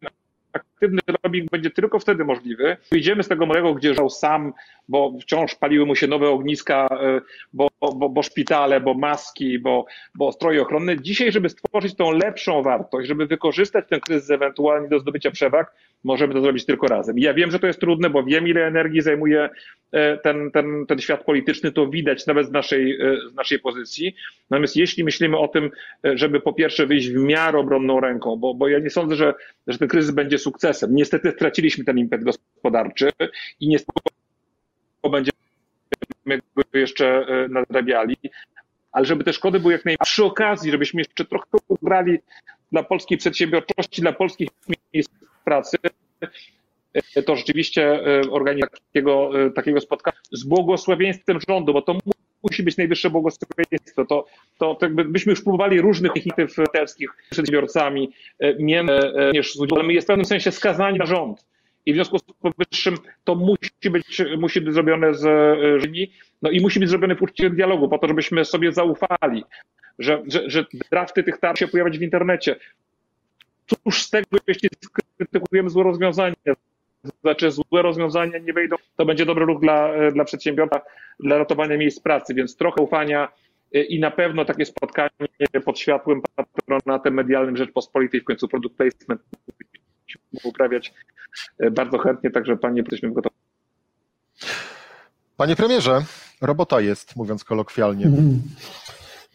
aktywny 0.80 1.00
lobbying 1.24 1.52
będzie 1.52 1.70
tylko 1.70 2.00
wtedy 2.00 2.26
możliwy. 2.26 2.78
Wyjdziemy 2.92 3.24
z 3.24 3.28
tego 3.28 3.46
modelu, 3.46 3.76
gdzie 3.76 3.94
żał 3.94 4.10
sam, 4.10 4.54
bo 4.88 5.14
wciąż 5.22 5.56
paliły 5.56 5.86
mu 5.86 5.96
się 5.96 6.08
nowe 6.08 6.30
ogniska, 6.30 6.88
e, 6.92 7.22
bo, 7.54 7.68
bo, 7.82 8.10
bo 8.10 8.24
szpitale, 8.24 8.82
bo 8.82 8.94
maski, 8.94 9.60
bo, 9.60 9.86
bo 10.16 10.32
stroje 10.32 10.62
ochronne. 10.62 11.02
Dzisiaj, 11.02 11.32
żeby 11.32 11.50
stworzyć 11.50 11.96
tą 11.96 12.12
lepszą 12.12 12.64
wartość, 12.64 13.08
żeby 13.08 13.26
wykorzystać 13.28 13.86
ten 13.90 14.00
kryzys 14.00 14.30
ewentualnie 14.30 14.88
do 14.88 15.00
zdobycia 15.00 15.32
przewag, 15.32 15.74
możemy 16.04 16.34
to 16.34 16.42
zrobić 16.42 16.66
tylko 16.66 16.88
razem. 16.88 17.18
I 17.20 17.22
ja 17.22 17.34
wiem, 17.34 17.52
że 17.52 17.60
to 17.60 17.68
jest 17.68 17.80
trudne, 17.80 18.10
bo 18.10 18.24
wiem, 18.24 18.48
ile 18.48 18.68
energii 18.68 19.02
zajmuje 19.02 19.50
e, 19.92 20.18
ten, 20.18 20.52
ten, 20.52 20.86
ten 20.86 21.00
świat 21.00 21.24
polityczny, 21.24 21.72
to 21.72 21.88
widać 21.88 22.28
nawet 22.28 22.48
z 22.48 22.52
naszej, 22.52 23.02
e, 23.02 23.30
z 23.32 23.36
naszej 23.36 23.60
pozycji. 23.60 24.16
Natomiast 24.50 24.76
jeśli 24.76 25.04
myślimy 25.04 25.38
o 25.38 25.48
tym, 25.48 25.72
żeby 26.04 26.40
po 26.40 26.54
pierwsze 26.54 26.86
wyjść 26.86 27.10
w 27.10 27.24
miarę 27.24 27.60
obronną 27.60 28.00
ręką, 28.00 28.36
bo, 28.36 28.54
bo 28.54 28.68
ja 28.68 28.80
nie 28.80 28.90
sądzę, 28.90 29.16
że, 29.16 29.34
że 29.68 29.78
ten 29.78 29.88
kryzys 29.88 30.12
będzie 30.12 30.38
sukcesem. 30.38 30.69
Niestety 30.90 31.32
straciliśmy 31.32 31.84
ten 31.84 31.98
impet 31.98 32.24
gospodarczy 32.24 33.10
i 33.60 33.68
niestety 33.68 34.00
będziemy 35.12 36.42
go 36.56 36.64
jeszcze 36.74 37.08
e, 37.08 37.48
nadrabiali, 37.48 38.18
ale 38.92 39.06
żeby 39.06 39.24
te 39.24 39.34
szkody 39.34 39.60
były 39.60 39.74
jak 39.74 39.86
najmniejsze. 39.86 40.12
Przy 40.12 40.24
okazji, 40.24 40.72
żebyśmy 40.72 41.02
jeszcze 41.02 41.26
trochę 41.26 41.46
ugrali 41.68 42.20
dla 42.72 42.84
polskiej 42.84 43.18
przedsiębiorczości, 43.18 44.02
dla 44.02 44.14
polskich 44.14 44.50
miejsc 44.94 45.12
pracy, 45.46 45.78
e, 47.16 47.24
to 47.24 47.36
rzeczywiście 47.36 47.84
e, 47.84 48.22
organizacja 48.32 48.80
takiego, 48.86 49.32
takiego 49.56 49.82
spotkania 49.82 50.18
z 50.32 50.44
błogosławieństwem 50.44 51.40
rządu, 51.50 51.74
bo 51.74 51.82
to 51.82 51.98
musi 52.44 52.64
być 52.64 52.78
najwyższe 52.78 53.10
błogosławieństwo. 53.10 54.06
To, 54.06 54.26
to, 54.58 54.76
to 54.76 54.86
jakby 54.86 55.06
byśmy 55.06 55.30
już 55.30 55.42
próbowali 55.42 55.82
różnych 55.82 56.16
inicjatyw 56.16 56.56
telskich 56.74 57.18
przedsiębiorcami, 57.30 58.12
niż 59.34 59.56
z 59.56 59.72
ale 59.72 59.84
my 59.84 59.94
jest 59.94 60.08
w 60.08 60.08
pewnym 60.08 60.26
sensie 60.26 60.52
skazani 60.52 60.98
na 60.98 61.06
rząd 61.06 61.46
i 61.86 61.94
w 61.94 61.96
związku 61.96 62.20
z 62.20 62.22
powyższym 62.22 62.98
to 63.24 63.36
musi 63.36 63.90
być, 63.92 64.22
musi 64.38 64.62
być 64.62 64.74
zrobione 64.74 65.14
z 65.14 65.24
Rzymi, 65.82 66.12
no 66.42 66.50
i 66.50 66.62
musi 66.62 66.80
być 66.80 66.90
zrobione 66.90 67.16
w 67.16 67.22
uczciwym 67.22 67.56
dialogu, 67.56 67.90
po 67.90 67.98
to, 67.98 68.08
żebyśmy 68.08 68.46
sobie 68.46 68.72
zaufali, 68.72 69.44
że, 70.00 70.24
że, 70.28 70.50
że 70.50 70.66
drafty 70.92 71.24
tych 71.24 71.38
tarczy 71.38 71.66
się 71.66 71.68
pojawiać 71.68 71.98
w 71.98 72.02
internecie. 72.02 72.56
Cóż 73.68 74.04
z 74.04 74.10
tego, 74.10 74.28
jeśli 74.48 74.70
skrytykujemy 75.16 75.70
złe 75.70 75.84
rozwiązania, 75.84 76.36
znaczy 77.22 77.52
złe 77.52 77.82
rozwiązania 77.82 78.38
nie 78.38 78.54
wejdą, 78.54 78.76
to 78.96 79.06
będzie 79.06 79.26
dobry 79.26 79.46
ruch 79.46 79.62
dla, 79.62 80.12
dla 80.12 80.24
przedsiębiorca, 80.24 80.82
dla 81.20 81.38
ratowania 81.38 81.78
miejsc 81.78 82.00
pracy, 82.00 82.34
więc 82.34 82.58
trochę 82.58 82.82
ufania 82.82 83.32
i 83.72 84.00
na 84.00 84.12
pewno 84.12 84.46
takie 84.46 84.66
spotkanie 84.66 85.10
pod 85.66 85.80
światłym 85.80 86.22
patronatem 86.36 87.14
medialnym 87.14 87.58
Rzeczpospolitej, 87.58 88.22
w 88.22 88.24
końcu 88.24 88.48
produkt 88.48 88.78
placement 88.78 89.22
uprawiać 90.44 90.94
e, 91.60 91.72
bardzo 91.72 91.98
chętnie, 91.98 92.32
także 92.32 92.58
panie, 92.58 92.80
jesteśmy 92.82 93.12
gotowi. 93.12 93.36
Panie 95.38 95.56
premierze, 95.56 96.02
robota 96.42 96.82
jest, 96.82 97.16
mówiąc 97.16 97.44
kolokwialnie. 97.44 98.06
Mm. 98.06 98.42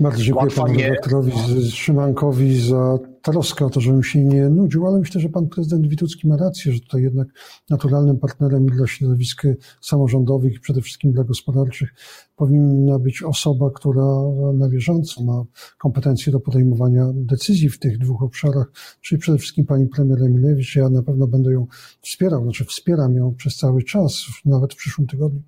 Bardzo 0.00 0.22
dziękuję 0.22 0.50
panu 0.50 0.74
redaktorowi 0.78 1.32
Szymankowi 1.70 2.60
za 2.60 2.98
troskę 3.24 3.66
o 3.66 3.70
to, 3.70 3.80
żebym 3.80 4.02
się 4.02 4.24
nie 4.24 4.48
nudził, 4.48 4.86
ale 4.86 4.98
myślę, 4.98 5.20
że 5.20 5.28
pan 5.28 5.48
prezydent 5.48 5.86
Witucki 5.86 6.28
ma 6.28 6.36
rację, 6.36 6.72
że 6.72 6.80
tutaj 6.80 7.02
jednak 7.02 7.28
naturalnym 7.70 8.18
partnerem 8.18 8.66
dla 8.66 8.86
środowisk 8.86 9.42
samorządowych 9.80 10.54
i 10.54 10.60
przede 10.60 10.80
wszystkim 10.80 11.12
dla 11.12 11.24
gospodarczych 11.24 11.94
powinna 12.36 12.98
być 12.98 13.22
osoba, 13.22 13.70
która 13.70 14.06
na 14.54 14.68
bieżąco 14.68 15.22
ma 15.22 15.44
kompetencje 15.78 16.32
do 16.32 16.40
podejmowania 16.40 17.12
decyzji 17.14 17.68
w 17.68 17.78
tych 17.78 17.98
dwóch 17.98 18.22
obszarach, 18.22 18.72
czyli 19.00 19.20
przede 19.20 19.38
wszystkim 19.38 19.66
pani 19.66 19.86
premier 19.86 20.22
Emilewicz. 20.22 20.76
Ja 20.76 20.88
na 20.88 21.02
pewno 21.02 21.26
będę 21.26 21.52
ją 21.52 21.66
wspierał, 22.02 22.42
znaczy 22.42 22.64
wspieram 22.64 23.14
ją 23.14 23.34
przez 23.34 23.56
cały 23.56 23.82
czas, 23.82 24.24
nawet 24.44 24.74
w 24.74 24.76
przyszłym 24.76 25.06
tygodniu 25.06 25.42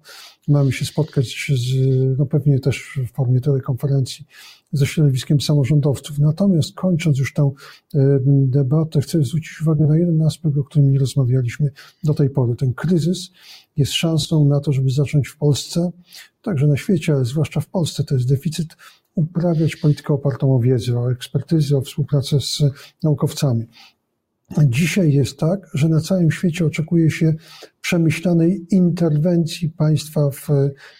mamy 0.48 0.72
się 0.72 0.84
spotkać 0.84 1.50
z, 1.54 1.74
no 2.18 2.26
pewnie 2.26 2.58
też 2.58 3.00
w 3.08 3.16
formie 3.16 3.40
telekonferencji 3.40 4.26
ze 4.72 4.86
środowiskiem 4.86 5.40
samorządowców. 5.40 6.18
Natomiast 6.18 6.74
kończąc 6.74 7.18
już 7.18 7.32
tę 7.32 7.50
e, 7.94 8.18
debatę, 8.26 9.00
chcę 9.00 9.24
zwrócić 9.24 9.62
uwagę 9.62 9.86
na 9.86 9.98
jeden 9.98 10.22
aspekt, 10.22 10.58
o 10.58 10.64
którym 10.64 10.92
nie 10.92 10.98
rozmawialiśmy 10.98 11.70
do 12.04 12.14
tej 12.14 12.30
pory. 12.30 12.56
Ten 12.56 12.74
kryzys 12.74 13.30
jest 13.76 13.92
szansą 13.92 14.44
na 14.44 14.60
to, 14.60 14.72
żeby 14.72 14.90
zacząć 14.90 15.28
w 15.28 15.36
Polsce, 15.36 15.90
także 16.46 16.66
na 16.66 16.76
świecie, 16.76 17.12
ale 17.14 17.24
zwłaszcza 17.24 17.60
w 17.60 17.66
Polsce, 17.66 18.04
to 18.04 18.14
jest 18.14 18.28
deficyt, 18.28 18.76
uprawiać 19.14 19.76
politykę 19.76 20.14
opartą 20.14 20.54
o 20.54 20.60
wiedzę, 20.60 20.98
o 21.00 21.12
ekspertyzę, 21.12 21.76
o 21.76 21.80
współpracę 21.80 22.40
z 22.40 22.62
naukowcami. 23.02 23.66
Dzisiaj 24.64 25.12
jest 25.12 25.38
tak, 25.38 25.70
że 25.74 25.88
na 25.88 26.00
całym 26.00 26.30
świecie 26.30 26.66
oczekuje 26.66 27.10
się 27.10 27.34
przemyślanej 27.80 28.66
interwencji 28.70 29.68
państwa 29.68 30.30
w 30.30 30.48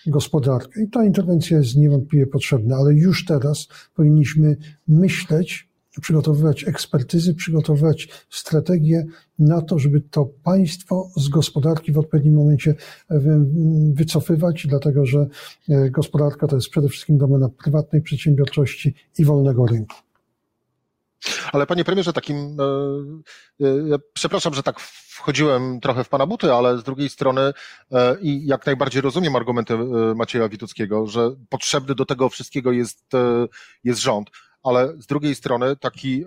gospodarkę. 0.07 0.83
I 0.83 0.91
ta 0.91 1.05
interwencja 1.05 1.59
jest 1.59 1.77
niewątpliwie 1.77 2.27
potrzebna, 2.27 2.77
ale 2.77 2.95
już 2.95 3.25
teraz 3.25 3.69
powinniśmy 3.95 4.57
myśleć, 4.89 5.69
przygotowywać 6.01 6.69
ekspertyzy, 6.69 7.35
przygotowywać 7.35 8.09
strategie 8.31 9.05
na 9.39 9.63
to, 9.63 9.79
żeby 9.79 10.01
to 10.01 10.25
państwo 10.43 11.11
z 11.17 11.29
gospodarki 11.29 11.93
w 11.93 11.99
odpowiednim 11.99 12.35
momencie 12.35 12.75
wycofywać, 13.93 14.67
dlatego 14.67 15.07
że 15.07 15.27
e, 15.69 15.91
gospodarka 15.91 16.47
to 16.47 16.57
jest 16.57 16.69
przede 16.69 16.89
wszystkim 16.89 17.19
domena 17.19 17.49
prywatnej 17.49 18.03
przedsiębiorczości 18.03 18.95
i 19.19 19.25
wolnego 19.25 19.67
rynku. 19.67 19.97
Ale 21.53 21.67
panie 21.67 21.85
premierze, 21.85 22.13
takim, 22.13 22.57
e, 22.61 23.67
e, 23.67 23.99
przepraszam, 24.13 24.55
że 24.55 24.63
tak 24.63 24.81
wchodziłem 24.81 25.81
trochę 25.81 26.05
w 26.05 26.09
pana 26.09 26.27
buty, 26.27 26.53
ale 26.53 26.79
z 26.79 26.83
drugiej 26.83 27.09
strony 27.09 27.53
e, 27.93 28.17
i 28.21 28.47
jak 28.47 28.67
najbardziej 28.67 29.03
rozumiem 29.03 29.37
argumenty 29.37 29.79
Macieja 30.17 30.49
Wituckiego, 30.49 31.07
że 31.07 31.31
potrzebny 31.49 31.95
do 31.95 32.07
tego 32.07 32.29
wszystkiego 32.29 32.73
jest, 32.73 33.13
jest 33.85 34.01
rząd, 34.01 34.31
ale 34.67 34.95
z 34.99 35.07
drugiej 35.07 35.35
strony 35.35 35.77
taki 35.77 36.25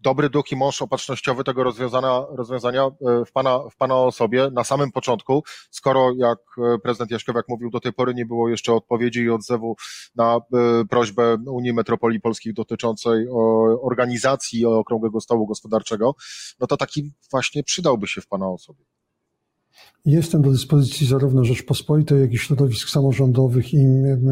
dobry 0.00 0.30
duch 0.30 0.52
i 0.52 0.56
mąż 0.56 0.82
opatrznościowy 0.82 1.44
tego 1.44 1.64
rozwiązania, 1.64 2.24
rozwiązania 2.30 2.84
e, 2.84 3.24
w 3.24 3.32
pana, 3.32 3.58
w 3.58 3.76
pana 3.76 3.96
osobie 3.96 4.50
na 4.52 4.64
samym 4.64 4.92
początku, 4.92 5.42
skoro 5.70 6.12
jak 6.16 6.38
e, 6.58 6.78
prezydent 6.78 7.10
Jaśkowiak 7.10 7.44
mówił, 7.48 7.70
do 7.70 7.80
tej 7.80 7.92
pory 7.92 8.14
nie 8.14 8.26
było 8.26 8.48
jeszcze 8.48 8.74
odpowiedzi 8.74 9.20
i 9.20 9.30
odzewu 9.30 9.76
na 10.14 10.36
e, 10.36 10.84
prośbę 10.90 11.36
Unii 11.46 11.72
Metropolii 11.72 12.20
Polskich 12.20 12.54
dotyczącej 12.54 13.26
organizacji 13.82 14.66
Okrągłego 14.66 15.20
Stołu 15.20 15.46
Gospodarczego, 15.46 16.14
no 16.60 16.66
to 16.66 16.76
taki 16.76 17.12
właśnie 17.30 17.62
przydałby 17.62 18.06
się 18.06 18.20
w 18.20 18.26
pana 18.26 18.48
osobie. 18.48 18.84
Jestem 20.04 20.42
do 20.42 20.50
dyspozycji 20.50 21.06
zarówno 21.06 21.44
Rzeczpospolitej, 21.44 22.20
jak 22.20 22.32
i 22.32 22.38
środowisk 22.38 22.88
samorządowych 22.88 23.74
i 23.74 23.86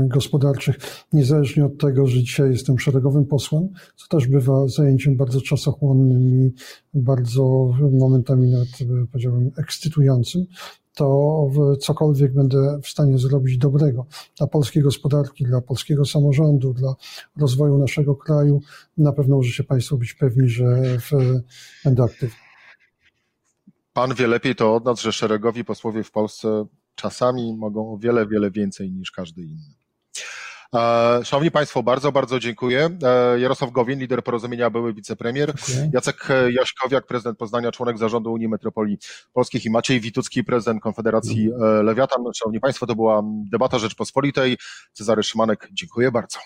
gospodarczych, 0.06 0.77
niezależnie 1.12 1.65
od 1.65 1.78
tego, 1.78 2.06
że 2.06 2.23
dzisiaj 2.23 2.51
jestem 2.51 2.78
szeregowym 2.78 3.24
posłem, 3.24 3.69
co 3.97 4.06
też 4.09 4.27
bywa 4.27 4.69
zajęciem 4.69 5.16
bardzo 5.16 5.40
czasochłonnym 5.40 6.23
i 6.23 6.52
bardzo 6.94 7.74
momentami 7.93 8.51
nawet 8.51 8.69
powiedziałbym 9.12 9.51
ekscytującym, 9.59 10.47
to 10.94 11.51
cokolwiek 11.81 12.35
będę 12.35 12.78
w 12.82 12.89
stanie 12.89 13.19
zrobić 13.19 13.59
dobrego 13.59 14.06
dla 14.39 14.47
polskiej 14.47 14.82
gospodarki, 14.82 15.44
dla 15.44 15.60
polskiego 15.60 16.05
samorządu, 16.05 16.74
dla 16.74 16.94
rozwoju 17.36 17.78
naszego 17.78 18.16
kraju, 18.16 18.60
na 18.97 19.12
pewno 19.12 19.36
możecie 19.36 19.65
Państwo 19.65 19.97
być 19.97 20.15
pewni, 20.15 20.48
że 20.48 20.98
będę 21.85 22.02
aktywny. 22.02 22.47
Pan 23.93 24.15
wie 24.15 24.27
lepiej 24.27 24.55
to 24.55 24.74
od 24.74 24.85
nas, 24.85 25.01
że 25.01 25.12
szeregowi 25.12 25.65
posłowie 25.65 26.05
w 26.05 26.10
Polsce 26.10 26.66
czasami 26.94 27.56
mogą 27.56 27.93
o 27.93 27.98
wiele, 27.98 28.27
wiele 28.27 28.51
więcej 28.51 28.93
niż 28.93 29.10
każdy 29.10 29.43
inny. 29.43 29.74
E, 30.74 31.20
szanowni 31.24 31.51
Państwo, 31.51 31.82
bardzo, 31.82 32.12
bardzo 32.12 32.40
dziękuję. 32.40 32.90
E, 33.02 33.40
Jarosław 33.40 33.70
Gowin, 33.70 33.98
lider 33.98 34.24
porozumienia, 34.24 34.70
były 34.70 34.94
wicepremier. 34.94 35.55
Dziękuję. 35.55 35.90
Jacek 35.94 36.28
Jaśkowiak, 36.51 37.06
prezydent 37.06 37.39
Poznania, 37.39 37.73
członek 37.73 37.98
zarządu 37.98 38.32
Unii 38.32 38.48
Metropolii 38.48 38.98
Polskich 39.32 39.65
i 39.65 39.70
Maciej 39.70 40.01
Witucki, 40.01 40.44
prezydent 40.44 40.82
Konfederacji 40.82 41.51
e, 41.52 41.82
Lewiatan. 41.82 42.24
Szanowni 42.35 42.60
Państwo, 42.60 42.86
to 42.86 42.94
była 42.94 43.23
debata 43.24 43.78
Rzeczpospolitej. 43.78 44.59
Cezary 44.93 45.23
Szymanek, 45.23 45.69
dziękuję 45.73 46.12
bardzo. 46.12 46.39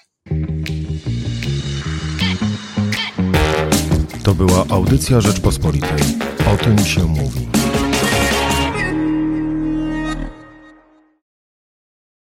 To 4.23 4.35
była 4.35 4.65
audycja 4.69 5.21
Rzeczpospolitej. 5.21 5.99
O 6.55 6.65
tym 6.65 6.79
się 6.79 7.05
mówi. 7.05 7.62